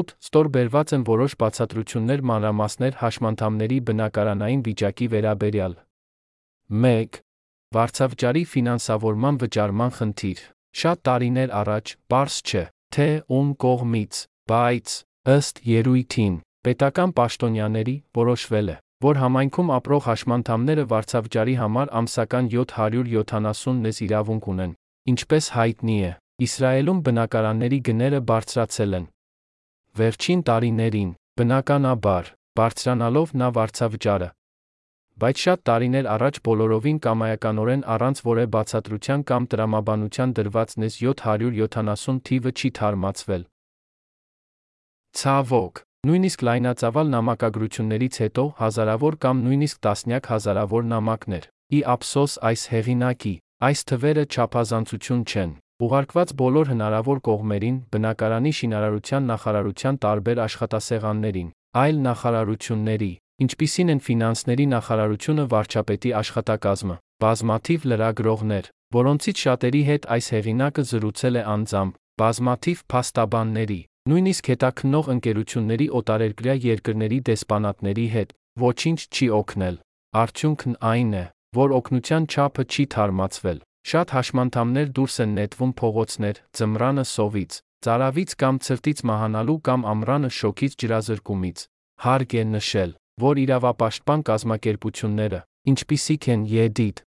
8. 0.00 0.16
Ստոր 0.24 0.48
բերված 0.54 0.96
են 0.96 1.04
որոշ 1.10 1.32
բացատրություններ 1.42 2.20
մանրամասներ 2.30 2.98
հաշմանդամների 3.04 3.78
բնակարանային 3.90 4.60
վիճակի 4.66 5.06
վերաբերյալ։ 5.14 5.74
1. 6.80 7.18
Վարչավճարի 7.76 8.42
ֆինանսավորման 8.52 9.40
վճարման 9.44 9.96
խնդիր։ 9.96 10.44
Շատ 10.80 11.02
տարիներ 11.10 11.54
առաջ, 11.60 11.96
པարս 12.06 12.36
չէ, 12.46 12.62
թե 12.94 13.08
ում 13.30 13.50
կողմից, 13.64 14.22
բայց 14.50 14.94
ըստ 15.36 15.60
երույթին, 15.72 16.34
պետական 16.66 17.10
պաշտոնյաների 17.18 17.96
որոշվել 18.20 18.72
է, 18.74 18.76
որ 19.04 19.20
համայնքում 19.24 19.74
ապրող 19.80 20.02
հաշմանդամները 20.10 20.88
վարձավճարի 20.94 21.54
համար 21.60 21.94
ամսական 22.00 22.50
770 22.56 23.78
նես 23.86 24.02
իրավունք 24.08 24.50
ունեն։ 24.54 24.74
Ինչպես 25.10 25.44
հայտնի 25.56 25.98
է, 26.10 26.12
Իսրայելում 26.40 27.00
բնակարանների 27.04 27.78
գները 27.86 28.18
բարձրացել 28.28 28.94
են։ 28.98 29.02
Վերջին 30.00 30.42
տարիներին, 30.48 31.10
բնականաբար, 31.36 32.30
բարձրանալով 32.60 33.34
նա 33.40 33.48
վարձավճարը, 33.58 34.28
բայց 35.20 35.44
շատ 35.44 35.62
տարիներ 35.70 36.08
առաջ 36.14 36.40
բոլորովին 36.48 36.98
կամայականորեն 37.06 37.84
առանց 37.94 38.24
որե 38.30 38.44
բացատրության 38.56 39.26
կամ 39.30 39.50
տրամաբանության 39.52 40.34
դրված 40.40 40.74
նես 40.84 40.98
770 41.04 42.24
թիվը 42.30 42.56
չի 42.56 42.70
թարմացվել։ 42.80 43.46
Ցավոք, 45.20 45.84
Նույնիսկ 46.08 46.42
լայնածավալ 46.46 47.10
նամակագրություններից 47.12 48.14
հետո 48.22 48.42
հազարավոր 48.60 49.16
կամ 49.24 49.40
նույնիսկ 49.46 49.80
տասնյակ 49.84 50.28
հազարավոր 50.32 50.86
նամակներ։ 50.92 51.48
Ի 51.76 51.80
ափսոս 51.94 52.36
այս 52.50 52.62
հեղինակի, 52.72 53.32
այս 53.68 53.82
թվերը 53.90 54.24
չափազանցություն 54.32 55.24
չեն։ 55.28 55.52
Ուղարկված 55.84 56.32
բոլոր 56.40 56.70
հնարավոր 56.72 57.20
կողմերին, 57.28 57.76
բնակարանի 57.92 58.52
շինարարության 58.60 59.28
նախարարության 59.32 60.00
տարբեր 60.04 60.40
աշխատասեղաններին, 60.46 61.52
այլ 61.84 62.00
նախարարությունների, 62.08 63.12
ինչպիսին 63.44 63.92
են 63.94 64.02
ֆինանսների 64.06 64.66
նախարարությունը 64.74 65.44
վարչապետի 65.54 66.10
աշխատակազմը, 66.20 66.96
բազմաթիվ 67.24 67.86
լրագրողներ, 67.92 68.72
որոնցից 69.00 69.44
շատերի 69.44 69.82
հետ 69.90 70.10
այս 70.16 70.26
հեղինակը 70.34 70.82
զրուցել 70.90 71.40
է 71.40 71.44
անձամբ, 71.54 71.92
բազմաթիվ 72.20 72.84
փաստաբանների, 72.90 73.80
Նույնիսկ 74.08 74.46
հետաքննող 74.50 75.08
ընկերությունների 75.12 75.86
օտարերկրյա 75.98 76.52
երկրների 76.64 77.16
դեսպանատների 77.28 78.04
հետ 78.14 78.30
ոչինչ 78.62 79.00
չի 79.16 79.26
օգնել։ 79.38 79.76
Արդյունքն 80.20 80.76
այն 80.90 81.10
է, 81.20 81.24
որ 81.58 81.74
օգնության 81.78 82.28
չափը 82.32 82.64
չի 82.64 82.86
թարմացվել։ 82.94 83.60
Շատ 83.90 84.14
հաշմանդամներ 84.16 84.88
դուրս 84.96 85.16
են 85.24 85.36
նետվում 85.40 85.74
փողոցներ, 85.80 86.40
ձմռանը 86.56 87.04
սովից, 87.10 87.52
ծարավից 87.84 88.34
կամ 88.40 88.60
ցրտից 88.64 89.04
մահանալու 89.10 89.58
կամ 89.68 89.86
ամռանը 89.92 90.30
շոկից 90.40 90.72
ջրազրկումից։ 90.80 91.58
Հարկ 92.04 92.30
է 92.40 92.44
նշել, 92.56 92.90
որ 93.20 93.44
իրավապաշտպան 93.44 94.26
կազմակերպությունները, 94.30 95.40
ինչպիսիք 95.74 96.28
են 96.34 96.42
ԵԴԻՏ, 96.50 97.04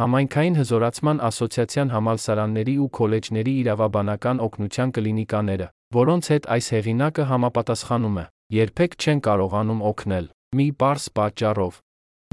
Համայնքային 0.00 0.54
հզորացման 0.56 1.18
ասոցիացիան 1.26 1.90
համալսարանների 1.92 2.74
ու 2.80 2.90
քոլեջների 2.96 3.52
իրավաբանական 3.62 4.38
օգնության 4.44 4.92
կլինիկաները, 4.96 5.66
որոնց 5.96 6.30
հետ 6.32 6.46
այս 6.54 6.66
հեղինակը 6.74 7.26
համապատասխանում 7.30 8.16
է, 8.22 8.24
երբեք 8.56 8.96
չեն 9.02 9.20
կարողանում 9.26 9.82
օգնել։ 9.90 10.30
Մի 10.60 10.66
պարզ 10.80 11.04
պատճառով։ 11.20 11.80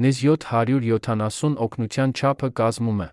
Նես 0.06 0.22
770 0.24 1.60
օգնության 1.68 2.16
չափը 2.22 2.50
կազմում 2.62 3.02
է։ 3.04 3.10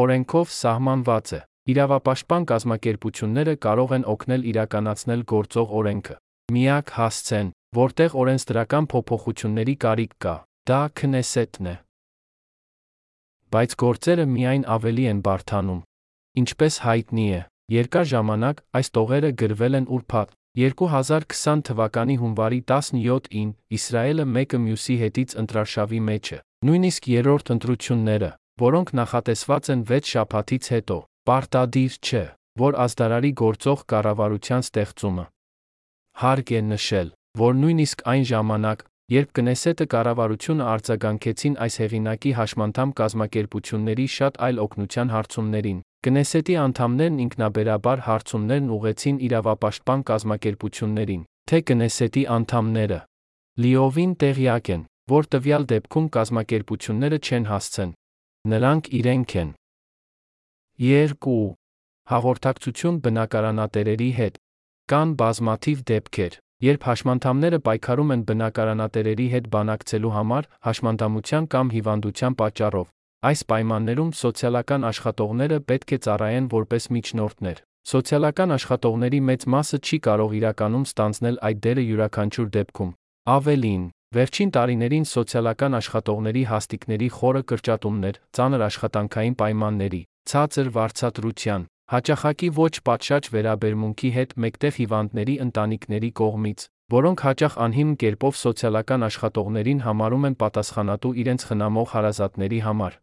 Օրենքով 0.00 0.54
սահմանված 0.60 1.32
է։ 1.36 1.40
Իրավապաշտպան 1.70 2.44
կազմակերպությունները 2.50 3.54
կարող 3.66 3.90
են 3.98 4.04
օգնել 4.14 4.46
իրականացնել 4.54 5.24
գործող 5.34 5.74
օրենքը։ 5.80 6.16
Միակ 6.54 6.92
հասցեն, 6.96 7.50
որտեղ 7.76 8.14
օրենսդրական 8.18 8.86
փոփոխությունների 8.90 9.74
կարիք 9.84 10.14
կա, 10.24 10.34
դա 10.66 10.80
Քնեսեթն 11.00 11.68
է։ 11.70 11.74
Բայց 13.54 13.76
գործերը 13.82 14.24
միայն 14.30 14.64
ավելի 14.74 15.04
են 15.10 15.20
բարթանում։ 15.26 15.80
Ինչպես 16.42 16.78
հայտնի 16.86 17.26
է, 17.36 17.40
երկար 17.74 18.08
ժամանակ 18.10 18.62
այս 18.80 18.90
տողերը 18.96 19.30
գրվել 19.42 19.78
են 19.80 19.86
ուրփաթ 19.96 20.34
2020 20.58 21.62
թվականի 21.70 22.16
հունվարի 22.24 22.60
17-ին 22.72 23.50
Իսրայելը 23.78 24.26
մեկը 24.34 24.60
մյուսի 24.66 24.96
հետից 25.04 25.36
ընտրարշավի 25.42 26.00
մեջ 26.10 26.32
է։ 26.34 26.38
Նույնիսկ 26.66 27.08
երրորդ 27.14 27.52
ընտրությունները, 27.54 28.30
որոնք 28.66 28.92
նախատեսված 28.98 29.70
են 29.74 29.84
6 29.94 30.10
շաբաթից 30.14 30.64
հետո, 30.74 30.98
պարտադիր 31.30 31.94
չէ, 32.02 32.24
որ 32.66 32.80
ազդարարի 32.84 33.32
գործող 33.40 33.86
կառավարության 33.94 34.66
ստեղծումը։ 34.66 35.24
Հարկ 36.20 36.50
է 36.50 36.60
նշել, 36.74 37.14
որ 37.38 37.54
նույնիսկ 37.62 38.00
այն 38.10 38.24
ժամանակ, 38.30 38.80
երբ 39.14 39.28
Կնեսետը 39.38 39.86
կառավարությունը 39.92 40.64
արձագանքեցին 40.70 41.54
այս 41.66 41.74
հեղինակի 41.82 42.32
հաշմանդամ 42.38 42.94
կազմակերպությունների 43.00 44.06
շատ 44.16 44.40
այլ 44.46 44.58
օգնության 44.64 45.12
հարցումներին, 45.14 45.78
Կնեսետի 46.06 46.56
անդամներն 46.64 47.20
ինքնաբերաբար 47.26 48.02
հարցումներն 48.08 48.68
ուղեցին 48.76 49.16
իրավապաշտպան 49.30 50.04
կազմակերպություններին, 50.10 51.22
թե 51.50 51.58
Կնեսետի 51.70 52.24
անդամները 52.40 53.00
լիովին 53.60 54.12
տեղյակ 54.24 54.68
են, 54.74 54.82
որ 55.10 55.26
տվյալ 55.34 55.64
դեպքում 55.70 56.06
կազմակերպությունները 56.16 57.18
չեն 57.20 57.48
հասցեն։ 57.50 57.90
Նրանք 58.50 58.84
իրենք 59.00 59.32
են։ 59.40 59.50
2. 60.80 61.40
Հաղորդակցություն 62.10 63.00
բնակարանատերերի 63.04 64.10
հետ։ 64.20 64.38
Կան 64.90 65.10
բազմաթիվ 65.20 65.82
դեպքեր, 65.90 66.38
երբ 66.68 66.88
հաշմանդամները 66.90 67.60
պայքարում 67.66 68.14
են 68.14 68.24
բնակարանատերերի 68.30 69.28
հետ 69.34 69.52
բանակցելու 69.56 70.14
համար 70.20 70.48
հաշմանդամության 70.70 71.52
կամ 71.56 71.76
հիվանդության 71.76 72.40
պատճառով, 72.40 72.88
Այս 73.20 73.42
պայմաններում 73.52 74.10
սոցիալական 74.16 74.84
աշխատողները 74.88 75.56
պետք 75.68 75.90
է 75.92 75.96
ծառայեն 76.04 76.44
որպես 76.52 76.86
միջնորդներ։ 76.96 77.58
Սոցիալական 77.90 78.54
աշխատողների 78.56 79.20
մեծ 79.28 79.44
մասը 79.54 79.78
չի 79.84 79.98
կարող 80.06 80.36
իրականում 80.38 80.86
ստանձնել 80.88 81.36
այդ 81.48 81.60
դերը 81.66 81.84
յուրաքանչյուր 81.90 82.48
դեպքում։ 82.56 82.94
Ավելին, 83.34 83.84
վերջին 84.16 84.52
տարիներին 84.56 85.06
սոցիալական 85.12 85.76
աշխատողների 85.80 86.44
հաստիկների 86.52 87.08
խորը 87.20 87.42
կրճատումներ, 87.52 88.20
ծանր 88.40 88.64
աշխատանքային 88.70 89.36
պայմանների, 89.44 90.02
ցածր 90.32 90.72
վարձատրության, 90.80 91.68
հաճախակի 91.90 92.48
ոչ 92.60 92.72
պատշաճ 92.86 93.28
վերաբերմունքի 93.34 94.10
հետ 94.16 94.34
մեկտեղ 94.46 94.74
հիվանդների 94.80 95.36
ընտանիքների 95.46 96.10
կողմից, 96.22 96.66
որոնք 96.94 97.26
հաճախ 97.26 97.60
անհիմն 97.66 98.00
կերպով 98.04 98.40
սոցիալական 98.46 99.06
աշխատողներին 99.10 99.84
համարում 99.90 100.26
են 100.30 100.40
պատասխանատու 100.42 101.14
իրենց 101.24 101.46
խնամող 101.50 101.94
հարազատների 101.98 102.60
համար 102.70 102.98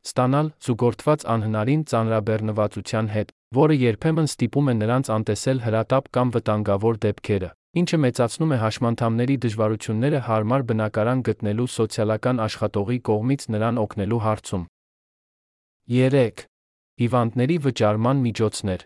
ստանալ 0.00 0.46
զուգորդված 0.64 1.24
անհնարին 1.34 1.80
ծանրաբեռնվածության 1.90 3.08
հետ, 3.14 3.32
որը 3.56 3.74
երբեմն 3.80 4.28
ստիպում 4.30 4.70
է 4.72 4.74
նրանց 4.80 5.10
անտեսել 5.16 5.58
հրատապ 5.66 6.06
կամ 6.16 6.30
վտանգավոր 6.36 7.00
դեպքերը, 7.04 7.50
ինչը 7.80 7.98
մեծացնում 8.04 8.54
է 8.56 8.58
հաշմանդամների 8.64 9.36
դժվարությունները 9.44 10.20
հարմար 10.28 10.64
բնակարան 10.70 11.24
գտնելու 11.28 11.68
սոցիալական 11.76 12.40
աշխատողի 12.46 12.98
կողմից 13.10 13.46
նրան 13.54 13.82
օգնելու 13.84 14.22
հարցում։ 14.24 14.64
3. 16.00 16.46
Հիվանդների 17.00 17.56
վճարման 17.64 18.18
միջոցներ։ 18.26 18.84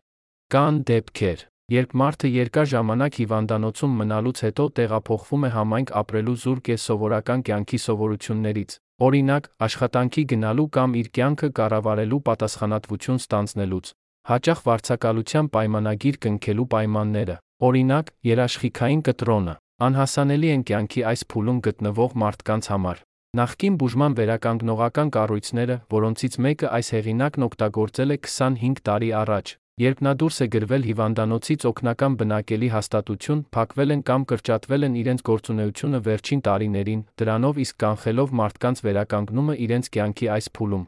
Կան 0.54 0.76
դեպքեր, 0.90 1.40
երբ 1.74 1.94
մարդը 2.00 2.28
երկար 2.34 2.68
ժամանակ 2.74 3.20
հիվանդանոցում 3.24 3.98
մնալուց 4.04 4.42
հետո 4.46 4.66
տեղափոխվում 4.78 5.46
է 5.48 5.50
համայնք 5.58 5.92
ապրելու 6.04 6.38
զուրկ 6.44 6.70
է 6.74 6.76
սովորական 6.84 7.44
կյանքի 7.48 7.80
սովորություններից, 7.84 8.78
Օրինակ, 9.02 9.46
աշխատանքի 9.66 10.22
գնալու 10.30 10.64
կամ 10.74 10.92
իր 11.00 11.06
կյանքը 11.18 11.48
կառավարելու 11.58 12.18
պատասխանատվություն 12.28 13.16
ստանձնելուց, 13.24 13.88
հաճախ 14.30 14.60
վարձակալության 14.68 15.48
պայմանագիր 15.56 16.18
կնքելու 16.26 16.66
պայմանները, 16.74 17.36
օրինակ, 17.68 18.12
երաշխիքային 18.30 19.02
կտրոնը, 19.08 19.54
անհասանելի 19.88 20.52
են 20.54 20.62
կյանքի 20.70 21.02
այս 21.10 21.26
փուլում 21.34 21.58
գտնվող 21.66 22.14
մարդկանց 22.22 22.70
համար։ 22.74 23.02
Նախկին 23.34 23.76
բուժման 23.82 24.14
վերականգնողական 24.14 25.08
կառույցները, 25.14 25.76
որոնցից 25.90 26.34
մեկը 26.44 26.68
այս 26.76 26.90
հեղինակն 26.94 27.44
օգտագործել 27.48 28.14
է 28.14 28.18
25 28.30 28.82
տարի 28.86 29.08
առաջ, 29.20 29.54
Երբ 29.82 30.02
նա 30.06 30.12
դուրս 30.22 30.36
է 30.44 30.46
գրվել 30.54 30.84
հիվանդանոցից 30.86 31.64
օգնական 31.66 32.16
բնակելի 32.20 32.68
հաստատություն, 32.76 33.40
փակվել 33.56 33.94
են 33.94 34.04
կամ 34.06 34.26
կրճատվել 34.30 34.86
են 34.86 34.98
իրենց 35.02 35.24
գործունեությունը 35.26 36.00
վերջին 36.06 36.44
տարիներին, 36.46 37.02
դրանով 37.18 37.60
իսկ 37.64 37.80
կանխելով 37.82 38.34
մարդկանց 38.38 38.84
վերականգնումը 38.86 39.56
իրենց 39.66 39.90
կյանքի 39.98 40.30
այս 40.38 40.50
փուլում։ 40.54 40.84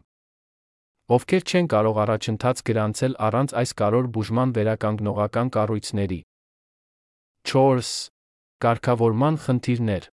Ովքեր 1.18 1.42
չեն 1.51 1.70
կարող 1.74 2.03
առաջընթաց 2.07 2.66
գրանցել 2.70 3.22
առանց 3.26 3.59
այս 3.59 3.70
կարոր 3.82 4.11
բուժման 4.14 4.55
վերականգնողական 4.55 5.49
կառույցների։ 5.59 6.20
4. 7.51 7.94
Կարգավորման 8.62 9.34
խնդիրներ 9.42 10.14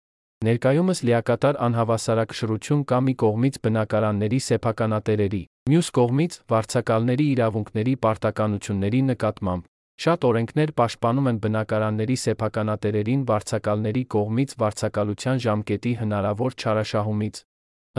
Ներկայումս 0.46 1.00
լիակատար 1.02 1.56
անհավասարակշռություն 1.66 2.82
կա 2.90 2.98
մի 3.02 3.14
կողմից 3.20 3.56
բնակարանների 3.64 4.38
սեփականատերերի, 4.44 5.40
մյուս 5.72 5.88
կողմից 5.98 6.36
վարձակալների 6.52 7.26
իրավունքների 7.30 7.94
պարտականությունների 8.06 9.00
նկատմամբ։ 9.08 9.66
Շատ 10.04 10.26
օրենքներ 10.28 10.72
պաշտպանում 10.78 11.28
են 11.32 11.40
բնակարանների 11.42 12.16
սեփականատերերին 12.22 13.26
վարձակալների 13.32 14.04
կողմից 14.14 14.54
վարձակալության 14.62 15.42
ժամկետի 15.48 15.92
հնարավոր 16.06 16.58
չարաշահումից։ 16.62 17.42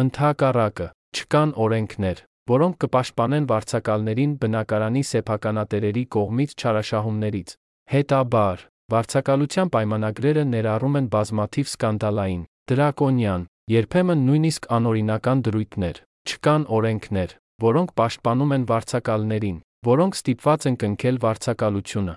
Ընթակառակը, 0.07 0.87
չկան 1.19 1.55
օրենքներ, 1.67 2.25
որոնք 2.55 2.75
կպաշտպանեն 2.87 3.49
վարձակալներին 3.51 4.39
բնակարանի 4.39 5.03
սեփականատերերի 5.11 6.03
կողմից 6.15 6.55
չարաշահումներից։ 6.55 7.57
Հետաբար, 7.99 8.57
Վարձակալության 8.89 9.69
պայմանագրերը 9.73 10.43
ներառում 10.49 10.95
են 10.99 11.07
բազմաթիվ 11.13 11.67
սկանդալային, 11.69 12.39
դրակոնյան, 12.71 13.43
երբեմն 13.69 14.23
նույնիսկ 14.29 14.63
անօրինական 14.77 15.43
դրույթներ։ 15.45 15.99
Չկան 16.29 16.65
օրենքներ, 16.77 17.35
որոնք 17.65 17.93
պաշտպանում 17.99 18.55
են 18.57 18.65
վարձակալներին, 18.71 19.59
որոնք 19.89 20.17
ստիպված 20.19 20.67
են 20.69 20.79
կնքել 20.81 21.21
վարձակալությունը։ 21.25 22.15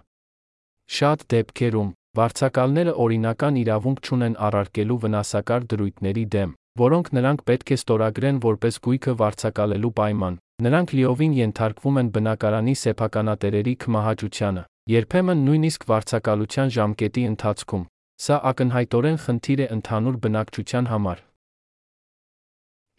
Շատ 0.97 1.27
դեպքերում 1.35 1.93
վարձակալները 2.16 2.97
օրինական 3.05 3.61
իրավունք 3.62 4.03
չունեն 4.09 4.35
առարկելու 4.49 4.99
վնասակար 5.05 5.69
դրույթների 5.73 6.24
դեմ, 6.32 6.57
որոնք 6.81 7.07
նրանք 7.20 7.47
պետք 7.53 7.73
է 7.73 7.81
ստորագրեն 7.82 8.43
որպես 8.49 8.81
գույքը 8.89 9.12
վարձակալելու 9.20 9.94
պայման։ 10.01 10.40
Նրանք 10.62 10.93
լիովին 10.97 11.32
ենթարկվում 11.43 11.99
են 12.01 12.12
բնակարանի 12.16 12.74
սեփականատերերի 12.82 13.74
կմահաճությանը, 13.82 14.62
Երբեմն 14.91 15.43
նույնիսկ 15.47 15.85
վարձակալության 15.87 16.71
ժամկետի 16.75 17.23
ընթացքում։ 17.33 17.83
Սա 18.23 18.37
ակնհայտորեն 18.51 19.19
խնդիր 19.25 19.61
է 19.63 19.67
ընդհանուր 19.75 20.17
բնակչության 20.25 20.87
համար։ 20.93 21.19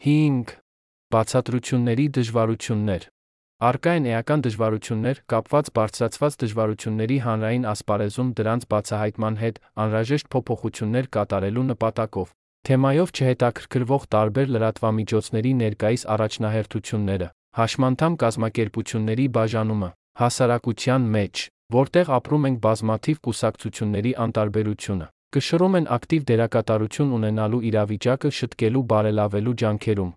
5. 0.05 0.53
Բացատրությունների 1.15 2.05
դժվարություններ 2.17 3.07
Արկա 3.69 3.95
են 3.99 4.07
էական 4.13 4.45
դժվարություններ, 4.45 5.19
կապված 5.33 5.71
բարձրացված 5.75 6.37
դժվարությունների 6.43 7.17
հանրային 7.25 7.67
ասպարեզում 7.73 8.29
դրանց 8.39 8.63
բացահայտման 8.71 9.39
հետ, 9.43 9.59
անհրաժեշտ 9.83 10.29
փոփոխություններ 10.35 11.09
կատարելու 11.17 11.65
նպատակով։ 11.73 12.31
Թեմայով 12.63 13.11
չհետաքրքրվող 13.11 14.07
տարբեր 14.15 14.55
լրատվամիջոցների 14.55 15.51
ներկայիս 15.63 16.07
առաջնահերթությունները, 16.15 17.27
հաշմանդամ 17.59 18.13
կազմակերպությունների 18.23 19.27
բաժանումը, 19.35 19.89
հասարակության 20.23 21.11
մեջ, 21.17 21.43
որտեղ 21.73 22.09
ապրում 22.17 22.47
ենք 22.49 22.59
բազմաթիվ 22.63 23.21
կուսակցությունների 23.27 24.11
անտարբերությունը, 24.23 25.07
կշռում 25.33 25.77
են 25.79 25.87
ակտիվ 25.97 26.25
դերակատարություն 26.29 27.13
ունենալու 27.17 27.61
իրավիճակը 27.69 28.31
շտկելու 28.39 28.83
բարելավելու 28.93 29.55
ջանքերում։ 29.63 30.11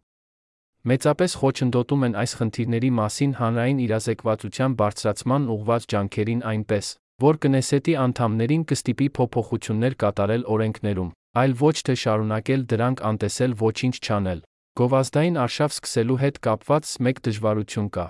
Մեծապես 0.87 1.33
խոչընդոտում 1.41 2.05
են 2.07 2.17
այս 2.23 2.33
խնդիրների 2.41 2.91
մասին 2.97 3.33
հանրային 3.41 3.79
իրազեկվածության 3.87 4.75
բարձրացման 4.81 5.49
ուղղված 5.57 5.87
ջանքերին 5.93 6.43
այնպես, 6.53 6.91
որ 7.27 7.39
կնեսետի 7.43 7.95
անդամներին 8.07 8.67
կստիպի 8.71 9.09
փոփոխություններ 9.17 9.97
կատարել 10.03 10.45
օրենքներում, 10.57 11.11
այլ 11.43 11.57
ոչ 11.63 11.77
թե 11.89 11.95
շարունակել 12.03 12.67
դրանք 12.71 13.03
անտեսել 13.11 13.57
ոչինչ 13.67 13.95
չանել։ 14.07 14.45
Գովազդային 14.77 15.41
արշավ 15.47 15.71
սկսելու 15.73 16.21
հետ 16.23 16.39
կապված 16.47 16.93
մեկ 17.07 17.23
դժվարություն 17.27 17.89
կա։ 17.97 18.07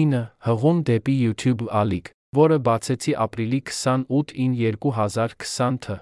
9. 0.00 0.22
Հղում 0.48 0.80
դեպի 0.90 1.14
YouTube 1.20 1.68
ալիք, 1.82 2.10
որը 2.36 2.58
բացեցի 2.66 3.12
ապրիլի 3.24 3.60
28-ին 3.66 4.52
2020 4.62 5.78
თ. 5.86 5.98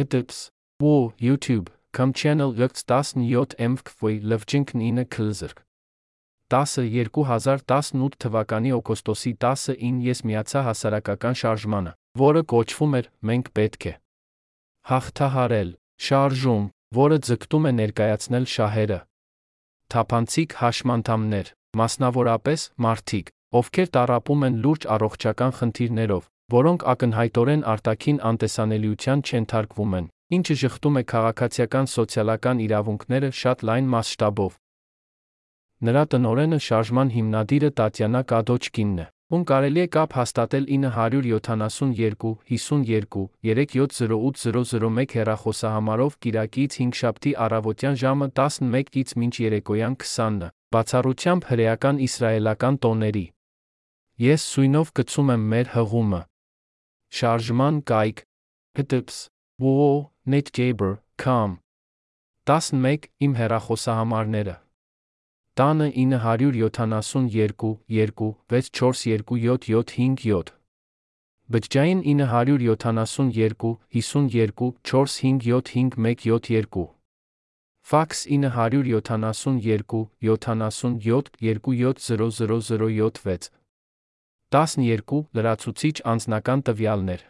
Հտps. 0.00 0.38
Wo 0.80 1.12
YouTube, 1.20 1.70
com 1.92 2.12
channel 2.12 2.52
lux 2.52 2.84
17 2.84 3.56
mfkvy 3.56 4.20
լվջինք 4.30 4.72
9 4.76 5.04
քլզրկ։ 5.12 5.62
10 6.52 6.88
2018 7.10 8.18
թվականի 8.22 8.72
օգոստոսի 8.78 9.32
10-ին 9.44 10.02
ես 10.06 10.20
միացա 10.28 10.62
հասարակական 10.68 11.38
շարժմանը, 11.42 11.92
որը 12.22 12.42
կոչվում 12.52 12.96
էր 13.00 13.08
«Մենք 13.30 13.48
պետք 13.56 13.86
է 13.90 13.94
հաղթահարել» 14.86 15.70
շարժում, 16.06 16.64
որը 17.00 17.16
ձգտում 17.26 17.64
է 17.66 17.72
ներկայացնել 17.80 18.44
շահերը։ 18.56 19.00
Թափանցիկ 19.92 20.54
հաշմանդամներ, 20.60 21.50
մասնավորապես 21.80 22.60
մարդիկ, 22.86 23.32
ովքեր 23.60 23.88
տարապում 23.96 24.44
են 24.50 24.60
լուրջ 24.66 24.90
առողջական 24.96 25.56
խնդիրներով, 25.60 26.28
որոնք 26.56 26.86
ակնհայտորեն 26.96 27.66
արտաքին 27.76 28.20
անտեսանելիության 28.34 29.24
չենթարկվում 29.26 29.96
են, 30.02 30.12
ինչը 30.36 30.60
շղթում 30.66 31.00
է 31.00 31.02
քաղաքացիական 31.14 31.90
սոցիալական 31.96 32.62
իրավունքները 32.66 33.34
շատ 33.40 33.66
լայն 33.70 33.90
մասշտաբով, 33.96 34.52
Նրա 35.84 36.02
տնորենը 36.08 36.56
շարժման 36.64 37.10
հիմնադիրը 37.12 37.68
Տատյանա 37.78 38.20
Կադոչկինն 38.30 39.00
է, 39.02 39.04
ում 39.36 39.42
կարելի 39.50 39.82
է 39.82 39.90
կապ 39.96 40.16
հաստատել 40.16 40.68
972 40.72 42.30
52 42.52 43.26
3708 43.50 45.16
հեռախոսահամարով 45.18 46.16
Կիրակից 46.24 46.80
5 46.80 47.00
շաբթի 47.02 47.36
առավոտյան 47.50 48.00
ժամը 48.06 48.32
11-ից 48.40 49.14
մինչ 49.20 49.34
երեկոյան 49.44 50.00
20-ը, 50.00 50.52
բացառությամբ 50.72 51.50
հրեական 51.52 52.04
իսրայելական 52.08 52.80
տոների։ 52.86 53.26
Ես 54.16 54.40
սույնով 54.48 54.90
գցում 54.96 55.30
եմ 55.32 55.42
մեր 55.52 55.66
հղումը։ 55.74 56.18
Շարժման 57.16 57.80
կայք 57.90 58.20
https 58.76 59.16
wo.netgaber.com 59.60 61.50
11 62.50 63.08
իմ 63.26 63.32
հեռախոսահամարները 63.40 64.54
տանը 65.60 65.88
972 66.04 67.74
2 67.92 68.30
642777 68.54 70.54
Բջջային 71.52 72.00
972 72.04 73.74
52 74.00 74.72
4575172 74.88 76.88
Ֆաքս 77.92 78.24
972 78.32 80.08
77 80.24 81.28
2700076 81.44 83.52
12 84.54 85.24
լրացուցիչ 85.34 85.96
անձնական 86.06 86.60
տվյալներ. 86.66 87.22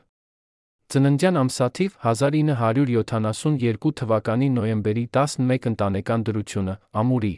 Ծննդյան 0.92 1.38
ամսաթիվ 1.42 1.94
1972 2.10 3.92
թվականի 4.00 4.48
նոյեմբերի 4.56 5.04
11 5.16 5.68
ընտանեկան 5.70 6.26
դրությունը 6.28 6.74
ամուրի. 7.02 7.32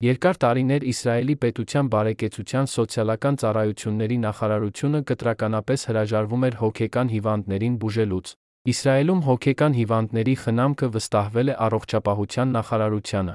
Երկար 0.00 0.36
տարիներ 0.42 0.88
Իսրայելի 0.90 1.36
պետության 1.44 1.88
բարեկեցության 1.94 2.68
սոցիալական 2.74 3.40
ծառայությունների 3.40 4.18
նախարարությունը 4.26 5.00
կտրականապես 5.12 5.86
հրաժարվում 5.90 6.46
էր 6.50 6.54
հոգեկան 6.60 7.12
հիվանդներին 7.14 7.74
բուժելուց։ 7.84 8.34
Իսրայելում 8.74 9.20
հոգեկան 9.30 9.76
հիվանդների 9.80 10.34
խնամքը 10.44 10.88
վստահվել 10.98 11.48
է 11.54 11.54
առողջապահության 11.70 12.56
նախարարությանը։ 12.58 13.34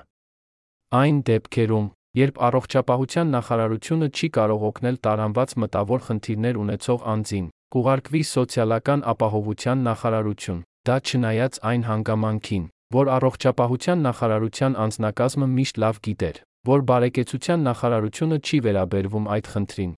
Այն 0.99 1.15
դեպքերում, 1.29 1.87
երբ 2.15 2.37
առողջապահության 2.47 3.31
նախարարությունը 3.35 4.07
չի 4.15 4.27
կարող 4.35 4.61
օգնել 4.69 4.97
տարանված 5.05 5.53
մտավոր 5.61 6.03
խնդիրներ 6.05 6.59
ունեցող 6.63 7.01
անձին, 7.13 7.49
կուղարկվի 7.75 8.21
սոցիալական 8.29 9.01
ապահովության 9.11 9.83
նախարարություն։ 9.87 10.61
Դա 10.87 10.95
չնայած 11.09 11.59
այն 11.71 11.83
հանգամանքին, 11.89 12.65
որ 12.95 13.11
առողջապահության 13.17 13.99
նախարարության 14.07 14.77
անձնակազմը 14.85 15.47
միշտ 15.59 15.81
լավ 15.83 15.99
գիտեր, 16.07 16.35
որ 16.71 16.85
բարեկեցության 16.95 17.67
նախարարությունը 17.67 18.37
չի 18.45 18.57
վերաբերվում 18.65 19.29
այդ 19.35 19.45
խնդրին։ 19.55 19.91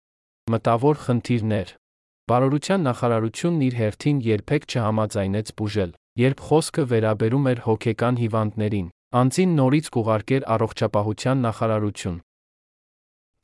Մտավոր 0.57 0.95
խնդիրներ. 1.05 1.67
Բարորության 2.27 2.81
նախարարությունն 2.87 3.61
իր 3.67 3.75
հերթին 3.77 4.17
երբեք 4.25 4.63
չհամաձայնեց 4.67 5.47
բուժել, 5.59 5.91
երբ 6.17 6.39
խոսքը 6.47 6.83
վերաբերում 6.91 7.45
էր 7.51 7.59
հոգեկան 7.67 8.15
հիվանդներին, 8.25 8.87
անձին 9.15 9.55
նորից 9.57 9.89
կուղարկեր 9.95 10.45
առողջապահության 10.57 11.43
նախարարություն։ 11.47 12.17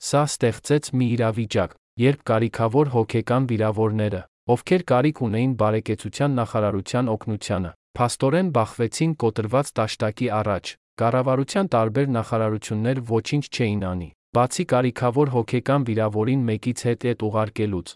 Սա 0.03 0.21
ստեղծեց 0.27 0.91
մի 0.99 1.07
իրավիճակ, 1.15 1.75
երբ 2.03 2.23
կարիքավոր 2.29 2.93
հոգեկան 2.97 3.49
վիրավորները, 3.53 4.21
ովքեր 4.53 4.81
կարիք 4.91 5.21
ունեին 5.23 5.53
բարեկեցության 5.63 6.37
նախարարության 6.43 7.11
օգնությանը, 7.15 7.71
փաստորեն 7.95 8.53
բախվեցին 8.59 9.11
կոտրված 9.23 9.71
տաշտակի 9.79 10.27
առաջ, 10.43 10.73
Կառավարության 10.93 11.67
տարբեր 11.73 12.09
նախարարություններ 12.13 12.99
ոչինչ 13.09 13.45
չէին 13.49 13.79
անի, 13.91 14.09
բացի 14.37 14.65
կարիքավոր 14.73 15.31
հոգեկան 15.35 15.85
վիրավորին 15.87 16.43
մեկից 16.49 16.83
հետ 16.87 17.05
հետ 17.09 17.25
ուղարկելուց։ 17.27 17.93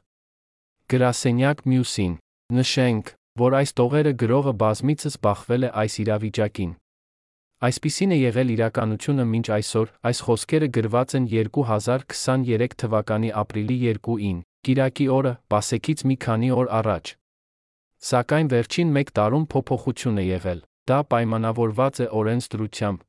Գրասենյակ 0.94 1.62
մյուսին։ 1.68 2.18
Նշենք, 2.58 3.14
որ 3.44 3.58
այս 3.60 3.76
տողերը 3.78 4.14
գրողը 4.24 4.54
բազմիցս 4.64 5.20
բախվել 5.28 5.68
է 5.68 5.72
այս 5.84 6.00
իրավիճակին։ 6.08 6.72
Այսպիսին 7.58 8.12
է 8.14 8.18
եղել 8.22 8.52
իրականությունը 8.54 9.24
մինչ 9.26 9.48
այսօր, 9.56 9.88
այս 10.06 10.20
խոսքերը 10.28 10.68
գրված 10.78 11.14
են 11.18 11.24
2023 11.32 12.76
թվականի 12.84 13.32
ապրիլի 13.42 13.78
2-ին, 13.98 14.44
Կիրակի 14.68 15.08
օրը, 15.16 15.32
Պասեքից 15.50 16.04
մի 16.06 16.18
քանի 16.22 16.52
օր 16.54 16.70
առաջ։ 16.78 17.14
Սակայն 18.10 18.52
վերջին 18.54 18.92
1 19.02 19.12
տարում 19.18 19.48
փոփոխություն 19.54 20.22
է 20.22 20.26
եղել։ 20.28 20.62
Դա 20.86 21.00
պայմանավորված 21.10 22.02
է 22.06 22.08
օրենսդրությամբ։ 22.22 23.00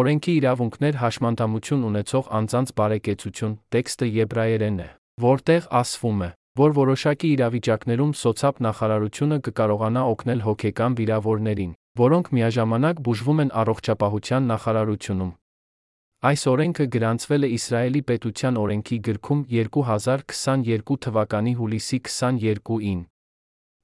Օրենքի 0.00 0.32
իրավունքներ 0.40 0.98
հաշմանդամություն 1.04 1.84
ունեցող 1.90 2.32
անձանց 2.40 2.72
բարեկեցություն 2.80 3.54
տեքստը 3.76 4.08
եբրայերեն 4.24 4.80
է, 4.80 4.88
որտեղ 5.20 5.68
ասվում 5.84 6.24
է, 6.24 6.30
որ 6.64 6.74
որոշակի 6.80 7.28
իրավիճակներում 7.36 8.16
սոցապ 8.24 8.64
նախարարությունը 8.70 9.38
կկարողանա 9.50 10.02
օգնել 10.14 10.44
հոգեկան 10.48 10.96
վիրավորներին, 11.00 11.72
որոնք 11.98 12.32
միաժամանակ 12.38 13.04
բուժվում 13.06 13.44
են 13.44 13.54
առողջապահության 13.60 14.50
նախարարությունում։ 14.54 15.32
Այս 16.30 16.42
օրենքը 16.54 16.84
գրանցվել 16.94 17.46
է 17.46 17.48
Իսրայելի 17.56 18.02
պետության 18.10 18.58
օրենքի 18.62 18.98
գրքում 19.10 19.40
2022 19.50 20.98
թվականի 21.06 21.54
հուլիսի 21.60 21.98
22-ին, 22.06 23.00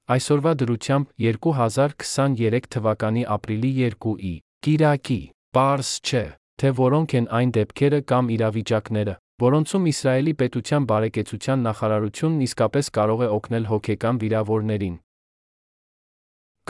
Այսօրվա 0.07 0.51
դրությամբ 0.59 1.07
2023 1.19 2.67
թվականի 2.73 3.23
ապրիլի 3.35 3.71
2-ի 4.03 4.29
Կիրակի 4.63 5.17
Պարս 5.57 5.89
չէ, 6.07 6.21
թե 6.61 6.69
որոնք 6.77 7.15
են 7.19 7.27
այն 7.39 7.51
դեպքերը 7.57 7.99
կամ 8.11 8.29
իրավիճակները, 8.35 9.15
որոնցում 9.43 9.89
Իսրայելի 9.91 10.33
պետության 10.43 10.87
բարեկեցության 10.91 11.67
նախարարությունն 11.67 12.45
իսկապես 12.47 12.91
կարող 12.99 13.25
է 13.25 13.29
օգնել 13.35 13.67
հոգեկան 13.73 14.21
վիրավորներին։ 14.23 14.95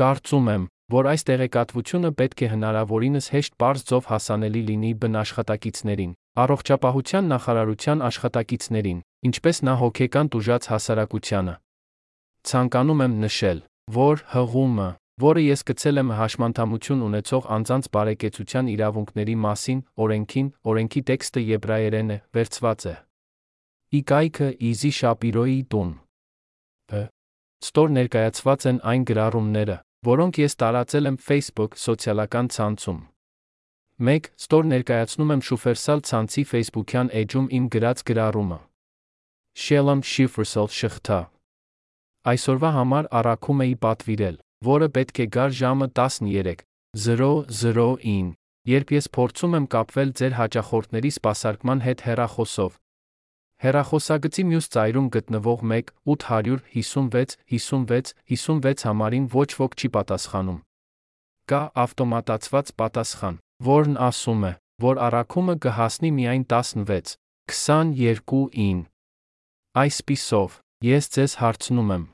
Կարծում 0.02 0.50
եմ, 0.58 0.66
որ 0.94 1.12
այս 1.12 1.28
տեղեկատվությունը 1.28 2.12
պետք 2.22 2.42
է 2.48 2.52
հնարավորինս 2.54 3.30
հեշտ 3.36 3.54
པարզ 3.60 3.86
ձով 3.92 4.10
հասանելի 4.14 4.62
լինի 4.72 4.92
բնաշխատակիցներին, 5.04 6.18
առողջապահության 6.48 7.32
նախարարության 7.36 8.04
աշխատակիցներին, 8.08 9.00
ինչպես 9.28 9.64
նա 9.68 9.74
հոգեկան 9.84 10.32
տուժած 10.38 10.70
հասարակությանը 10.72 11.56
ցանկանում 12.48 13.04
եմ 13.04 13.16
նշել, 13.24 13.60
որ 13.92 14.22
հղումը, 14.32 14.88
որը 15.24 15.42
ես 15.44 15.64
գցել 15.68 16.00
եմ 16.02 16.12
հաշմանդամություն 16.18 17.02
ունեցող 17.08 17.48
անձանց 17.56 17.90
բարեկեցության 17.96 18.70
իրավունքների 18.74 19.36
մասին, 19.46 19.82
օրենքին, 20.06 20.48
օրենքի 20.72 21.02
տեքստը 21.10 21.44
եբրայերեն 21.48 22.14
է, 22.16 22.18
վերցված 22.38 22.86
է։ 22.88 22.96
Իկայքը 24.00 24.48
Իզի 24.70 24.92
Շապիրոյի 25.00 25.60
տուն։ 25.74 25.92
Բ. 26.88 27.04
Ստոր 27.68 27.94
ներկայացված 27.98 28.68
են 28.72 28.80
այն 28.88 29.06
գրառումները, 29.12 29.78
որոնք 30.06 30.38
ես 30.38 30.54
տարածել 30.62 31.10
եմ 31.10 31.18
Facebook 31.18 31.74
սոցիալական 31.82 32.54
ցանցում։ 32.54 33.02
1. 33.98 34.30
Ստոր 34.38 34.70
ներկայացնում 34.70 35.34
եմ 35.34 35.42
Շուֆերսալ 35.48 36.00
ցանցի 36.06 36.44
Facebook-յան 36.52 37.10
էջում 37.22 37.48
իմ 37.58 37.66
գրած 37.74 38.04
գրառումը։ 38.06 38.60
Shalom 39.58 40.06
Shifrsal 40.06 40.70
շղթա 40.70 41.34
Այսօրվա 42.30 42.70
համար 42.78 43.10
առաքում 43.18 43.60
էի 43.66 43.74
պատվիրել, 43.88 44.38
որը 44.70 44.88
պետք 44.98 45.18
է 45.18 45.26
գար 45.34 45.52
ժամը 45.58 45.88
13:00-ին, 45.98 48.28
երբ 48.78 48.88
ես 48.98 49.06
փորձում 49.18 49.54
եմ 49.58 49.66
կապվել 49.74 50.10
ձեր 50.22 50.34
հաճախորդների 50.38 51.12
սպասարկման 51.18 51.80
հետ 51.88 52.00
հեռախոսով։ 52.06 52.72
Հերախոսագծի 53.64 54.44
մյուս 54.52 54.68
ծայրում 54.74 55.06
գտնվող 55.14 55.62
1 55.76 55.92
856 56.14 57.38
56 57.50 58.12
56 58.30 58.84
համարին 58.88 59.26
ոչ 59.34 59.48
ոք 59.62 59.78
չի 59.82 59.90
պատասխանում։ 59.96 60.60
Կա 61.50 61.62
ավտոմատացված 61.84 62.70
պատասխան, 62.82 63.40
որն 63.70 63.98
ասում 64.10 64.46
է, 64.46 64.52
որ 64.86 65.02
առաքումը 65.08 65.56
կհասնի 65.66 66.12
միայն 66.20 66.46
16 66.54 67.18
22-ին։ 67.48 68.80
Այսպիսով, 69.82 70.60
ես 70.84 71.10
ձեզ 71.18 71.36
հարցնում 71.42 71.92
եմ. 71.98 72.06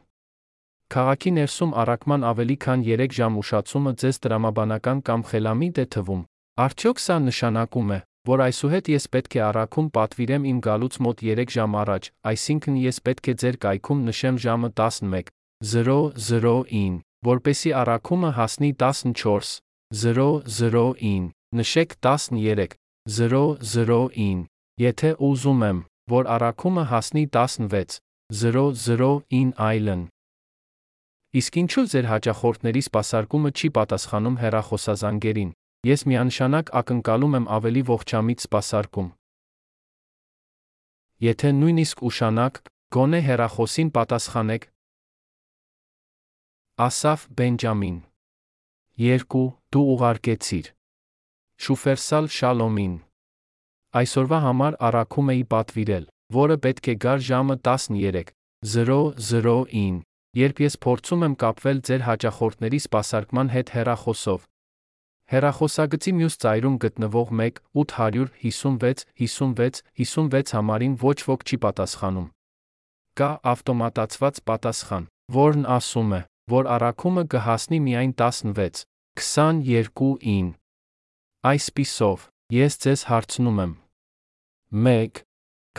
Քաղաքի 0.94 1.32
ներսում 1.42 1.72
առաքման 1.84 2.26
ավելի 2.30 2.58
քան 2.64 2.88
3 2.88 3.16
ժամ 3.18 3.38
ուշացումը 3.44 3.94
ձեզ 4.00 4.20
տրամաբանական 4.24 5.00
կամ 5.10 5.28
խելամիտ 5.28 5.80
է 5.84 5.86
թվում։ 5.98 6.22
Արդյոք 6.64 7.04
սա 7.04 7.16
նշանակում 7.28 7.94
է, 7.98 8.00
որ 8.24 8.40
այսուհետ 8.46 8.86
ես 8.94 9.06
պետք 9.14 9.34
է 9.36 9.40
առաքում 9.44 9.88
պատվիրեմ 9.96 10.44
իմ 10.48 10.60
գալուց 10.64 10.94
մոտ 11.04 11.18
3 11.28 11.52
ժամ 11.56 11.72
առաջ, 11.82 12.04
այսինքն 12.32 12.76
ես 12.80 12.98
պետք 13.04 13.26
է 13.28 13.34
ձեր 13.42 13.56
կայքում 13.66 14.00
նշեմ 14.08 14.36
ժամը 14.44 14.70
11:00-ին, 14.80 16.94
որպեսի 17.28 17.72
առաքումը 17.82 18.30
հասնի 18.40 18.72
14:00-ին, 18.84 21.26
նշեք 21.60 21.90
13:00-ին, 22.08 24.40
եթե 24.88 25.10
ուզում 25.28 25.60
եմ, 25.68 25.78
որ 26.16 26.24
առաքումը 26.36 26.84
հասնի 26.94 27.24
16:00-ին 27.36 29.50
այլն։ 29.68 30.02
Իսկ 31.34 31.54
ինչու 31.64 31.88
ձեր 31.92 32.06
հաճախորդների 32.14 32.82
սպասարկումը 32.88 33.50
չի 33.58 33.68
պատասխանում 33.78 34.40
հեռախոսազանգերին, 34.44 35.52
ես 35.84 36.06
միանշանակ 36.08 36.70
ակնկալում 36.80 37.34
եմ 37.40 37.46
ավելի 37.58 37.82
ողջամիտ 37.90 38.44
սպասարկում։ 38.44 39.10
Եթե 41.28 41.50
նույնիսկ 41.60 41.98
ուշանակ, 42.08 42.54
գոնե 42.96 43.20
հեռախոսին 43.28 43.90
պատասխանեք։ 43.98 44.64
Ասաֆ 46.88 47.20
Բենջամին 47.40 47.98
2. 49.08 49.44
Դու 49.74 49.86
ուղարկեցիր։ 49.94 50.66
Շուֆերսալ 51.68 52.26
Շալոմին 52.38 52.96
Այսօրվա 54.00 54.40
համար 54.48 54.74
առաքում 54.88 55.28
էի 55.36 55.44
պատվիրել, 55.52 56.06
որը 56.38 56.56
պետք 56.64 56.86
է 56.94 56.96
գար 57.04 57.20
ժամը 57.28 57.56
13:00-ին, 57.68 59.96
երբ 60.44 60.58
ես 60.64 60.74
փորձում 60.88 61.22
եմ 61.28 61.36
կապվել 61.44 61.78
ձեր 61.92 62.02
հաճախորդների 62.08 62.80
սպասարկման 62.88 63.48
հետ 63.54 63.68
հեռախոսով, 63.76 64.40
Հեռախոսագծի 65.34 66.12
մյուս 66.14 66.36
ծայրում 66.44 66.74
գտնվող 66.84 67.30
1 67.42 67.56
856 67.82 69.08
56 69.18 69.80
56 69.98 70.54
համարին 70.54 70.98
ոչ 71.02 71.16
ոք 71.26 71.46
չի 71.50 71.58
պատասխանում։ 71.64 72.28
Կա 73.18 73.30
ավտոմատացված 73.54 74.42
պատասխան, 74.50 75.10
որն 75.38 75.66
ասում 75.78 76.14
է, 76.20 76.22
որ 76.54 76.70
առաքումը 76.76 77.24
կհասնի 77.34 77.80
միայն 77.88 78.14
16 78.22 78.86
22-ին։ 79.18 80.48
Այսպիսով, 81.50 82.30
ես 82.54 82.74
ձեզ 82.86 83.02
հարցնում 83.10 83.62
եմ. 83.66 83.74
1. 84.86 85.22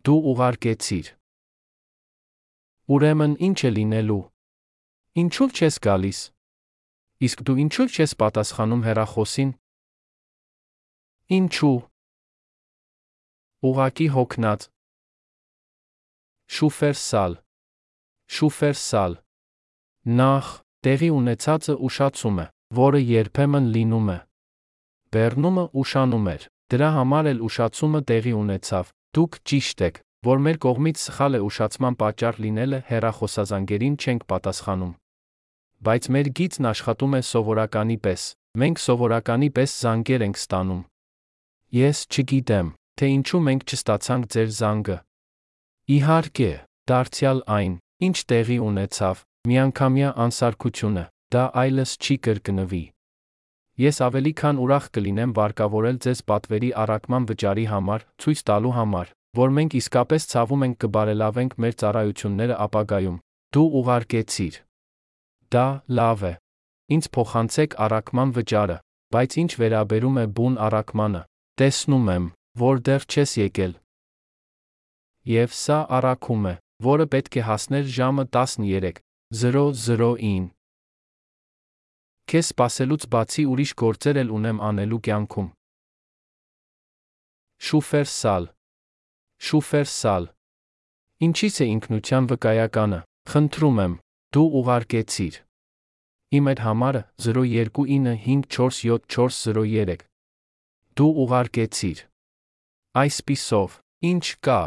Դու 0.02 0.20
ուղարկեցիր։ 0.32 1.08
Ուրեմն 2.92 3.34
ինչ 3.48 3.60
է 3.70 3.72
լինելու։ 3.78 4.22
Ինչու 5.22 5.50
չես 5.54 5.78
գալիս։ 5.86 6.20
Իսկ 7.28 7.44
դու 7.46 7.58
ինչու 7.64 7.86
չես 7.94 8.16
պատասխանում 8.22 8.82
հեռախոսին։ 8.88 9.52
Ինչու։ 11.32 11.76
Ուղակի 13.68 14.08
հոգնած։ 14.12 14.66
Շուֆերսալ։ 16.56 17.38
Շուֆերսալ։ 18.38 19.16
Նախ, 20.20 20.50
տեղի 20.84 21.10
ունեցածը 21.20 21.78
ուշացում 21.88 22.44
է, 22.44 22.46
որը 22.82 23.02
երբեմն 23.12 23.72
լինում 23.78 24.12
է։ 24.12 24.18
Բեռնումը 25.16 25.66
ուշանում 25.86 26.28
էր, 26.36 26.50
դրա 26.76 26.92
համար 27.00 27.32
էլ 27.32 27.42
ուշացումը 27.48 28.04
տեղի 28.12 28.36
ունեցավ։ 28.42 28.92
Դուք 29.16 29.40
ճիշտ 29.48 29.88
եք, 29.88 30.04
որ 30.28 30.46
մեր 30.52 30.62
կողմից 30.68 31.08
սխալ 31.08 31.40
է 31.40 31.44
ուշացման 31.48 32.00
պատճառ 32.04 32.44
լինելը 32.44 32.84
հերախոսազանգերին 32.92 34.00
չենք 34.04 34.30
պատասխանում։ 34.36 34.94
Բայց 35.80 36.12
մեր 36.12 36.36
գիծն 36.42 36.72
աշխատում 36.76 37.20
է 37.24 37.26
սովորականի 37.32 38.02
պես։ 38.04 38.32
Մենք 38.52 38.88
սովորականի 38.92 39.56
պես 39.56 39.82
զանգեր 39.82 40.28
ենք 40.28 40.48
ստանում։ 40.48 40.91
Ես 41.72 42.00
չգիտեմ, 42.12 42.70
թե 43.00 43.08
ինչու 43.16 43.40
մենք 43.48 43.62
չստացանք 43.72 44.26
ձեր 44.34 44.50
զանգը։ 44.56 44.96
Իհարկե, 45.96 46.50
դարձյալ 46.92 47.40
այն, 47.58 47.78
ինչ 48.08 48.18
տեղի 48.32 48.58
ունեցավ, 48.66 49.22
միանգամյա 49.48 50.10
անսարքությունը, 50.26 51.04
դա 51.32 51.44
այլս 51.62 51.94
չի 52.02 52.18
կրկնվի։ 52.28 52.82
Ես 53.82 54.02
ավելի 54.04 54.34
քան 54.42 54.60
ուրախ 54.66 54.92
կլինեմ 55.00 55.32
վարկավորել 55.40 56.02
ձեզ 56.04 56.24
պատվերի 56.28 56.74
առաքման 56.84 57.30
վճարի 57.32 57.66
համար, 57.72 58.06
ցույց 58.20 58.44
տալու 58.52 58.76
համար, 58.76 59.16
որ 59.40 59.56
մենք 59.56 59.80
իսկապես 59.80 60.30
ցավում 60.36 60.66
ենք 60.68 60.78
կբարելավենք 60.84 61.58
մեր 61.64 61.76
ծառայությունները 61.82 62.62
ապագայում։ 62.68 63.18
Դու 63.56 63.68
ուղարկեցիր։ 63.80 64.62
Դա 65.56 65.68
լավ 65.88 66.28
է։ 66.28 66.36
Ինչ 66.92 67.04
փոխանցեք 67.16 67.82
առաքման 67.88 68.36
վճարը, 68.36 68.78
բայց 69.16 69.32
ինչ 69.42 69.52
վերաբերում 69.62 70.20
է 70.20 70.26
բուն 70.36 70.56
առաքմանը, 70.68 71.22
Տեսնում 71.60 72.08
եմ, 72.16 72.26
որ 72.62 72.76
դեռ 72.88 73.04
չես 73.12 73.32
եկել։ 73.42 73.74
Եվ 75.32 75.50
սա 75.54 75.80
առաքում 75.98 76.44
է, 76.52 76.54
որը 76.88 77.06
պետք 77.14 77.34
է 77.38 77.40
հասներ 77.48 77.86
ժամը 77.98 78.24
13:00-ին։ 78.36 80.46
Քեզ 82.32 82.46
սпасելուց 82.52 83.02
բացի 83.14 83.44
ուրիշ 83.52 83.72
գործեր 83.82 84.16
էլ 84.24 84.30
ունեմ 84.38 84.58
անելու 84.70 85.02
կյանքում։ 85.08 85.48
Շուֆեր 87.68 88.08
սալ։ 88.16 88.44
Շուֆեր 89.48 89.88
սալ։ 89.92 90.24
Ինչից 91.28 91.56
է 91.62 91.64
ինքնության 91.76 92.24
վկայականը։ 92.32 93.00
Խնդրում 93.32 93.78
եմ, 93.86 93.94
դու 94.34 94.50
ուղարկեցիր։ 94.62 95.36
Իմ 96.40 96.46
այդ 96.52 96.60
համարը 96.66 97.02
0295440703 97.28 100.11
Դու 101.00 101.12
ուղարկեցիր։ 101.24 102.00
Այսպիսով, 103.02 103.70
ինչ 104.12 104.26
կա։ 104.44 104.62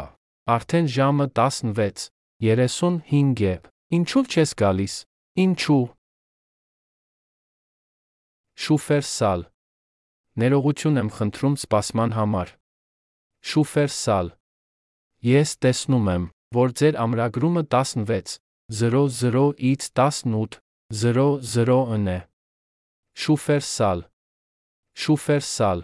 Արդեն 0.55 0.87
ժամը 0.95 1.25
16:35 1.37 3.45
է։ 3.45 3.53
Ինչու 3.97 4.25
չես 4.33 4.51
գալիս։ 4.61 4.93
Ինչու։ 5.45 5.85
Շուֆերսալ։ 8.65 9.41
Ներողություն 10.41 10.97
եմ 11.01 11.09
խնդրում 11.15 11.55
սպասման 11.61 12.11
համար։ 12.17 12.49
Շուֆերսալ։ 13.45 14.27
Ես 15.29 15.49
տեսնում 15.61 16.05
եմ, 16.15 16.23
որ 16.57 16.67
ձեր 16.81 16.95
ամրագրումը 17.05 17.63
16:00-ից 17.69 19.81
18:00-ն 19.93 22.05
է։ 22.17 22.19
Շուֆերսալ։ 23.25 23.99
Շուֆերսալ 25.05 25.79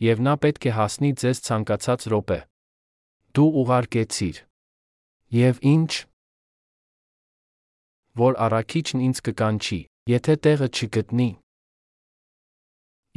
եւ 0.00 0.16
նա 0.26 0.34
պետք 0.42 0.62
է 0.70 0.72
հասնի 0.76 1.10
ձեզ 1.20 1.38
ցանկացած 1.46 2.00
րոպե։ 2.12 2.38
Դու 3.36 3.50
ուղարկեցիր։ 3.60 4.36
Եվ 5.40 5.54
ինչ։ 5.74 5.90
որ 8.20 8.32
առաքիչն 8.46 8.98
ինձ 9.06 9.16
կկանչի, 9.26 9.80
եթե 10.10 10.34
տեղը 10.44 10.68
չգտնի։ 10.76 11.30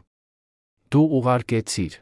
Դու 0.93 1.07
ուղարկեցիր։ 1.17 1.93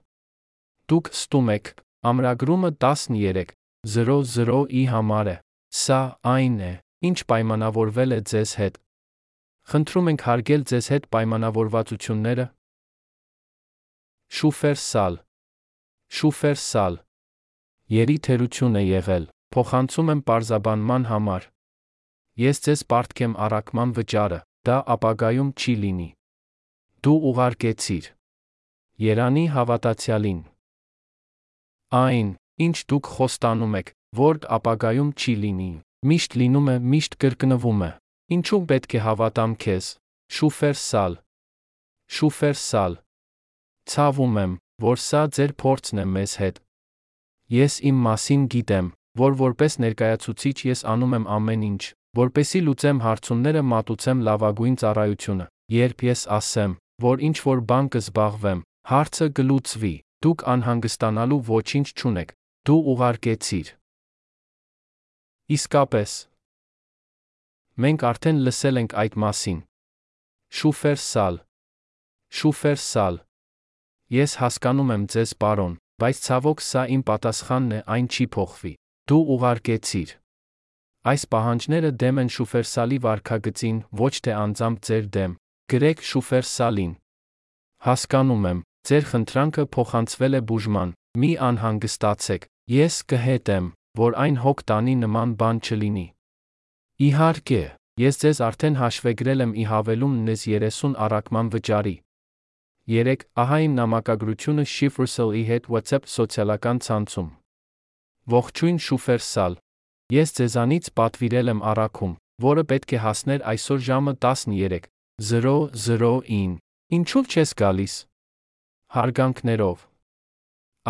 Դուք 0.91 1.05
ստում 1.15 1.47
եք, 1.55 1.65
ամրագրումը 2.11 2.71
13:00-ի 2.83 4.83
համար 4.91 5.27
է։ 5.31 5.35
Սա 5.71 6.19
այն 6.27 6.57
է, 6.67 6.83
ինչ 7.07 7.17
պայմանավորվել 7.31 8.11
է 8.11 8.19
ձեզ 8.31 8.51
հետ։ 8.61 8.75
Խնդրում 9.71 10.07
ենք 10.11 10.21
հարգել 10.27 10.63
ձեզ 10.71 10.85
հետ 10.91 11.03
պայմանավորվածությունները։ 11.15 12.45
Շուֆեր 14.35 14.77
սալ։ 14.83 15.15
Շուֆեր 16.19 16.57
սալ։ 16.59 16.95
Երի 18.01 18.17
թերություն 18.27 18.75
է 18.81 18.83
եղել, 18.91 19.25
փոխանցում 19.55 20.07
եմ 20.11 20.21
parzabanման 20.27 21.03
համար։ 21.11 21.43
Ես 22.43 22.57
ձեզ 22.67 22.79
պարտքեմ 22.91 23.33
առաքման 23.47 23.89
վճարը, 23.95 24.39
դա 24.67 24.77
ապագայում 24.95 25.49
չի 25.57 25.73
լինի։ 25.83 26.09
Դու 27.01 27.17
ուղարկեցիր։ 27.29 28.09
Երանի 29.01 29.45
հավատացյալին։ 29.55 30.41
Այն, 32.01 32.27
ինչ 32.65 32.75
դուք 32.91 33.09
խոստանում 33.15 33.77
եք, 33.81 33.87
որ 34.21 34.39
ապագայում 34.57 35.09
չի 35.17 35.33
լինի, 35.43 35.71
միշտ 36.11 36.37
լինում 36.41 36.67
է, 36.73 36.75
միշտ 36.93 37.17
կրկնվում 37.23 37.81
է։ 37.87 37.91
Ինչու 38.35 38.61
պետք 38.71 38.95
է 38.95 39.01
հավատամ 39.07 39.55
քեզ։ 39.65 39.87
Շուֆեր 40.31 40.77
սալ։ 40.81 41.15
Շուֆեր 42.17 42.57
սալ։ 42.61 42.93
Ցավում 43.91 44.37
եմ, 44.43 44.53
որ 44.85 45.01
սա 45.07 45.23
ձեր 45.35 45.51
փորձն 45.63 46.03
է 46.03 46.05
մեզ 46.15 46.35
հետ։ 46.41 46.61
Ես 47.51 47.73
իմ 47.89 47.97
մասին 48.05 48.45
գիտեմ, 48.53 48.87
որ 49.21 49.35
որպես 49.41 49.73
ներկայացուցիչ 49.83 50.57
ես 50.69 50.85
անում 50.93 51.17
եմ 51.17 51.25
ամեն 51.35 51.65
ինչ, 51.71 51.81
որպեսի 52.17 52.59
լուծեմ 52.67 52.97
հարցումները 53.05 53.61
մատուցեմ 53.71 54.23
լավագույն 54.27 54.75
ծառայությունը։ 54.81 55.45
Երբ 55.71 56.03
ես 56.07 56.21
ասեմ, 56.37 56.71
որ 57.05 57.23
ինչ 57.27 57.37
որ 57.47 57.61
բան 57.71 57.87
կզբաղվեմ, 57.95 58.63
հարցը 58.91 59.27
կլուծվի, 59.37 59.93
դուք 60.25 60.43
անհանգստանալու 60.53 61.39
ոչինչ 61.47 61.87
չունեք, 61.95 62.33
դու 62.67 62.79
ուղարկեցիր։ 62.91 63.71
Իսկապես։ 65.55 66.11
Մենք 67.81 68.05
արդեն 68.11 68.43
լսել 68.45 68.81
ենք 68.81 68.95
այդ 69.01 69.17
մասին։ 69.23 69.59
Շուֆեր 70.59 70.99
սալ։ 71.01 71.41
Շուֆեր 72.41 72.79
սալ։ 72.91 73.21
Ես 74.11 74.31
հասկանում 74.43 74.91
եմ 74.95 75.03
ձեզ, 75.15 75.31
պարոն, 75.41 75.75
բայց 76.03 76.23
ցավոք 76.27 76.63
սա 76.67 76.83
իմ 76.91 77.03
պատասխանն 77.07 77.75
է, 77.77 77.79
այն 77.95 78.07
չի 78.11 78.25
փոխվի։ 78.35 78.73
Դու 79.07 79.23
ուղարկեցիր։ 79.35 80.20
Այս 81.01 81.23
պահանջները 81.33 81.91
դեմ 82.01 82.19
են 82.21 82.33
շուֆերսալի 82.37 82.97
վարքագծին, 83.05 83.77
ոչ 84.01 84.13
թե 84.25 84.35
անձամբ 84.41 84.83
ձեր 84.87 85.05
դեմ։ 85.15 85.31
Գրեք 85.71 86.03
շուֆերսալին։ 86.11 86.91
Հասկանում 87.81 88.45
եմ, 88.51 88.59
Ձեր 88.81 89.03
խնդրանքը 89.11 89.63
փոխանցվել 89.75 90.35
է 90.37 90.39
բուժման, 90.49 90.91
մի 91.21 91.27
անհանգստացեք, 91.47 92.45
ես 92.73 92.95
կհետեմ, 93.11 93.65
որ 94.01 94.15
այն 94.23 94.37
հոգ 94.41 94.63
տանի 94.71 94.95
նման 95.01 95.35
բան 95.41 95.59
չլինի։ 95.61 96.05
Իհարկե, 97.07 97.61
ես 98.01 98.17
ձեզ 98.23 98.41
արդեն 98.47 98.79
հաշվեգրել 98.81 99.45
եմ 99.45 99.53
ի 99.53 99.65
հավելում 99.73 100.15
նես 100.31 100.45
30 100.49 100.97
առակման 101.05 101.51
վճարի։ 101.53 101.95
3. 102.95 103.25
Ահա 103.43 103.59
իմ 103.69 103.77
նամակագրությունը 103.77 104.65
Shifrsel-ի 104.73 105.43
հետ 105.51 105.69
WhatsApp 105.75 106.09
սոցիալական 106.09 106.81
ցանցում։ 106.81 107.29
Ողջույն 108.33 108.81
շուֆեր 108.87 109.21
Սալ։ 109.29 109.61
Ես 110.11 110.33
ձեզանից 110.35 110.87
պատվիրել 110.99 111.49
եմ 111.51 111.59
առաքում, 111.71 112.13
որը 112.43 112.63
պետք 112.67 112.93
է 112.95 112.97
հասներ 112.99 113.43
այսօր 113.51 113.79
ժամը 113.87 114.13
13:00-ին։ 114.25 116.51
Ինչու՞ 116.97 117.23
չես 117.31 117.51
գալիս։ 117.61 117.93
Հարգանքներով։ 118.95 119.77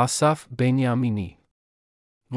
Ասաֆ 0.06 0.40
Բենյամինի։ 0.58 1.30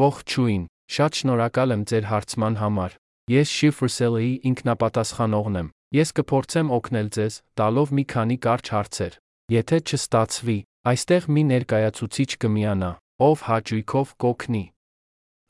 Ողջույն, 0.02 0.62
շատ 0.92 1.12
շնորհակալ 1.20 1.68
եմ 1.72 1.82
ձեր 1.88 2.04
հարցման 2.10 2.54
համար։ 2.60 2.92
Ես 3.32 3.48
Շիֆրսելի 3.56 4.32
ինքնապատասխանողն 4.52 5.56
եմ։ 5.64 5.68
Ես 5.94 6.08
կփորձեմ 6.20 6.68
օգնել 6.76 7.08
ձեզ, 7.16 7.34
տալով 7.56 7.88
մի 7.96 8.04
քանի 8.12 8.36
կարճ 8.44 8.66
հարցեր։ 8.74 9.12
Եթե 9.56 9.76
չստացվի, 9.88 10.58
այստեղ 10.92 11.22
մի 11.32 11.42
ներկայացուցիչ 11.54 12.30
կմիանա, 12.44 12.90
ով 13.24 13.38
հաճույքով 13.48 14.08
կօգնի։ 14.20 14.64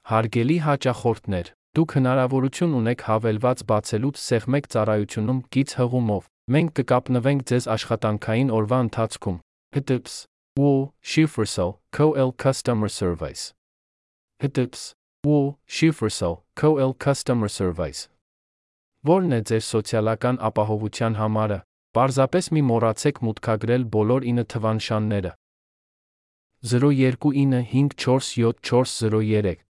Հարգելի 0.05 0.59
հաճախորդներ, 0.61 1.47
դուք 1.77 1.93
հնարավորություն 1.97 2.73
ունեք 2.77 3.03
հավելված 3.09 3.61
բացելուց 3.71 4.19
սեղմեք 4.21 4.67
ծառայությունում 4.75 5.39
գից 5.57 5.71
հղումով։ 5.81 6.27
Մենք 6.55 6.71
կկապնվենք 6.77 7.41
ձեզ 7.49 7.65
աշխատանքային 7.75 8.51
օրվա 8.53 8.79
ընթացքում, 8.85 9.39
HTTPS 9.75 10.15
Wo 10.61 10.93
Shifrsel 11.03 11.71
Co.L 11.91 12.31
Customer 12.45 12.89
Service 12.89 13.53
HTTPS 14.45 14.93
Wo 15.25 15.57
Shifrsel 15.67 16.35
Co.L 16.55 16.95
Customer 16.95 17.49
Service. 17.49 18.09
Որն 19.09 19.33
է 19.35 19.43
ձեր 19.49 19.65
սոցիալական 19.73 20.37
ապահովության 20.53 21.15
համարը։ 21.19 21.59
Պարզապես 21.97 22.45
մի 22.53 22.63
մոռացեք 22.69 23.17
մուտքագրել 23.25 23.83
բոլոր 23.97 24.21
9 24.29 24.45
թվանշանները։ 24.53 25.33
0295474403 26.69 29.65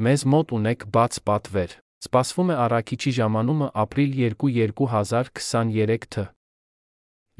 Մեզ 0.00 0.22
մոտ 0.24 0.52
ունեք 0.56 0.84
բաց 0.88 1.18
պատվեր։ 1.28 1.72
Սպասվում 2.02 2.50
է 2.52 2.54
առաքիչի 2.64 3.10
ժամանումը 3.18 3.66
ապրիլ 3.82 4.14
2 4.40 4.54
2023 4.72 6.06
թ. 6.14 6.24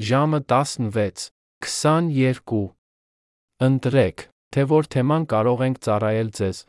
Ժամը 0.08 0.40
16 0.52 1.30
22 1.64 2.60
Ընտրեք, 3.62 4.26
թե 4.52 4.62
որ 4.68 4.88
թեման 4.92 5.26
կարող 5.32 5.64
ենք 5.66 5.80
ծառայել 5.86 6.30
ձեզ։ 6.36 6.62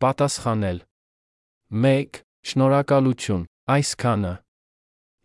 Պատասխանել 0.00 0.78
1. 1.84 2.20
Շնորհակալություն, 2.48 3.44
այսքանը։ 3.76 4.34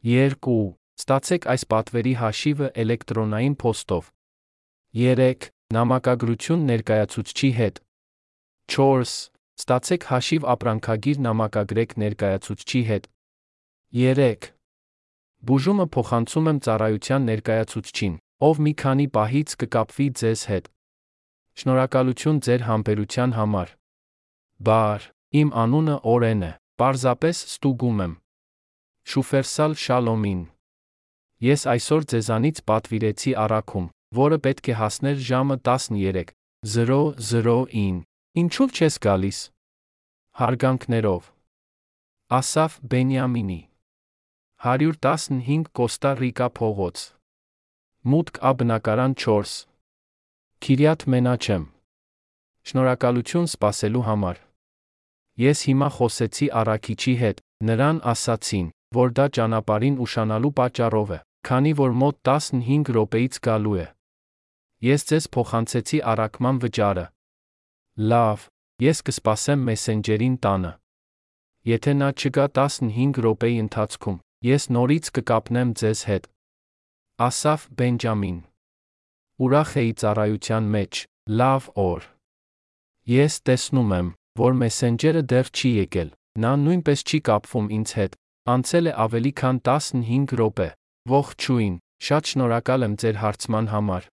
2. 0.03 0.56
Ստացեք 0.99 1.48
այս 1.53 1.64
պատվերի 1.72 2.14
հաշիվը 2.19 2.68
էլեկտրոնային 2.84 3.56
փոստով։ 3.64 4.10
3. 4.94 5.52
Նամակագրություն 5.73 6.65
ներկայացուցչի 6.69 7.52
հետ։ 7.60 7.80
4. 8.76 9.32
Ստացեք 9.61 10.01
հաշիվ 10.09 10.41
ապրանքագիր 10.53 11.17
նամակագրեք 11.27 11.91
ներկայացուցչի 12.03 12.81
հետ։ 12.89 13.03
3. 14.03 14.49
Բուժումը 15.43 15.85
փոխանցում 15.93 16.45
եմ 16.51 16.59
ծառայության 16.65 17.25
ներկայացուցչին 17.30 18.13
ով 18.47 18.55
մի 18.65 18.73
քանի 18.81 19.07
պահից 19.17 19.49
կկապվի 19.61 20.07
ձեզ 20.19 20.41
հետ։ 20.51 20.65
Շնորհակալություն 21.61 22.38
ձեր 22.47 22.61
համբերության 22.67 23.31
համար։ 23.38 23.69
Բար, 24.67 25.01
իմ 25.41 25.49
անունը 25.63 25.95
Օրեն 26.13 26.41
է, 26.47 26.49
պարզապես 26.81 27.38
ստուգում 27.53 27.97
եմ։ 28.03 28.13
Շուֆերսալ 29.13 29.73
Շալոմին։ 29.84 30.41
Ես 31.43 31.61
այսօր 31.73 32.01
ձեզանից 32.13 32.57
պատվիրեցի 32.71 33.31
առաքում, 33.43 33.88
որը 34.23 34.38
պետք 34.47 34.65
է 34.73 34.75
հասներ 34.81 35.17
ժամը 35.30 35.55
13:00-ին։ 35.67 37.97
Ինչո՞վ 38.34 38.72
չես 38.73 38.95
գալիս։ 38.97 39.39
Հարգանքներով։ 40.39 41.26
Ասաֆ 42.38 42.77
Բենյամինի 42.93 43.57
115 44.65 45.69
Կոստա 45.77 46.14
Ռիկա 46.22 46.47
փողոց։ 46.57 47.03
Մուտք 48.10 48.41
Ա 48.49 48.53
բնակարան 48.64 49.15
4։ 49.26 49.53
Քիրյատ 50.65 51.05
Մենաչեմ։ 51.14 51.69
Շնորհակալություն 52.73 53.47
սպասելու 53.53 54.05
համար։ 54.10 54.43
Ես 55.45 55.65
հիմա 55.69 55.93
խոսեցի 56.01 56.51
Արաքիչի 56.65 57.18
հետ, 57.22 57.47
նրան 57.69 58.03
ասացին, 58.18 58.68
որ 58.97 59.18
դա 59.22 59.31
ճանապարհին 59.38 60.03
ուշանալու 60.10 60.55
պատճառով 60.57 61.18
է, 61.22 61.23
քանի 61.53 61.80
որ 61.85 61.99
մոտ 62.01 62.23
15 62.34 62.95
րոպեից 62.97 63.43
գալու 63.45 63.81
է։ 63.85 63.89
Ես 64.89 65.11
ձեզ 65.14 65.34
փոխանցեցի 65.38 66.07
առաքման 66.18 66.65
վճարը, 66.65 67.11
Լավ 67.94 68.48
ես 68.82 69.03
կսպասեմ 69.06 69.68
մեսենջերին 69.70 70.38
տանը 70.41 70.70
Եթե 71.70 71.91
նա 71.99 72.07
չգա 72.18 72.45
15 72.57 73.20
րոպեի 73.22 73.60
ընթացքում 73.64 74.18
ես 74.48 74.64
նորից 74.78 75.10
կկապնեմ 75.18 75.74
ձեզ 75.82 76.02
հետ 76.10 76.26
Ասաֆ 77.28 77.68
Բենջամին 77.78 78.40
Ուրախ 79.44 79.76
էի 79.82 79.91
ծառայության 80.02 80.72
մեջ, 80.74 81.03
լավ 81.41 81.70
օր։ 81.84 82.03
Ես 83.14 83.38
տեսնում 83.49 83.94
եմ, 83.98 84.10
որ 84.41 84.57
մեսենջերը 84.64 85.24
դեռ 85.34 85.53
չի 85.53 85.72
եկել։ 85.84 86.10
Նա 86.44 86.52
նույնպես 86.64 87.06
չի 87.10 87.20
կապվում 87.30 87.70
ինձ 87.78 87.94
հետ։ 87.98 88.18
Անցել 88.53 88.90
է 88.90 88.94
ավելի 89.06 89.34
քան 89.44 89.61
15 89.70 90.36
րոպե։ 90.41 90.70
Ողջույն, 91.14 91.76
շատ 92.10 92.34
շնորհակալ 92.34 92.88
եմ 92.90 92.98
ձեր 93.03 93.22
հարցման 93.24 93.72
համար։ 93.74 94.10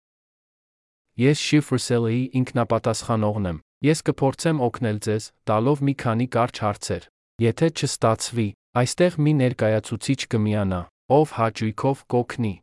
Ես 1.18 1.45
Շիֆրսելի 1.48 2.22
ինքնապատասխանողն 2.41 3.49
եմ։ 3.54 3.58
Ես 3.86 3.99
կփորձեմ 4.10 4.62
օգնել 4.68 4.99
ձեզ, 5.06 5.26
տալով 5.45 5.82
մի 5.86 5.94
քանի 6.02 6.28
կարճ 6.34 6.62
հարցեր։ 6.66 7.04
Եթե 7.45 7.68
չստացվի, 7.78 8.48
այստեղ 8.82 9.18
մի 9.22 9.34
ներկայացուցիչ 9.41 10.20
կմիանա, 10.34 10.80
ով 11.18 11.34
հաճույքով 11.38 12.02
կօգնի։ 12.14 12.54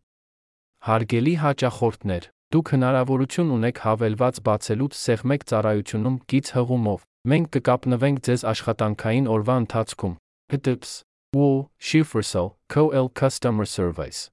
Հարգելի 0.89 1.35
հաճախորդներ, 1.45 2.27
դուք 2.55 2.73
հնարավորություն 2.75 3.55
ունեք 3.55 3.79
հավելված 3.85 4.41
բացելուց 4.49 4.99
սեղմեք 5.05 5.47
ծառայությունում 5.55 6.17
գից 6.35 6.51
հղումով։ 6.59 7.07
Մենք 7.31 7.47
կկապնվենք 7.55 8.19
ձեզ 8.27 8.43
աշխատանքային 8.51 9.31
օրվա 9.39 9.55
ընթացքում։ 9.65 10.19
HTTPS 10.53 11.03
Wo 11.35 11.71
Schiffersel 11.79 12.55
COL 12.69 13.09
Customer 13.09 13.65
Service 13.65 14.31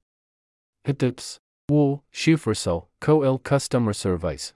HTTPS 0.84 1.38
Wo 1.68 2.02
Schiffersel 2.12 2.86
COL 3.00 3.38
Customer 3.38 3.94
Service 3.94 4.52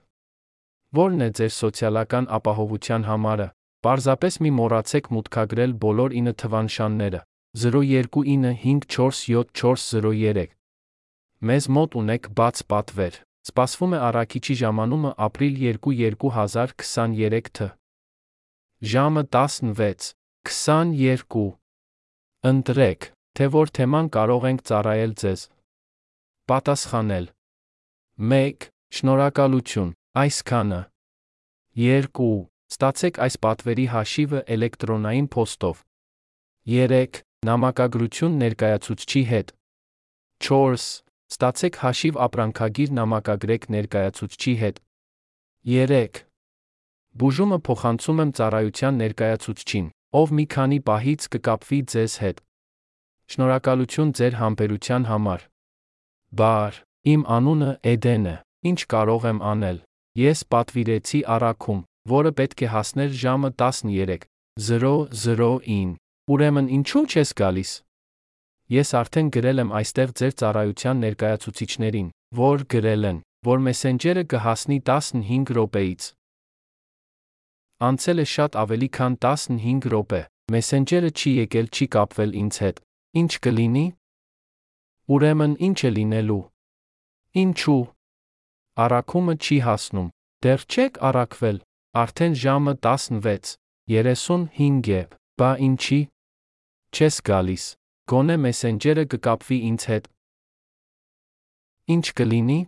Որն 0.95 1.21
է 1.27 1.29
ձեր 1.37 1.53
սոցիալական 1.57 2.25
ապահովության 2.39 3.03
համարը։ 3.11 3.49
Պարզապես 3.87 4.35
մի 4.43 4.51
մոռացեք 4.59 5.05
մուտքագրել 5.15 5.73
բոլոր 5.83 6.11
9 6.19 6.33
թվանշանները 6.43 7.21
0295474403 7.57 10.57
Մեզ 11.47 11.65
մոտ 11.77 11.91
ունեք 12.01 12.25
բաց 12.39 12.57
պատվեր։ 12.73 13.15
Սպասվում 13.47 13.93
է 13.97 13.99
առաքիչի 14.09 14.55
ժամանումը 14.63 15.11
ապրիլ 15.27 15.55
2 15.63 15.69
2023 16.23 17.51
թ. 17.59 17.61
Ժամը 18.93 19.23
16:22։ 19.37 21.45
Ընտրեք, 22.51 23.01
թե 23.37 23.45
որ 23.59 23.67
թեման 23.79 24.07
կարող 24.17 24.43
ենք 24.51 24.61
ծառայել 24.71 25.13
ձեզ։ 25.23 25.41
Պատասխանել։ 26.51 27.27
1. 28.33 28.67
Շնորհակալություն, 28.97 29.91
այսքանը։ 30.17 30.79
2. 31.77 32.27
Ստացեք 32.73 33.19
այս 33.25 33.35
պատվերի 33.45 33.85
հաշիվը 33.93 34.39
էլեկտրոնային 34.55 35.27
փոստով։ 35.35 35.81
3. 36.73 37.19
Նամակագրություն 37.49 38.39
ներկայացուցչի 38.43 39.23
հետ։ 39.33 39.53
4. 40.47 40.87
Ստացեք 41.35 41.77
հաշիվ 41.83 42.21
ապրանքագիր 42.27 42.95
նամակագրեք 42.97 43.69
ներկայացուցչի 43.77 44.55
հետ։ 44.63 44.81
3. 45.75 46.23
Բուժումը 47.21 47.59
փոխանցում 47.69 48.23
եմ 48.25 48.33
ծառայության 48.41 49.01
ներկայացուցչին, 49.03 49.87
ով 50.21 50.33
մի 50.39 50.47
քանի 50.57 50.79
պահից 50.89 51.29
կկապվի 51.37 51.81
ձեզ 51.93 52.15
հետ։ 52.25 52.41
Շնորհակալություն 53.37 54.15
ձեր 54.17 54.39
համբերության 54.41 55.07
համար։ 55.13 55.45
Բար, 56.41 56.81
իմ 57.13 57.23
անունը 57.37 57.71
Էդեն 57.93 58.27
է։ 58.33 58.37
Ինչ 58.71 58.81
կարող 58.97 59.29
եմ 59.33 59.41
անել։ 59.53 59.79
Ես 60.17 60.49
պատվիրեցի 60.49 61.29
առաքում, 61.29 61.85
որը 62.09 62.31
պետք 62.39 62.63
է 62.65 62.69
հասներ 62.73 63.11
ժամը 63.23 63.49
13:00-ին։ 63.63 65.91
Ուրեմն 66.33 66.67
ինչու՞ 66.77 67.03
չես 67.13 67.31
գալիս։ 67.41 67.73
Ես 68.73 68.89
արդեն 69.01 69.29
գրել 69.37 69.59
եմ 69.63 69.71
այստեղ 69.79 70.09
ձեր 70.19 70.33
ծառայության 70.41 70.97
ներկայացուցիչներին, 71.05 72.09
որ 72.41 72.59
գրել 72.73 73.03
են, 73.11 73.19
որ 73.47 73.59
մեսենջերը 73.67 74.23
կհասնի 74.33 74.79
15 74.89 75.53
րոպեից։ 75.57 76.03
Անցել 77.87 78.19
է 78.25 78.27
շատ 78.33 78.53
ավելի 78.63 78.89
քան 78.97 79.13
15 79.27 79.85
րոպե, 79.93 80.23
մեսենջերը 80.57 81.11
չի 81.13 81.31
եկել, 81.45 81.67
չի 81.77 81.87
կապվել 81.95 82.31
ինձ 82.41 82.55
հետ։ 82.65 82.77
Ինչ 83.21 83.33
կլինի։ 83.45 83.87
Ուրեմն 85.13 85.53
ինչ 85.69 85.79
է 85.85 85.91
լինելու։ 86.01 86.43
Ինչու։ 87.45 87.96
Առաքումը 88.77 89.35
չի 89.41 89.57
հասնում։ 89.65 90.09
Դեռ 90.45 90.63
չեք 90.69 90.99
առաքվել։ 91.09 91.59
Արդեն 91.97 92.35
ժամը 92.43 92.73
16:35 92.87 94.91
է։ 94.97 94.99
Բա 95.41 95.51
ինչի։ 95.67 96.01
Չես 96.97 97.17
գալիս։ 97.29 97.65
Գոնե 98.13 98.37
մեսենջերը 98.45 99.05
կկապվի 99.13 99.59
ինձ 99.71 99.87
հետ։ 99.91 100.05
Ինչ 101.97 102.07
կլինի։ 102.21 102.59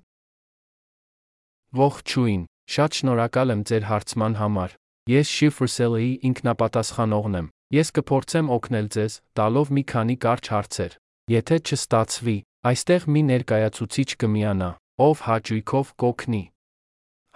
Ողջույն, 1.82 2.42
շատ 2.72 2.90
շնորհակալ 2.98 3.54
եմ 3.54 3.62
ձեր 3.68 3.84
հարցման 3.92 4.34
համար։ 4.40 4.70
Ես 5.12 5.28
Շիֆրսելի 5.36 6.10
ինքնապատասխանողն 6.28 7.38
եմ։ 7.38 7.46
Ես 7.76 7.88
կփորձեմ 7.98 8.46
օգնել 8.56 8.86
ձեզ, 8.96 9.12
տալով 9.36 9.72
մի 9.76 9.82
քանի 9.92 10.16
կարճ 10.24 10.44
հարցեր։ 10.56 10.92
Եթե 11.36 11.56
չստացվի, 11.68 12.36
այստեղ 12.72 13.02
մի 13.12 13.22
ներկայացուցիչ 13.28 14.10
կմիանա, 14.24 14.70
ով 15.06 15.24
հաճույքով 15.28 15.94
կօգնի։ 16.02 16.42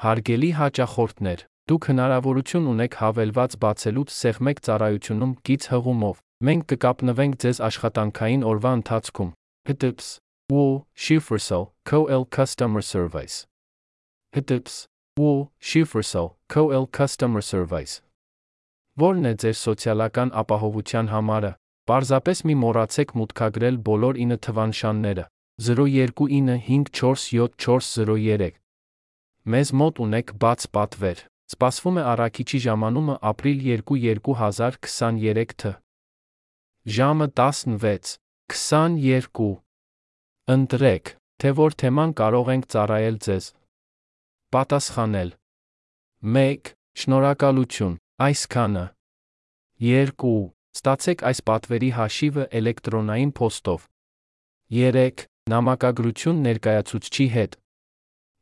Հարգելի 0.02 0.50
հաճախորդներ, 0.58 1.46
դուք 1.70 1.88
հնարավորություն 1.92 2.68
ունեք 2.74 3.00
հավելված 3.02 3.56
բացելուց 3.62 4.18
սեղմեք 4.18 4.62
ծառայությունում 4.66 5.32
գից 5.46 5.68
հղումով, 5.72 6.16
Մենք 6.42 6.64
կկապնվենք 6.72 7.34
ձեզ 7.42 7.58
աշխատանքային 7.62 8.40
օրվա 8.50 8.70
ընթացքում։ 8.76 9.28
HTTPS 9.72 10.06
Wo 10.50 10.62
Schiffersel 11.02 11.68
COL 11.86 12.24
Customer 12.36 12.82
Service 12.82 13.36
HTTPS 14.34 14.88
Wo 15.20 15.52
Schiffersel 15.62 16.32
COL 16.50 16.88
Customer 16.98 17.42
Service 17.46 18.02
Որն 18.98 19.30
է 19.30 19.32
ձեր 19.44 19.54
սոցիալական 19.60 20.34
ապահովության 20.42 21.12
համարը։ 21.14 21.52
Պարզապես 21.92 22.42
մի 22.50 22.58
մոռացեք 22.64 23.14
մուտքագրել 23.22 23.78
բոլոր 23.86 24.18
9 24.26 24.40
թվանշանները 24.48 25.28
0295474403 25.62 28.62
Մեզ 29.42 29.72
մոտ 29.74 29.98
ունեք 30.02 30.28
բաց 30.42 30.66
պատվեր։ 30.74 31.18
Սպասվում 31.52 31.96
է 32.00 32.02
առաքիչի 32.12 32.58
ժամանումը 32.64 33.14
ապրիլ 33.30 33.58
2 33.82 33.96
2023 34.28 35.54
թ. 35.62 35.72
Ժամը 36.96 37.26
16:22։ 37.40 39.48
Ընտրեք, 40.54 41.04
թե 41.42 41.48
որ 41.58 41.70
թեման 41.82 42.10
կարող 42.20 42.46
ենք 42.54 42.64
ծառայել 42.72 43.16
ձեզ։ 43.26 43.44
Պատասխանել։ 44.54 45.30
1. 46.22 46.72
Շնորհակալություն, 47.02 47.94
այսքանը։ 48.26 48.86
2. 49.82 50.34
Ստացեք 50.78 51.18
այս 51.28 51.38
պատվերի 51.48 51.90
հաշիվը 51.98 52.44
էլեկտրոնային 52.58 53.32
փոստով։ 53.38 53.80
3. 54.70 55.31
Նամակագրություն 55.50 56.42
ներկայացուցչի 56.46 57.24
հետ։ 57.34 57.54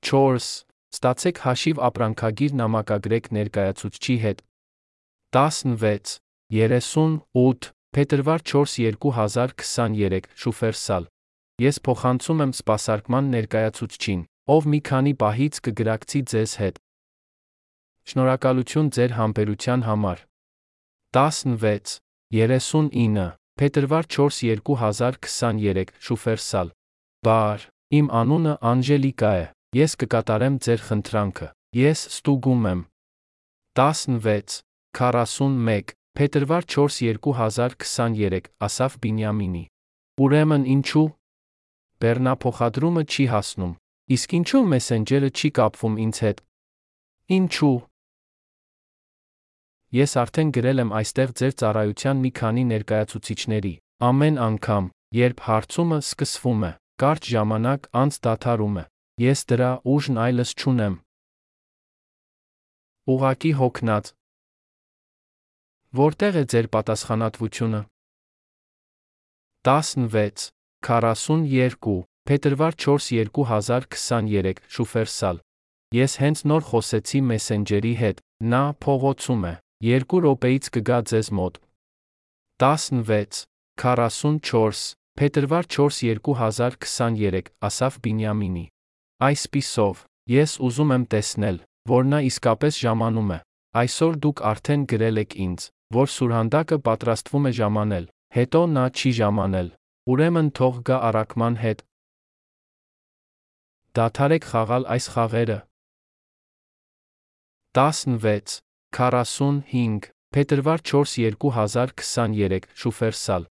4. 0.05 0.49
Ստացեք 0.93 1.39
հաշիվ 1.45 1.79
ապրանքագիր 1.87 2.57
նամակագրեք 2.61 3.29
ներկայացուցչի 3.37 4.17
հետ։ 4.25 4.43
16. 5.37 6.19
38 6.53 7.71
Փետրվար 7.97 8.45
4 8.53 8.75
2023 9.01 10.29
Շուֆերսալ 10.43 11.07
Ես 11.65 11.81
փոխանցում 11.89 12.43
եմ 12.45 12.53
սպասարկման 12.59 13.31
ներկայացուցչին, 13.37 14.21
ով 14.55 14.69
մի 14.73 14.81
քանի 14.91 15.15
պահից 15.23 15.61
կգրակցի 15.67 16.21
ձեզ 16.33 16.53
հետ։ 16.61 16.83
Շնորհակալություն 18.13 18.91
ձեր 18.97 19.17
համբերության 19.21 19.87
համար։ 19.89 20.27
16 21.17 21.97
39 22.37 23.25
Փետրվար 23.61 24.11
4 24.19 24.61
2023 24.69 25.97
Շուֆերսալ 26.11 26.75
Բար 27.21 27.65
Իմ 27.93 28.07
անունը 28.17 28.53
Անժելիկա 28.65 29.31
է։ 29.37 29.43
Ես 29.77 29.95
կկատարեմ 30.01 30.55
ձեր 30.65 30.85
խնդրանքը։ 30.87 31.49
Ես 31.77 32.05
ստուգում 32.11 32.63
եմ։ 32.71 32.81
16 33.81 34.55
41 34.97 35.93
Փետրվար 36.17 36.65
4 36.77 37.21
2023 37.27 38.49
Ասաֆ 38.69 38.97
Բինյամինի 39.05 39.63
Ուրեմն 40.25 40.67
ինչու 40.77 41.05
Բեռնափոխադրումը 42.01 43.05
չի 43.05 43.29
հասնում։ 43.37 43.77
Իսկ 44.17 44.35
ինչու 44.41 44.65
մեսենջերը 44.73 45.31
չի 45.37 45.55
կապվում 45.61 46.03
ինձ 46.09 46.25
հետ։ 46.25 46.45
Ինչու 47.37 47.79
Ես 50.01 50.21
արդեն 50.25 50.57
գրել 50.57 50.87
եմ 50.89 50.99
այստեղ 51.05 51.33
ձեր 51.37 51.57
ծառայության 51.61 52.21
մի 52.25 52.31
քանի 52.41 52.69
ներկայացուցիչների։ 52.75 53.75
Ամեն 54.09 54.37
անգամ, 54.51 54.85
երբ 55.21 55.49
հարցումը 55.51 55.99
սկսվում 56.01 56.63
է, 56.71 56.73
կարճ 57.03 57.33
ժամանակ 57.35 57.91
անց 58.05 58.21
դադարում 58.29 58.81
է։ 58.83 58.85
Ես 59.25 59.41
դրա 59.51 59.71
ուժն 59.95 60.23
այլս 60.25 60.51
չունեմ։ 60.61 60.95
Ուղակի 63.11 63.53
հոգնած, 63.61 64.15
Որտեղ 65.99 66.37
է 66.39 66.43
ձեր 66.47 66.67
պատասխանատվությունը։ 66.71 67.79
16 69.67 70.45
42 70.87 71.95
Փետրվար 72.31 72.77
4 72.85 73.33
2023 73.39 74.61
Շուֆերսալ 74.77 75.41
Ես 75.99 76.15
հենց 76.23 76.43
նոր 76.47 76.63
խոսեցի 76.69 77.23
մեսենջերի 77.33 77.93
հետ։ 78.03 78.23
Նա 78.55 78.63
փողոցում 78.87 79.43
է։ 79.51 79.55
Երկու 79.89 80.21
րոպեից 80.27 80.71
կգա 80.79 80.99
ձեզ 81.11 81.33
մոտ։ 81.41 81.59
16 82.63 83.43
44 83.83 85.00
Փետրվար 85.21 85.67
4 85.69 86.21
2023 86.25 87.49
ասավ 87.69 87.97
Բինյամինի։ 88.05 88.63
Այսպիսով, 89.27 89.99
ես 90.33 90.55
ուզում 90.65 90.95
եմ 90.97 91.05
տեսնել, 91.13 91.59
որ 91.93 92.07
նա 92.13 92.21
իսկապես 92.29 92.79
ժամանում 92.85 93.35
է։ 93.37 93.39
Այսօր 93.81 94.17
դուք 94.25 94.41
արդեն 94.51 94.87
գրել 94.93 95.21
եք 95.25 95.37
ինձ, 95.45 95.67
որ 95.99 96.09
Սուրհանդակը 96.15 96.79
պատրաստվում 96.89 97.51
է 97.51 97.53
ժամանել, 97.61 98.09
հետո 98.39 98.65
նա 98.79 98.87
չի 98.97 99.13
ժամանել։ 99.21 99.69
Ուրեմն 100.09 100.51
թող 100.57 100.81
գա 100.89 100.99
առակման 101.11 101.61
հետ։ 101.67 101.85
Դադարեք 104.01 104.51
խաղալ 104.55 104.91
այս 104.97 105.13
խաղերը։ 105.21 105.61
16 107.77 108.59
45 108.97 110.13
Փետրվար 110.33 110.81
4 110.97 111.41
2023 111.45 112.75
Շուֆերսալ 112.81 113.51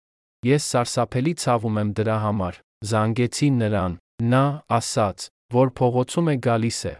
Ես 0.46 0.66
սարսափելի 0.72 1.34
ցավում 1.42 1.78
եմ 1.82 1.92
դրա 1.98 2.16
համար։ 2.22 2.58
Զանգեցի 2.86 3.48
նրան։ 3.60 3.94
Նա 4.32 4.44
ասաց, 4.78 5.24
որ 5.56 5.72
փողոցում 5.80 6.28
է 6.34 6.36
գալիս 6.46 6.80
է։ 6.92 6.96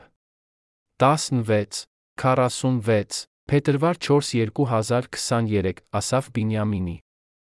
16 1.04 1.84
46 2.24 3.20
Փետրվար 3.46 4.00
4 4.02 4.50
2023 4.58 5.84
ասավ 6.00 6.30
Բինյամինի։ 6.38 6.96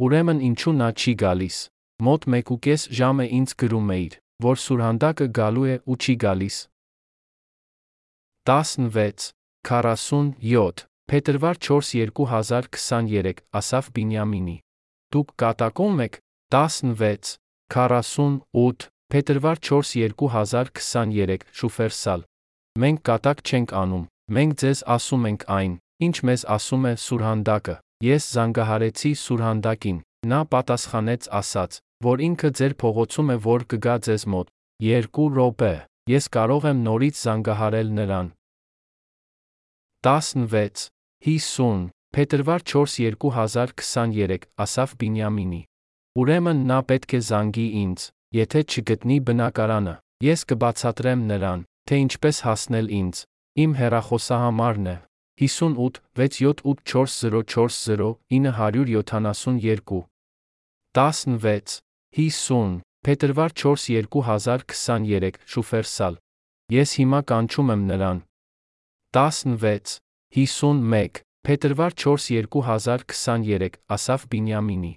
Ուրեմն 0.03 0.41
ինչու 0.49 0.75
նա 0.81 0.89
չի 0.99 1.15
գալիս։ 1.23 1.59
Մոտ 2.03 2.27
1.5 2.27 2.89
ժամ 2.99 3.23
է 3.23 3.27
ինձ 3.39 3.55
գրում 3.63 3.95
էիր, 3.95 4.19
որ 4.49 4.61
Սուրհանդակը 4.65 5.29
գալու 5.39 5.69
է 5.71 5.77
ու 5.87 5.99
չի 6.03 6.15
գալիս։ 6.25 6.57
16 8.51 9.31
47 9.71 10.87
Փետրվար 11.07 11.65
4 11.71 12.11
2023 12.19 13.47
ասավ 13.63 13.95
Բինյամինի։ 13.95 14.64
Դուք 15.15 15.35
կատակում 15.41 16.05
եք 16.09 16.21
16 16.55 17.35
48 17.75 18.87
Փետրվար 19.15 19.61
4 19.71 20.15
2023 20.19 21.45
Շուֆերսալ 21.55 22.25
Մենք 22.83 23.01
կատակ 23.07 23.41
չենք 23.47 23.73
անում, 23.79 24.07
մենք 24.35 24.55
ձեզ 24.59 24.81
ասում 24.91 25.27
ենք 25.29 25.43
այն, 25.57 25.75
ինչ 26.03 26.17
մեզ 26.27 26.43
ասում 26.55 26.87
է 26.91 26.93
Սուրհանդակը։ 27.05 27.75
Ես 28.05 28.25
զանգահարեցի 28.35 29.13
Սուրհանդակին, 29.21 30.01
նա 30.33 30.41
պատասխանեց 30.55 31.29
ասաց, 31.39 31.79
որ 32.09 32.25
ինքը 32.27 32.51
ձեր 32.59 32.75
փողոցում 32.83 33.31
է 33.31 33.37
որ 33.45 33.67
կգա 33.71 33.95
ձեզ 34.09 34.25
մոտ։ 34.35 34.51
Երկու 34.85 35.29
րոպե, 35.39 35.73
ես 36.11 36.27
կարող 36.35 36.67
եմ 36.73 36.83
նորից 36.89 37.21
զանգահարել 37.23 37.95
նրան։ 38.01 38.33
16 40.05 40.89
50 41.31 41.87
Փետրվար 42.15 42.63
4 42.63 43.17
2023 43.19 44.45
ասավ 44.65 44.91
Բինյամինի։ 45.01 45.57
Ուրեմն 46.23 46.59
նա 46.71 46.77
պետք 46.91 47.15
է 47.19 47.21
զանգի 47.29 47.65
ինձ, 47.81 48.05
եթե 48.39 48.61
չգտնի 48.71 49.17
բնակարանը, 49.31 49.95
ես 50.23 50.45
կբացատրեմ 50.53 51.25
նրան, 51.31 51.65
թե 51.91 51.99
ինչպես 52.05 52.39
հասնել 52.47 52.93
ինձ։ 53.01 53.23
Իմ 53.65 53.75
հեռախոսահամարն 53.81 54.87
է 54.95 54.97
58 55.43 55.99
6784040 56.15 58.15
972 58.31 60.07
16 60.95 61.83
50 62.15 62.79
Փետրվար 63.05 63.51
4 63.65 64.07
2023 64.15 65.43
Շուֆերսալ 65.51 66.15
Ես 66.79 66.89
հիմա 67.03 67.21
կանչում 67.35 67.69
եմ 67.75 67.83
նրան 67.91 68.19
16 69.19 69.99
51 70.39 71.24
Փետրվար 71.45 71.93
4 72.01 72.47
2023 72.49 73.75
ասավ 73.93 74.23
Բինյամինի 74.33 74.93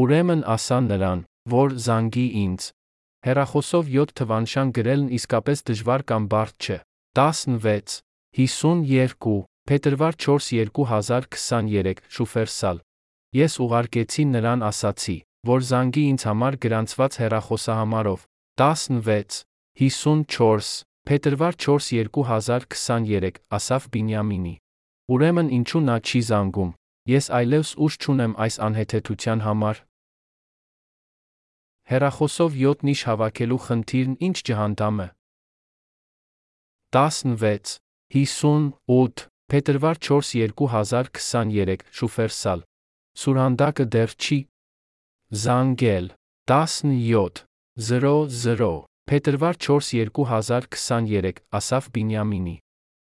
Ուրեմն 0.00 0.44
ասա 0.48 0.78
նրան, 0.88 1.24
որ 1.52 1.74
զանգի 1.86 2.24
ինձ 2.42 2.68
Հերախոսով 3.26 3.90
7 3.96 4.14
թվանշան 4.20 4.70
գրելն 4.78 5.10
իսկապես 5.18 5.62
դժվար 5.68 6.04
կամ 6.12 6.28
բարդ 6.32 6.56
չէ։ 6.64 6.78
16 7.20 7.98
52 8.40 9.36
Փետրվար 9.68 10.18
4 10.28 10.48
2023 10.80 12.00
Շուֆերսալ 12.16 12.80
Ես 13.42 13.58
ուղարկեցի 13.66 14.26
նրան 14.32 14.64
ասացի, 14.72 15.18
որ 15.52 15.68
զանգի 15.68 16.06
ինձ 16.14 16.26
համար 16.30 16.60
գրանցված 16.64 17.20
հեռախոսահամարով 17.20 18.26
16 18.64 19.44
54 19.84 20.72
Փետրվար 21.04 21.62
4 21.68 22.08
2023 22.16 23.44
ասավ 23.60 23.92
Բինյամինի 23.92 24.56
Ուրեմն 25.12 25.48
ինչու 25.58 25.82
նա 25.88 25.96
չի 26.08 26.20
զանգում 26.28 26.70
Ես 27.10 27.26
այլևս 27.38 27.70
ուժ 27.84 27.94
չունեմ 28.02 28.34
այս 28.44 28.56
անհեթեթության 28.66 29.40
համար 29.46 29.80
Հերախոսով 31.92 32.54
7 32.62 32.86
նիշ 32.88 33.00
հավաքելու 33.08 33.58
խնդիրն 33.66 34.14
ինչ 34.26 34.36
ջհանդամ 34.48 35.00
է։ 35.04 35.08
16 36.96 37.74
58 38.14 39.26
Փետրվար 39.52 40.00
4 40.08 40.54
2023 40.62 41.84
Շուֆերսալ 41.98 42.64
Սուրհանդակը 43.22 43.86
դեռ 43.96 44.16
չի 44.22 44.38
զանգել 45.44 46.06
17 46.52 47.44
00 47.90 48.74
Փետրվար 49.10 49.56
4 49.68 50.08
2023 50.14 51.42
ասավ 51.60 51.90
Բինյամինի 51.96 52.56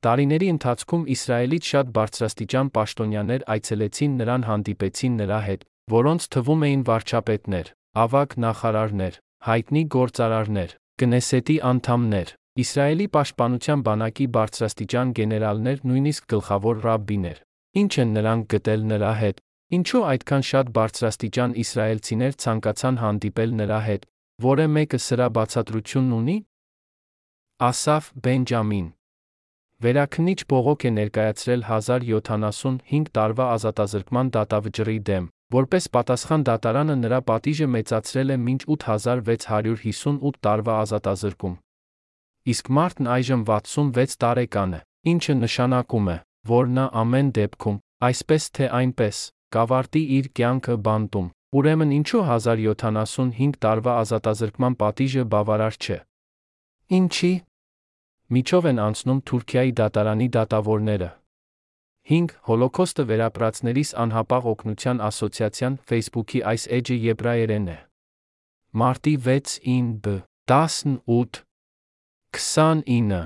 Տարիների 0.05 0.49
ընթացքում 0.53 1.07
Իսրայելից 1.15 1.69
շատ 1.73 1.89
բարձրաստիճան 1.95 2.69
պաշտոնյաներ 2.75 3.45
այցելեցին 3.55 4.19
նրան 4.21 4.45
հանդիպեցին 4.49 5.15
նրա 5.21 5.39
հետ, 5.45 5.65
որոնց 5.95 6.27
թվում 6.35 6.65
էին 6.69 6.83
վարչապետներ, 6.89 7.71
ավագ 8.05 8.37
նախարարներ, 8.45 9.17
հայտնի 9.49 9.83
գործարարներ, 9.95 10.77
կնեսետի 11.01 11.57
անդամներ, 11.71 12.35
Իսրայելի 12.55 13.05
պաշտպանության 13.17 13.81
բանակի 13.89 14.25
բարձրաստիճան 14.37 15.09
գեներալներ, 15.17 15.81
նույնիսկ 15.89 16.29
գլխավոր 16.35 16.77
ռաբբիներ։ 16.85 17.41
Ինչ 17.81 17.93
են 18.05 18.13
նրանք 18.15 18.45
գտել 18.53 18.85
նրա 18.93 19.09
հետ, 19.25 19.41
Ինչու 19.73 20.03
այդքան 20.05 20.43
շատ 20.45 20.67
բարձրաստիճան 20.77 21.53
իսրայելցիներ 21.61 22.35
ցանկացան 22.43 22.97
հանդիպել 23.01 23.53
նրա 23.61 23.79
հետ, 23.85 24.03
որը 24.45 24.65
մեկը 24.75 24.99
սրա 25.05 25.27
բացատրությունն 25.37 26.11
ունի։ 26.19 26.35
Ասաֆ 27.65 28.09
Բենջամին. 28.27 28.87
Վերաքնիչ 29.85 30.39
բողոք 30.53 30.85
է 30.85 30.91
ներկայացրել 30.97 31.65
1075 31.69 33.09
տարվա 33.17 33.45
ազատազրկման 33.55 34.29
դատավճռի 34.37 34.99
դեմ, 35.09 35.25
որպես 35.57 35.89
պատասխան 35.97 36.45
դատարանը 36.49 36.95
նրա 37.01 37.19
պատիժը 37.29 37.67
մեծացրել 37.73 38.33
է 38.35 38.37
մինչ 38.45 38.61
8658 38.75 40.39
տարվա 40.45 40.75
ազատազրկում։ 40.85 41.55
Իսկ 42.53 42.69
մարդն 42.77 43.09
այժմ 43.17 43.41
66 43.49 44.19
տարեկան 44.21 44.77
է, 44.77 44.81
ինչը 45.09 45.35
նշանակում 45.41 46.09
է, 46.13 46.17
որ 46.53 46.69
նա 46.77 46.85
ամեն 47.01 47.31
դեպքում, 47.39 47.79
այսպես 48.05 48.43
թե 48.55 48.69
այնպես, 48.79 49.17
կավարտի 49.53 50.03
իր 50.17 50.29
կյանքը 50.39 50.75
բանտում։ 50.87 51.27
Ուրեմն 51.55 51.91
ինչու 51.95 52.23
1075 52.29 53.59
տարվա 53.65 53.93
ազատազրկման 54.05 54.77
պատիժը 54.81 55.23
բավարար 55.33 55.77
չէ։ 55.83 55.99
Ինչի։ 56.99 57.33
Միջով 58.35 58.67
են 58.71 58.81
անցնում 58.85 59.21
Թուրքիայի 59.29 59.71
դատարանի 59.79 60.27
դատավորները։ 60.35 61.09
5. 62.05 62.33
Հոլոկոստը 62.49 63.03
վերապրածներիս 63.09 63.91
անհապաղ 64.03 64.47
օգնության 64.51 64.99
ասոցիացիան 65.09 65.77
Facebook-ի 65.89 66.41
այս 66.51 66.65
էջը 66.77 66.97
եբրայերեն 67.05 67.69
է։ 67.73 67.77
Մարտի 68.81 69.15
6-ին 69.25 69.87
B 70.05 70.17
18 70.51 71.41
29 72.35 73.21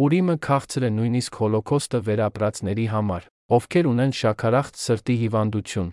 Պուրիմը 0.00 0.36
քաղցր 0.44 0.84
է 0.88 0.90
նույնիսկ 0.96 1.38
հոլոկոստը 1.40 1.98
վերապրածների 2.10 2.86
համար, 2.92 3.24
ովքեր 3.50 3.86
ունեն 3.90 4.12
շաքարախտ 4.14 4.76
սրտի 4.78 5.14
հիվանդություն։ 5.20 5.86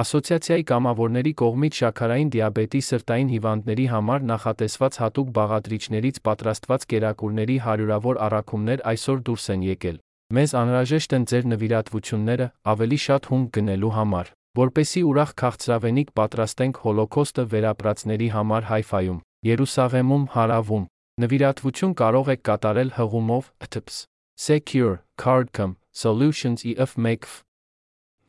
Ասոցիացիայի 0.00 0.64
կամավորների 0.68 1.30
կողմից 1.40 1.78
շաքարային 1.80 2.32
դիաբետի 2.34 2.80
սրտային 2.88 3.30
հիվանդների 3.32 3.86
համար 3.92 4.26
նախատեսված 4.30 4.98
հատուկ 5.02 5.30
բաղադրիչներից 5.38 6.20
պատրաստված 6.28 6.84
կերակուրների 6.92 7.56
հարյուրավոր 7.68 8.20
առաքումներ 8.28 8.84
այսօր 8.92 9.22
դուրս 9.28 9.48
են 9.56 9.64
եկել։ 9.68 9.96
Մեզ 10.36 10.54
անհրաժեշտ 10.60 11.16
են 11.16 11.24
ձեր 11.32 11.48
նվիրատվությունները 11.54 12.50
ավելի 12.76 13.00
շատ 13.08 13.30
հունգ 13.32 13.48
գնելու 13.56 13.94
համար, 13.96 14.30
որպեսի 14.60 15.02
ուրախ 15.08 15.34
քաղցրավենիք 15.40 16.14
պատրաստենք 16.20 16.84
հոլոկոստը 16.84 17.48
վերապրածների 17.56 18.28
համար 18.36 18.68
Հայֆայում, 18.68 19.18
Երուսաղեմում, 19.48 20.28
Հարավում։ 20.36 20.86
Նվիրատվություն 21.24 21.98
կարող 22.04 22.32
եք 22.36 22.46
կատարել 22.52 22.94
հղումով 23.00 23.52
TIPS 23.72 24.04
Secure 24.38 24.96
Cardcom 25.16 25.78
Solutions 25.98 26.62
EF 26.64 26.96
Make 26.96 27.26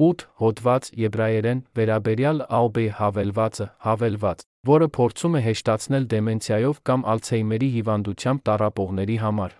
8 0.00 0.24
հոդված 0.40 0.92
եբրայերեն 1.04 1.64
վերաբերյալ 1.76 2.46
ալբեի 2.60 2.88
հավելվածը 3.00 3.66
հավելված 3.86 4.46
որը 4.68 4.88
փորձում 4.96 5.36
է 5.38 5.40
հեշտացնել 5.46 6.06
դեմենցիայով 6.12 6.80
կամ 6.88 7.04
Ալցհեյմերի 7.12 7.68
հիվանդությամբ 7.76 8.42
տառապողների 8.48 9.16
համար։ 9.24 9.54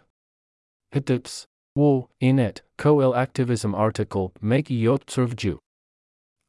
HTTPS 1.00 1.36
Wo 1.80 1.90
Inet 2.20 2.60
Coel 2.82 3.14
Activism 3.14 3.74
Article 3.86 4.32
1.7 4.42 5.56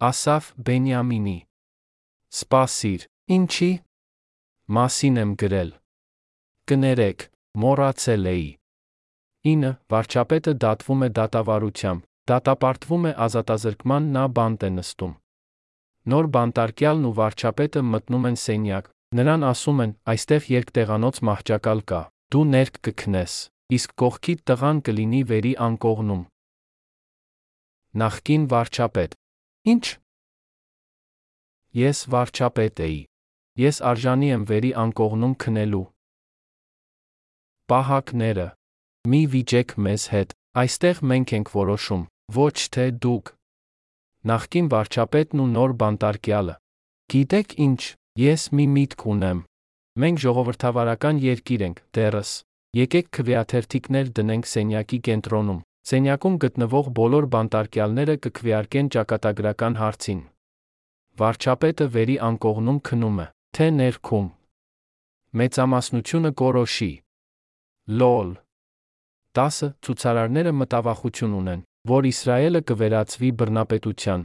Ասաֆ 0.01 0.51
Բենյամինի 0.67 1.37
Սպասիր, 2.31 3.05
ինչի 3.35 3.71
մասին 4.77 5.21
եմ 5.21 5.31
գրել։ 5.41 5.71
Կներեք, 6.71 7.25
մոռացել 7.61 8.29
էի։ 8.31 8.47
9. 9.51 9.71
Վարչապետը 9.91 10.53
դատվում 10.63 11.05
է 11.07 11.09
դատավարությամբ, 11.17 12.03
դատապարտվում 12.29 13.07
է 13.09 13.13
ազատազրկման 13.25 14.09
նա 14.15 14.25
բանտ 14.37 14.65
է 14.67 14.69
նստում։ 14.77 15.13
Նոր 16.11 16.27
բանտարկյալն 16.35 17.07
ու 17.09 17.13
վարչապետը 17.21 17.81
մտնում 17.91 18.27
են 18.29 18.37
սենյակ։ 18.41 18.89
Նրան 19.11 19.41
ասում 19.51 19.81
են. 19.83 19.91
«Այստեղ 20.11 20.45
երկտեղանոց 20.51 21.17
մահճակալ 21.27 21.79
կա։ 21.91 22.01
Դու 22.31 22.43
ներք 22.51 22.77
կքնես, 22.87 23.33
իսկ 23.75 23.95
կողքիդ 24.01 24.43
տղան 24.49 24.77
կլինի 24.87 25.21
վերի 25.31 25.53
անկողնում»։ 25.67 26.23
Նախկին 28.01 28.43
վարչապետ. 28.53 29.17
Ինչ։ 29.71 29.85
Ես 31.81 31.99
վարչապետ 32.11 32.83
էի։ 32.87 32.99
Ես 33.61 33.77
արժանի 33.91 34.27
եմ 34.31 34.43
վերի 34.47 34.71
անկողնում 34.83 35.33
քնելու։ 35.43 35.85
Պահակները. 37.71 38.47
Մի 39.11 39.21
վիճեք 39.35 39.75
մեզ 39.85 40.03
հետ։ 40.15 40.33
Այստեղ 40.51 40.97
մենք 41.07 41.31
ենք 41.31 41.49
որոշում, 41.55 42.01
ոչ 42.35 42.55
թե 42.75 42.85
դուք 43.03 43.29
նախկին 44.31 44.65
վարչապետն 44.73 45.41
ու 45.43 45.45
նոր 45.51 45.73
բանտարկյալը։ 45.81 46.55
Գիտեք 47.13 47.55
ինչ, 47.65 47.81
ես 48.19 48.43
մի 48.59 48.65
միտք 48.75 49.05
ունեմ։ 49.13 49.39
Մենք 50.03 50.21
ժողովրդավարական 50.25 51.21
երկիր 51.23 51.63
ենք, 51.67 51.79
դերս։ 51.95 52.33
Եկեք 52.81 53.07
քվեաթերթիկներ 53.15 54.11
դնենք 54.19 54.51
սենյակի 54.51 54.99
կենտրոնում։ 55.07 55.63
Սենյակում 55.91 56.35
գտնվող 56.43 56.91
բոլոր 56.99 57.25
բանտարկյալները 57.31 58.15
կքվեարկեն 58.27 58.91
ճակատագրական 58.95 59.79
հարցին։ 59.79 60.21
Վարչապետը 61.21 61.91
վերի 61.95 62.15
անկողնում 62.27 62.79
քնում 62.91 63.23
է, 63.23 63.27
թե 63.55 63.67
ներքում։ 63.79 64.27
Մեծամասնությունը 65.41 66.31
կորոշի։ 66.43 66.93
Լոլ 68.01 68.31
10 69.37 69.67
ցուցարարները 69.85 70.51
մտավախություն 70.59 71.35
ունեն, 71.39 71.59
որ 71.87 72.07
Իսրայելը 72.09 72.61
կվերածվի 72.67 73.29
բռնապետության։ 73.41 74.23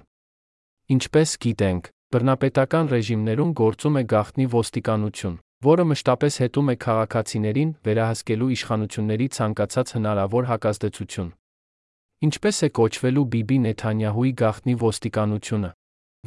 Ինչպես 0.96 1.34
գիտենք, 1.44 1.90
բռնապետական 2.14 2.90
ռեժիմներում 2.90 3.52
գործում 3.60 3.98
է 4.00 4.02
գաղտնի 4.12 4.46
ոստիկանություն, 4.56 5.36
որը 5.66 5.84
մշտապես 5.90 6.38
հետում 6.42 6.70
է 6.72 6.76
քաղաքացիներին 6.86 7.70
վերահսկելու 7.86 8.50
իշխանությունների 8.56 9.28
ցանկացած 9.36 9.92
հնարավոր 9.96 10.48
հակազդեցություն։ 10.50 11.30
Ինչպես 12.26 12.56
է 12.66 12.68
կոչվելու 12.80 13.26
Բիբի 13.32 13.58
Նեթանյահուի 13.66 14.32
գաղտնի 14.42 14.74
ոստիկանությունը, 14.82 15.70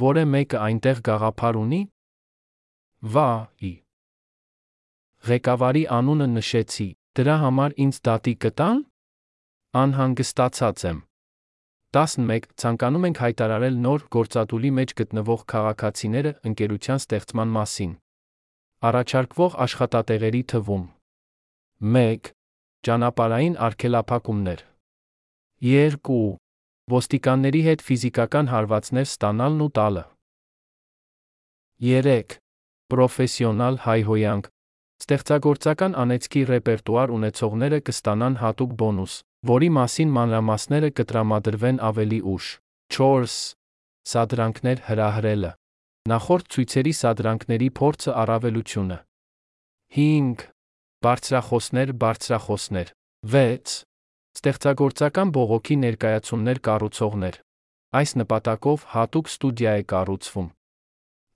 որը 0.04 0.24
մեկը 0.34 0.58
այնտեղ 0.70 1.04
գաղափար 1.10 1.60
ունի։ 1.60 1.82
Վա, 3.12 3.32
ի։ 3.60 3.74
Ղեկավարի 5.30 5.84
անունը 6.00 6.28
նշեցի, 6.40 6.90
դրա 7.18 7.36
համար 7.44 7.74
ինձ 7.84 7.98
դատի 8.06 8.34
կտան։ 8.44 8.82
Անհանգստացած 9.80 10.84
եմ։ 10.90 11.00
11. 11.98 12.44
Ցանկանում 12.62 13.06
ենք 13.10 13.22
հայտարարել 13.24 13.78
նոր 13.86 14.04
գործադուլի 14.14 14.72
մեջ 14.78 14.92
գտնվող 15.00 15.46
քաղաքացիները 15.54 16.34
ընկերության 16.50 17.02
ստեղծման 17.02 17.56
մասին։ 17.56 17.96
Առաջարկվող 18.90 19.56
աշխատատեղերի 19.66 20.44
թվում 20.54 20.86
1. 21.96 22.30
Ճանապարհային 22.90 23.58
արգելափակումներ 23.70 24.62
2. 25.72 26.20
Ոստիկանների 26.94 27.64
հետ 27.70 27.84
ֆիզիկական 27.90 28.54
հարվածներ 28.54 29.10
ստանալն 29.10 29.66
ու 29.66 29.72
տալը 29.80 30.06
3. 31.90 32.40
Պրոֆեսիոնալ 32.94 33.82
հայհոյանք 33.90 34.54
Ստեղծագործական 35.00 35.94
անեծքի 36.04 36.42
ռեպերտուար 36.50 37.12
ունեցողները 37.18 37.80
կստանան 37.88 38.34
հատուկ 38.44 38.72
բոնուս, 38.82 39.14
որի 39.52 39.70
մասին 39.80 40.10
մանրամասները 40.18 40.90
կտրամադրվեն 41.00 41.80
ավելի 41.90 42.20
ուշ։ 42.34 42.50
4. 42.96 43.30
Սադրանքներ 44.12 44.82
հրահրելը։ 44.90 45.52
Նախորդ 46.10 46.50
ցույցերի 46.56 46.94
սադրանքների 47.00 47.70
փորձը 47.80 48.12
առավելությունը։ 48.24 48.98
5. 50.00 50.44
Բարձրախոսներ, 51.06 51.96
բարձրախոսներ։ 52.04 52.94
6. 53.40 53.80
Ստեղծագործական 54.40 55.32
բողոքի 55.40 55.76
ներկայացումներ 55.84 56.60
կառուցողներ։ 56.68 57.42
Այս 58.00 58.12
նպատակով 58.20 58.88
հատուկ 59.00 59.30
ստուդիա 59.32 59.72
է 59.80 59.84
կառուցվում։ 59.96 60.48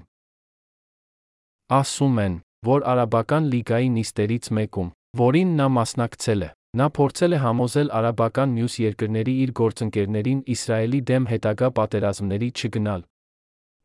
Ասում 1.81 2.15
են, 2.27 2.35
որ 2.69 2.79
Արաբական 2.93 3.43
լիգայի 3.49 3.89
նիստերից 3.97 4.45
մեկում, 4.61 4.93
որին 5.25 5.49
նա 5.57 5.67
մասնակցել 5.81 6.41
է, 6.45 6.53
նա 6.79 6.85
փորձել 6.95 7.35
է 7.35 7.39
համոզել 7.43 7.89
արաբական 7.99 8.51
մյուս 8.55 8.75
երկրների 8.79 9.31
իր 9.45 9.49
գործընկերներին 9.59 10.43
Իսրայելի 10.53 10.99
դեմ 11.09 11.25
հետագա 11.31 11.67
պատերազմների 11.79 12.47
չգնալ։ 12.55 13.01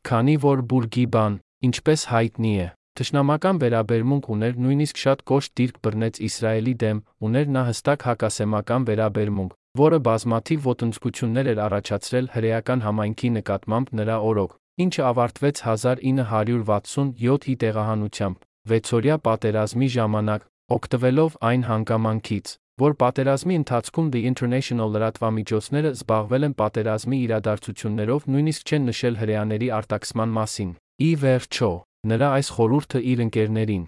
Քանի 0.06 0.36
որ 0.44 0.62
Բուրգիբան, 0.70 1.38
ինչպես 1.66 2.04
հայտնի 2.14 2.52
է, 2.62 2.68
Թշնամական 2.96 3.58
վերաբերմունք 3.60 4.28
ուներ 4.32 4.54
նույնիսկ 4.64 5.00
շատ 5.02 5.22
կոշտ 5.30 5.50
դիրք 5.60 5.80
բռնեց 5.84 6.20
Իսրայելի 6.28 6.74
դեմ, 6.82 6.98
ուներ 7.26 7.46
նա 7.56 7.62
հստակ 7.66 8.06
հակասեմական 8.08 8.86
վերաբերմունք, 8.88 9.50
որը 9.82 9.98
բազմաթիվ 10.06 10.58
ոտնձգություններ 10.70 11.50
էր 11.52 11.58
առաջացրել 11.66 12.30
հրեական 12.36 12.80
համայնքի 12.86 13.30
նկատմամբ 13.36 13.86
նրա 14.00 14.16
օրոք, 14.30 14.52
ինչը 14.86 15.02
ավարտվեց 15.10 15.56
1967-ի 15.66 17.54
տեղահանությամբ, 17.66 18.36
վեցօրյա 18.70 19.16
պատերազմի 19.26 19.88
ժամանակ, 19.96 20.40
օգտվելով 20.76 21.36
այն 21.50 21.62
հանգամանքից, 21.66 22.46
որ 22.76 22.92
պատերազմի 23.00 23.54
ընթացքում 23.62 24.08
The 24.12 24.20
International 24.30 24.90
լրատվամիջոցները 24.92 25.92
զբաղվել 25.96 26.46
են 26.48 26.54
պատերազմի 26.60 27.18
իրադարձություններով, 27.26 28.26
նույնիսկ 28.36 28.72
չեն 28.72 28.88
նշել 28.90 29.20
հրեաների 29.22 29.68
արտաքսման 29.80 30.34
մասին։ 30.36 30.72
Ի 31.06 31.10
վերջո, 31.24 31.70
նրա 32.12 32.28
այս 32.36 32.48
խորհուրդը 32.56 33.00
իր 33.16 33.22
ընկերներին 33.26 33.84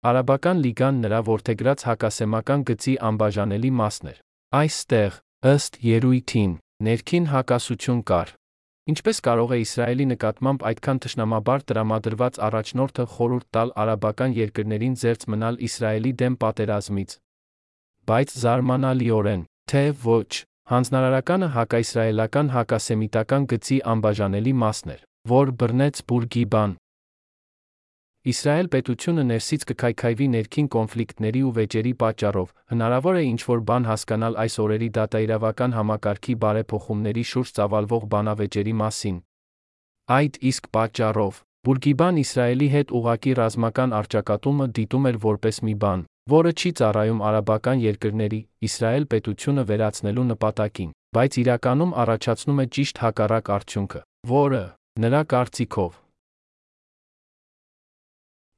Արաբական 0.00 0.60
լիգան 0.64 0.98
նրա 1.04 1.16
որթեգրած 1.28 1.82
հակասեմական 1.84 2.62
գծի 2.70 2.92
անբաժանելի 3.04 3.70
մասն 3.80 4.06
էր։ 4.10 4.20
Այստեղ, 4.56 5.16
ըստ 5.50 5.76
Երույթին, 5.84 6.54
ներքին 6.88 7.26
հակասություն 7.36 8.00
կար։ 8.08 8.32
Ինչպես 8.90 9.20
կարող 9.26 9.52
է 9.52 9.58
Իսրայելի 9.60 10.06
նկատմամբ 10.16 10.64
այդքան 10.70 11.00
ճշնամաբար 11.04 11.66
դրամադրված 11.68 12.40
առաջնորդը 12.48 13.04
խորուրդ 13.20 13.46
տալ 13.60 13.74
արաբական 13.84 14.36
երկրներին 14.40 14.96
զերծ 15.04 15.26
մնալ 15.34 15.60
Իսրայելի 15.68 16.12
դեմ 16.24 16.40
պատերազմից, 16.40 17.10
Բայց 18.10 18.36
զարմանալիորեն, 18.42 19.42
թե 19.70 19.82
ոչ, 20.02 20.30
հանձնարարականը 20.74 21.48
հակաիսրայելական 21.56 22.52
հակասեմիտական 22.58 23.48
գծի 23.54 23.76
անբաժանելի 23.94 24.54
մասն 24.62 24.94
էր, 24.94 25.02
որ 25.30 25.52
բռնեց 25.60 26.00
Բուրգիբան, 26.10 26.72
Իսրայել 28.30 28.66
պետությունը 28.72 29.22
ներսից 29.30 29.62
կքայքայվի 29.68 30.26
ներքին 30.32 30.66
կոնֆլիկտների 30.74 31.40
ու 31.48 31.52
վեճերի 31.58 31.92
պատճառով, 32.02 32.50
հնարավոր 32.72 33.18
է 33.20 33.22
ինչ-որ 33.30 33.62
բան 33.70 33.86
հասկանալ 33.90 34.36
այս 34.42 34.56
օրերի 34.64 34.88
դատաիրավական 34.98 35.76
համակարգի 35.78 36.34
բարեփոխումների 36.42 37.24
շուրջ 37.30 37.52
ծավալվող 37.60 38.04
բանավեճերի 38.12 38.74
մասին։ 38.82 39.16
Այդ 40.20 40.38
իսկ 40.50 40.68
պատճառով 40.76 41.40
Բուրգիբան 41.64 42.20
Իսրայելի 42.26 42.68
հետ 42.76 42.94
ուղակի 43.00 43.32
ռազմական 43.40 43.96
արճակատումը 44.02 44.66
դիտում 44.80 45.08
էր 45.14 45.16
որպես 45.24 45.64
մի 45.70 45.74
բան, 45.80 46.04
որը 46.34 46.52
չի 46.60 46.70
ծառայում 46.80 47.24
արաբական 47.30 47.82
երկրների 47.86 48.42
Իսրայել 48.68 49.08
պետությունը 49.14 49.64
վերացնելու 49.70 50.28
նպատակին, 50.34 50.92
բայց 51.16 51.40
իրականում 51.46 51.96
առաջացնում 52.04 52.60
է 52.60 52.68
ճիշտ 52.76 53.02
հակառակ 53.06 53.50
արդյունքը, 53.56 54.04
որը, 54.30 54.64
նրա 55.00 55.22
կարծիքով, 55.32 55.92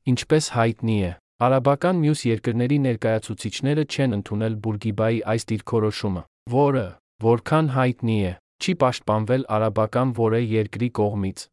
Ինչպես 0.03 0.47
հայտնի 0.51 0.95
է, 1.07 1.11
արաբական 1.47 1.99
մյուս 2.03 2.23
երկրների 2.27 2.79
ներկայացուցիչները 2.87 3.83
չեն 3.87 4.17
ընդունել 4.17 4.55
Բուրգիբայի 4.65 5.21
այս 5.33 5.45
դիրքորոշումը, 5.53 6.23
որը, 6.55 6.83
որքան 7.23 7.69
հայտնի 7.77 8.17
է, 8.31 8.33
չի 8.59 8.75
պաշտպանվել 8.83 9.47
արաբական 9.59 10.15
որե 10.19 10.41
երկրի 10.43 10.89
կողմից։ 10.99 11.45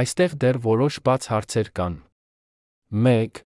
Այստեղ 0.00 0.38
դեռ 0.40 0.60
որոշ 0.70 0.98
բաց 1.04 1.28
հարցեր 1.34 1.70
կան։ 1.76 2.00
1. 3.04 3.44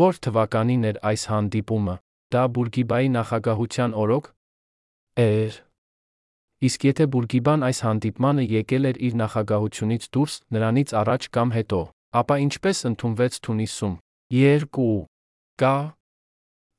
Որ 0.00 0.20
թվականին 0.24 0.84
էր 0.90 1.00
այս 1.12 1.22
հանդիպումը, 1.32 1.96
դա 2.32 2.42
Բուրգիբայի 2.56 3.08
նախագահության 3.16 3.96
օրոք 4.02 4.28
էր։ 5.24 5.58
Իսկ 6.68 6.86
եթե 6.88 7.04
Բուրգիբան 7.12 7.66
այս 7.68 7.78
հանդիպմանը 7.86 8.44
եկել 8.52 8.84
էր 8.92 9.02
իր 9.08 9.18
նախագահությունից 9.22 10.06
դուրս, 10.16 10.38
նրանից 10.56 10.94
առաջ 11.02 11.28
կամ 11.36 11.52
հետո, 11.58 11.82
Ապա 12.12 12.36
ինչպես 12.44 12.78
ընդունվեց 12.88 13.36
Թունիսում։ 13.44 13.92
2. 14.36 14.82
Կա 15.62 15.76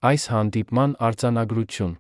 այս 0.10 0.26
հանդիպման 0.30 0.92
արձանագրություն։ 1.08 1.96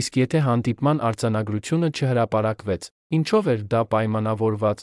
Իսկ 0.00 0.18
եթե 0.18 0.40
հանդիպման 0.46 1.02
արձանագրությունը 1.08 1.90
չհրապարակվեց, 1.94 2.88
ինչով 3.18 3.50
էր 3.54 3.62
դա 3.74 3.82
պայմանավորված։ 3.94 4.82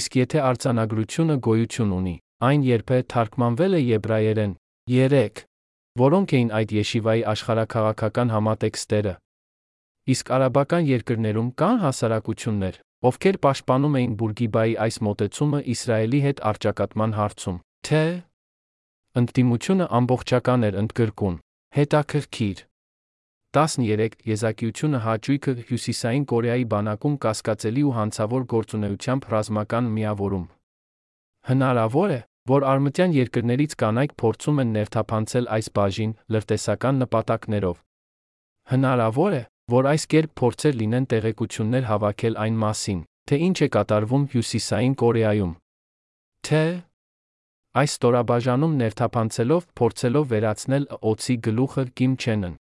Իսկ 0.00 0.18
եթե 0.20 0.44
արձանագրությունը 0.50 1.36
գոյություն 1.48 1.96
ունի, 1.96 2.14
այն 2.40 2.62
երբե 2.64 2.98
թարգմանվել 3.12 3.74
է 3.76 3.80
եբրայերեն։ 3.84 4.52
3. 4.90 5.40
Որոնք 6.00 6.32
էին 6.36 6.50
այդ 6.56 6.70
յեշիվայի 6.76 7.22
աշխարհակաղակական 7.32 8.30
համատեքստերը։ 8.34 9.12
Իսկ 10.14 10.30
արաբական 10.36 10.86
երկրներում 10.88 11.50
կան 11.60 11.76
հասարակություններ, 11.84 12.78
ովքեր 13.10 13.36
պաշտպանում 13.44 13.98
էին 14.00 14.14
Բուրգիբայի 14.20 14.74
այս 14.86 14.96
մոտեցումը 15.06 15.60
Իսրայելի 15.74 16.20
հետ 16.24 16.42
առճակատման 16.50 17.12
հարցում, 17.18 17.60
թե 17.90 18.02
ընդդիմությունը 19.20 19.86
ամբողջական 20.00 20.66
էր 20.70 20.80
ընդգրկուն, 20.80 21.36
հետաքրքիր։ 21.76 22.64
13 23.50 24.18
Եզակիությունը 24.30 24.98
հաճույքը 25.04 25.52
Հյուսիսային 25.68 26.24
Կորեայի 26.30 26.66
բանակում 26.70 27.14
կասկածելի 27.24 27.82
ու 27.90 27.94
հանցավոր 27.98 28.44
գործունեությամբ 28.54 29.26
ռազմական 29.34 29.88
միավորում։ 29.96 30.44
Հնարավոր 31.50 32.10
է, 32.14 32.20
որ 32.50 32.66
արմտյան 32.72 33.14
երկրներից 33.16 33.76
կանայք 33.80 34.12
փորձում 34.20 34.60
են 34.62 34.74
ներթափանցել 34.76 35.48
այս 35.56 35.66
բաժին 35.78 36.12
լրտեսական 36.34 37.00
նպատակներով։ 37.04 37.76
Հնարավոր 38.70 39.36
է, 39.38 39.42
որ 39.70 39.88
այս 39.90 40.06
կերպ 40.10 40.32
փորձեր 40.40 40.78
լինեն 40.80 41.06
տեղեկություններ 41.10 41.84
հավաքել 41.90 42.38
այն 42.44 42.56
մասին, 42.64 43.00
թե 43.30 43.36
ինչ 43.46 43.56
է 43.60 43.68
կատարվում 43.76 44.24
Հյուսիսային 44.34 44.94
Կորեայում։ 45.02 45.52
Թե 46.48 46.62
այս 47.80 47.92
ստորաբաժանում 47.94 48.74
ներթափանցելով 48.80 49.66
փորձելով 49.78 50.24
վերացնել 50.32 50.84
օծի 51.10 51.36
գլուխը 51.46 51.84
Կիմ 52.00 52.16
Չենն։ 52.24 52.56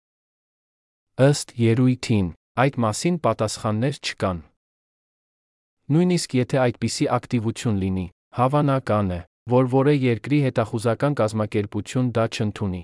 Ըստ 1.29 1.55
երույթին, 1.65 2.27
այդ 2.63 2.75
մասին 2.85 3.17
պատասխաններ 3.25 4.01
չկան։ 4.05 4.43
Նույնիսկ 5.89 6.35
եթե 6.39 6.61
այդպիսի 6.67 7.07
ակտիվություն 7.17 7.81
լինի, 7.83 8.07
հավանական 8.39 9.13
է, 9.17 9.21
որ 9.49 9.69
որե 9.73 9.95
երկրի 9.97 10.39
հետախուզական 10.45 11.15
կազմակերպություն 11.19 12.09
դա 12.17 12.25
չընդունի։ 12.37 12.83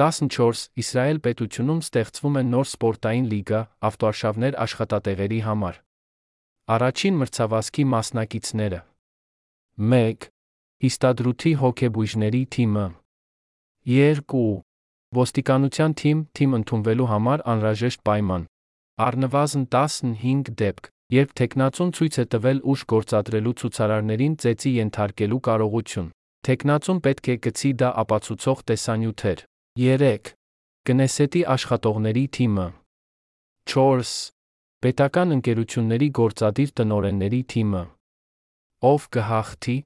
14 0.00 0.62
Իսրայել 0.82 1.18
պետությունում 1.26 1.80
ստեղծվում 1.84 2.38
է 2.40 2.42
նոր 2.50 2.66
սպորտային 2.70 3.26
լիգա 3.32 3.60
ավտոարշավներ 3.90 4.56
աշխատատեղերի 4.64 5.40
համար։ 5.46 5.80
Առաջին 6.76 7.20
մրցավազքի 7.20 7.84
մասնակիցները 7.94 8.80
1. 9.90 10.28
Հիստադրութի 10.84 11.52
հոկեբույժների 11.60 12.42
թիմը 12.56 12.86
2. 13.90 14.44
Ոստիկանության 15.20 15.94
թիմ 16.00 16.18
թիմ 16.38 16.56
ընդունվելու 16.60 17.10
համար 17.10 17.44
անհրաժեշտ 17.52 18.02
պայման։ 18.06 18.42
Առնվազն 19.06 19.64
15 19.74 20.50
դեպք, 20.60 20.90
երբ 21.10 21.30
տեխնացուն 21.40 21.90
ցույց 21.98 22.16
է 22.22 22.24
տվել 22.32 22.58
ուժ 22.72 22.82
գործադրելու 22.92 23.54
ցուցարարներին 23.60 24.34
ծեծի 24.42 24.72
ենթարկելու 24.80 25.40
կարողություն։ 25.48 26.10
Տեխնացուն 26.46 27.00
պետք 27.06 27.30
է 27.30 27.36
գցի 27.46 27.70
դա 27.80 27.88
ապացուցող 28.02 28.62
տեսանյութեր։ 28.70 29.42
3. 29.80 30.30
Կնեսետի 30.90 31.42
աշխատողների 31.54 32.24
թիմը 32.36 32.66
4. 33.74 34.14
Պետական 34.80 35.34
ընկերությունների 35.36 36.08
գործադիր 36.20 36.70
տնօրենների 36.80 37.42
թիմը 37.52 37.82
Ով 38.90 39.10
կհաղթի 39.16 39.76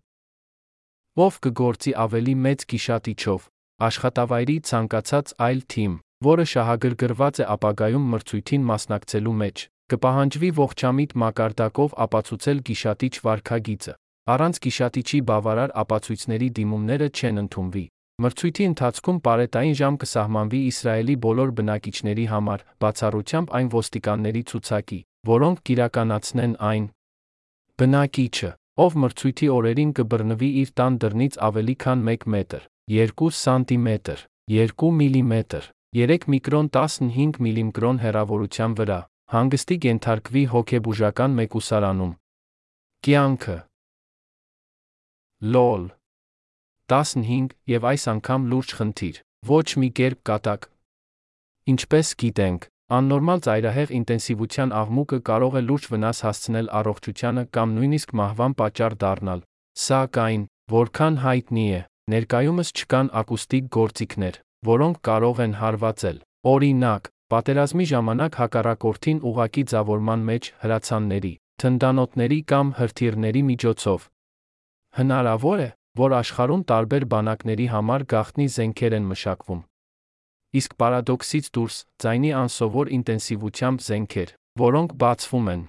Ով 1.24 1.40
կգործի 1.46 1.92
ավելի 2.04 2.34
մեծ 2.44 2.64
գիշատիչով 2.70 3.50
աշխատավայրի 3.88 4.56
ցանկացած 4.70 5.34
այլ 5.48 5.60
թիմ, 5.74 5.94
որը 6.24 6.44
շահագրգռված 6.54 7.40
է 7.42 7.46
ապագայում 7.54 8.04
մրցույթին 8.14 8.66
մասնակցելու 8.70 9.34
մեջ, 9.40 9.64
կպահանջվի 9.92 10.48
ողջամիտ 10.56 11.10
մակարդակով 11.20 11.96
ապացուցել 12.04 12.60
գիշատիչ 12.68 13.10
վարքագիծը։ 13.24 13.92
Առանց 14.34 14.60
գիշատիչի 14.64 15.20
բավարար 15.28 15.74
ապացույցների 15.82 16.48
դիմումները 16.58 17.08
չեն 17.12 17.40
ընդունվի։ 17.42 17.82
Մրցույթի 18.24 18.64
ընթացքում 18.70 19.18
պարետային 19.28 19.76
ժամ 19.80 19.98
կսահմանվի 20.04 20.60
Իսրայելի 20.70 21.16
բոլոր 21.26 21.52
բնակիչների 21.60 22.26
համար, 22.32 22.64
բացառությամբ 22.80 23.54
այն 23.60 23.70
ոստիկանների 23.76 24.42
ցուցակի, 24.54 25.00
որոնք 25.34 25.62
կիրականացնեն 25.68 26.54
այն։ 26.72 26.84
Բնակիչը, 27.84 28.50
ով 28.84 29.00
մրցույթի 29.04 29.48
օրերին 29.60 29.94
կբռնվի 30.00 30.50
իր 30.64 30.76
տան 30.80 31.00
դռնից 31.04 31.40
ավելի 31.44 31.74
քան 31.84 32.06
1 32.14 32.30
մետր, 32.32 32.68
2 32.88 33.34
սանտիմետր, 33.44 34.28
2 34.48 34.94
միլիմետր, 35.04 35.72
3 36.04 36.30
միկրոն 36.32 36.70
15 36.78 37.42
միլիմկրոն 37.44 38.00
հեռավորության 38.04 38.78
վրա, 38.78 39.00
հանգստի 39.34 39.76
կենթարկվի 39.82 40.42
հոգեբուժական 40.54 41.32
մեկուսարանում։ 41.36 42.10
Կյանքը 43.06 43.56
Լոլ. 45.54 45.88
15 46.92 47.48
եւ 47.72 47.86
այս 47.90 48.04
անգամ 48.12 48.44
լուրջ 48.52 48.74
խնդիր։ 48.78 49.18
Ոչ 49.50 49.66
մի 49.82 49.88
կերպ 49.98 50.20
կատակ։ 50.30 50.68
Ինչպես 51.74 52.12
գիտենք, 52.22 52.68
աննորմալ 52.98 53.42
ծայրահեղ 53.48 53.94
ինտենսիվության 53.98 54.74
աղմուկը 54.80 55.18
կարող 55.30 55.58
է 55.58 55.62
լուրջ 55.66 55.88
վնաս 55.94 56.22
հասցնել 56.28 56.70
առողջությանը 56.80 57.44
կամ 57.58 57.74
նույնիսկ 57.78 58.14
մահվան 58.20 58.56
պատճառ 58.60 58.96
դառնալ։ 59.02 59.44
Սակայն, 59.84 60.46
որքան 60.78 61.18
հայտնի 61.24 61.66
է, 61.74 61.80
ներկայումս 62.14 62.70
չկան 62.78 63.10
ակուստիկ 63.24 63.68
գործիքներ, 63.78 64.40
որոնք 64.70 65.02
կարող 65.10 65.42
են 65.48 65.58
հարվածել։ 65.64 66.22
Օրինակ, 66.54 67.13
պատերազմի 67.34 67.84
ժամանակ 67.90 68.36
հակառակորդին 68.38 69.20
ուղակի 69.28 69.62
ձավորման 69.74 70.20
մեջ 70.30 70.50
հրացանների, 70.64 71.32
թնդանոթների 71.62 72.38
կամ 72.54 72.68
հրթիռների 72.78 73.42
միջոցով։ 73.50 74.04
Հնարավոր 74.98 75.62
է, 75.64 75.70
որ 75.98 76.14
աշխարհում 76.18 76.62
տարբեր 76.70 77.06
բանակների 77.14 77.66
համար 77.74 78.04
գաղտնի 78.14 78.46
զենքեր 78.54 78.96
են 78.98 79.08
մշակվում։ 79.10 79.60
Իսկ 80.58 80.76
պարադոքսից 80.82 81.50
դուրս, 81.58 81.76
ձայնի 82.04 82.30
անսովոր 82.38 82.90
ինտենսիվությամբ 82.98 83.84
զենքեր, 83.88 84.32
որոնք 84.62 84.94
բացվում 85.02 85.50
են։ 85.54 85.62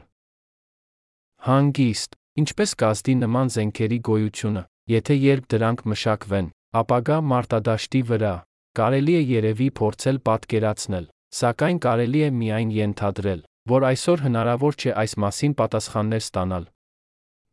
Հանգիստ, 1.46 2.18
ինչպես 2.46 2.76
կազդի 2.86 3.16
նման 3.26 3.52
զենքերի 3.56 4.00
գոյությունը, 4.10 4.64
եթե 4.94 5.18
երբ 5.26 5.50
դրանք 5.56 5.86
մշակվեն, 5.90 6.54
ապագա 6.86 7.18
մարտադաշտի 7.34 8.02
վրա, 8.14 8.36
կարելի 8.78 9.14
է 9.18 9.22
երևի 9.34 9.70
փորձել 9.82 10.18
պատկերացնել, 10.30 11.06
սակայն 11.34 11.80
կարելի 11.86 12.22
է 12.28 12.30
միայն 12.40 12.72
ենթադրել, 12.76 13.42
որ 13.72 13.86
այսօր 13.90 14.24
հնարավոր 14.26 14.78
չէ 14.82 14.92
այս 15.04 15.14
մասին 15.26 15.54
պատասխաններ 15.62 16.24
ստանալ։ 16.26 16.66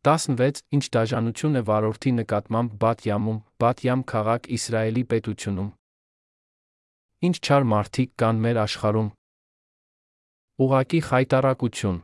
16. 0.03 0.63
Ինչ 0.75 0.83
դաժանություն 0.93 1.59
է 1.59 1.61
վարորդի 1.69 2.11
նկատմամբ 2.19 2.73
Բաթ 2.83 3.05
Յամում, 3.07 3.39
Բաթ 3.63 3.83
Յամ 3.87 4.01
քաղաք 4.13 4.49
Իսրայելի 4.57 5.03
պետությունում։ 5.13 5.69
Ինչ 7.23 7.35
չար 7.39 7.67
մարդիկ 7.73 8.09
կան 8.19 8.41
մեր 8.43 8.59
աշխարհում։ 8.63 9.09
Ուղակի 10.63 10.99
խայտարակություն։ 11.07 12.03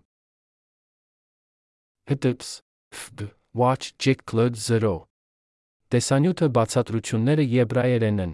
Հտps. 2.09 2.49
Ֆբ. 2.89 3.29
Watch 3.53 3.97
Check 3.97 4.25
Cloud 4.25 4.55
0 4.57 5.05
Տեսանյութը 5.93 6.47
բացատրությունները 6.55 7.45
եբրայերեն 7.49 8.19
են։ 8.25 8.33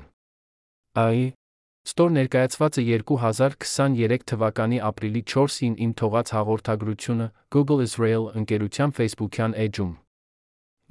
Այ 1.01 1.19
Ստոր 1.85 2.09
ներկայացվածը 2.15 2.83
2023 2.89 4.23
թվականի 4.31 4.77
ապրիլի 4.87 5.21
4-ին 5.31 5.73
իմ 5.85 5.91
թողած 6.01 6.31
հաղորդագրությունը 6.33 7.27
Google 7.55 7.83
Israel 7.85 8.25
ընկերության 8.39 8.93
Facebook-յան 8.99 9.53
էջում։ 9.65 9.91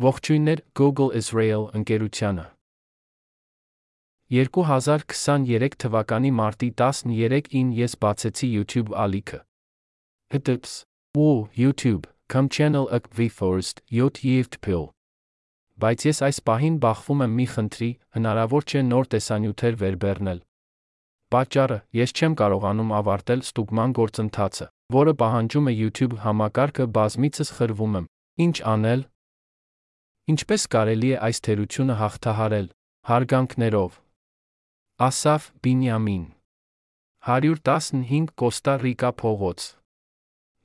Ողջույններ 0.07 0.63
Google 0.81 1.11
Israel 1.21 1.67
ընկերությանը։ 1.81 2.45
2023 4.39 5.77
թվականի 5.83 6.33
մարտի 6.39 6.71
13-ին 6.85 7.75
ես 7.81 7.99
բացեցի 8.07 8.53
YouTube 8.55 8.95
ալիքը։ 8.95 9.43
Հտps. 10.31 10.79
Ու 11.19 11.51
YouTube, 11.59 12.07
come 12.31 12.49
channel 12.49 12.87
ակվի 12.95 13.31
first, 13.35 13.83
yot 13.91 14.23
yeft 14.23 14.63
pill։ 14.63 14.93
Բայց 15.75 16.09
ես 16.15 16.25
այս 16.31 16.43
պահին 16.47 16.81
բախվում 16.87 17.23
եմ 17.27 17.39
մի 17.43 17.47
խնդրի, 17.59 17.93
հնարավոր 18.15 18.63
չէ 18.71 18.81
նոր 18.95 19.15
տեսանյութեր 19.15 19.79
վերբեռնել, 19.83 20.41
Պատճառը՝ 21.35 21.79
ես 21.99 22.13
չեմ 22.15 22.35
կարողանում 22.41 22.93
ավարտել 22.99 23.41
ստուգման 23.45 23.95
գործընթացը, 23.99 24.67
որը 24.95 25.15
պահանջում 25.23 25.71
է 25.71 25.75
YouTube 25.75 26.15
համակարգը 26.25 26.87
բազմիցս 26.99 27.51
խրվում 27.59 27.97
եմ։ 28.01 28.07
Ինչ 28.45 28.57
անել։ 28.75 29.03
Ինչպես 30.35 30.67
կարելի 30.75 31.11
է 31.15 31.19
այս 31.29 31.43
թերությունը 31.47 31.97
հաղթահարել։ 32.05 32.69
Հարգանքներով։ 33.11 33.99
Ասաֆ 35.09 35.51
Բինյամին 35.67 36.25
115 37.25 38.31
Կոստա 38.41 38.75
Ռիկա 38.85 39.11
փողոց. 39.21 39.67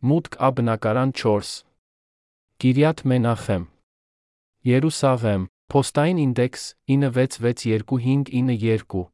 Մուտք 0.09 0.37
ա 0.37 0.49
բնակարան 0.59 1.11
4 1.23 1.51
Կիրյատ 2.59 3.05
Մենախեմ. 3.09 3.63
Երուսաղեմ. 4.69 5.47
Փոստային 5.73 6.19
ինդեքս 6.25 6.63
966292 6.91 9.07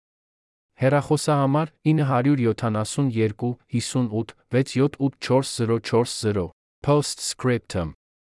Հեռախոսահամար 0.75 1.69
972 1.87 3.55
58 3.71 4.35
6784040 4.51 6.51
Postscriptum 6.87 7.93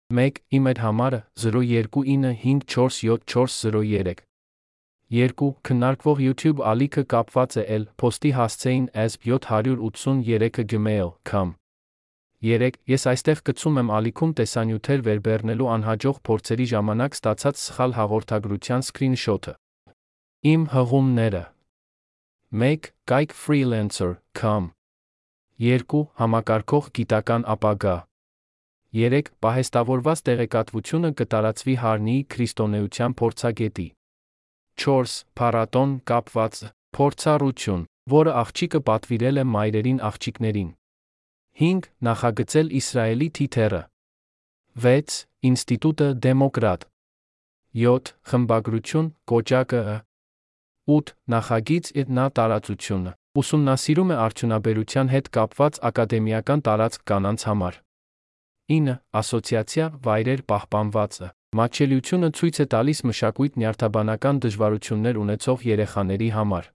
1. 0.09 0.41
Իմեյլ 0.49 0.81
համարը 0.81 1.21
0295474403 1.43 4.25
2. 5.11 5.51
Քննարկվող 5.69 6.17
YouTube 6.25 6.63
ալիքը 6.71 7.03
կապված 7.13 7.59
է 7.61 7.63
L 7.77 7.85
post-ի 8.01 8.31
հասցեին 8.39 8.89
ASP783 9.05 10.65
gmail.com 10.73 11.53
3. 12.41 12.81
Ես 12.95 13.07
այստեղ 13.13 13.45
գցում 13.51 13.79
եմ 13.85 13.93
ալիքում 14.01 14.35
տեսանյութեր 14.41 14.99
վերբեռնելու 15.11 15.71
անհաջող 15.77 16.17
փորձերի 16.25 16.65
ժամանակ 16.73 17.21
ստացած 17.21 17.55
սխալ 17.69 17.91
հաղորդագրության 18.01 18.81
սկրինշոթը։ 18.89 19.53
Իմ 20.57 20.61
հղումները 20.73 21.45
Մեկ 22.51 22.87
կայք 23.07 23.31
freelancer.com 23.31 24.65
2. 25.65 25.99
Համակարգող 26.19 26.89
գիտական 26.97 27.45
ապագա 27.53 27.93
3. 29.01 29.29
Պահեստավորված 29.45 30.23
տեղեկատվությունը 30.29 31.11
կտարածվի 31.21 31.75
Հարնիի 31.83 32.25
քրիստոնեության 32.35 33.15
փորձագետի 33.23 33.87
4. 34.83 35.15
Փառատոն 35.39 35.95
կապված 36.11 36.61
փորձառություն, 36.99 37.87
որը 38.17 38.35
աղջիկը 38.43 38.83
պատվիրել 38.91 39.39
է 39.39 39.49
մայրերին 39.55 40.03
աղջիկներին 40.11 40.69
5. 41.63 41.91
Նախագծել 42.11 42.77
Իսրայելի 42.83 43.33
թիթերը 43.39 43.83
6. 44.91 45.19
Ինստիտուտը 45.55 46.13
դեմոկրատ 46.27 46.87
7. 47.87 48.15
Խմբագրություն, 48.27 49.13
կոճակը 49.31 49.83
8. 50.89 51.13
Նախագիծ 51.29 51.91
իր 52.01 52.07
նա 52.17 52.25
տարածությունը 52.37 53.11
ուսումնասիրում 53.41 54.09
է 54.11 54.15
արդյունաբերության 54.21 55.11
հետ 55.13 55.27
կապված 55.35 55.77
ակադեմիական 55.89 56.63
տարածք 56.67 57.03
կանանց 57.11 57.45
համար։ 57.49 57.75
9. 58.73 58.95
Ասոցիացիա 59.21 59.85
վայրեր 60.07 60.41
պահպանվածը 60.51 61.29
Մաչելիությունը 61.59 62.29
ցույց 62.37 62.57
է 62.63 62.65
տալիս 62.73 62.99
մշակույթ 63.11 63.57
նյարդաբանական 63.61 64.37
դժվարություններ 64.45 65.17
ունեցող 65.21 65.65
երեխաների 65.67 66.29
համար։ 66.35 66.69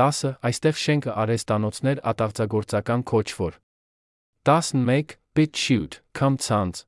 10. 0.00 0.30
Այստեղ 0.48 0.80
շենքը 0.84 1.12
արեստանոցներ 1.24 2.00
ատաղձագործական 2.12 3.04
քոչվոր։ 3.12 3.60
11. 4.48 5.18
BitChute, 5.34 6.00
come 6.16 6.40
ցանց 6.40 6.82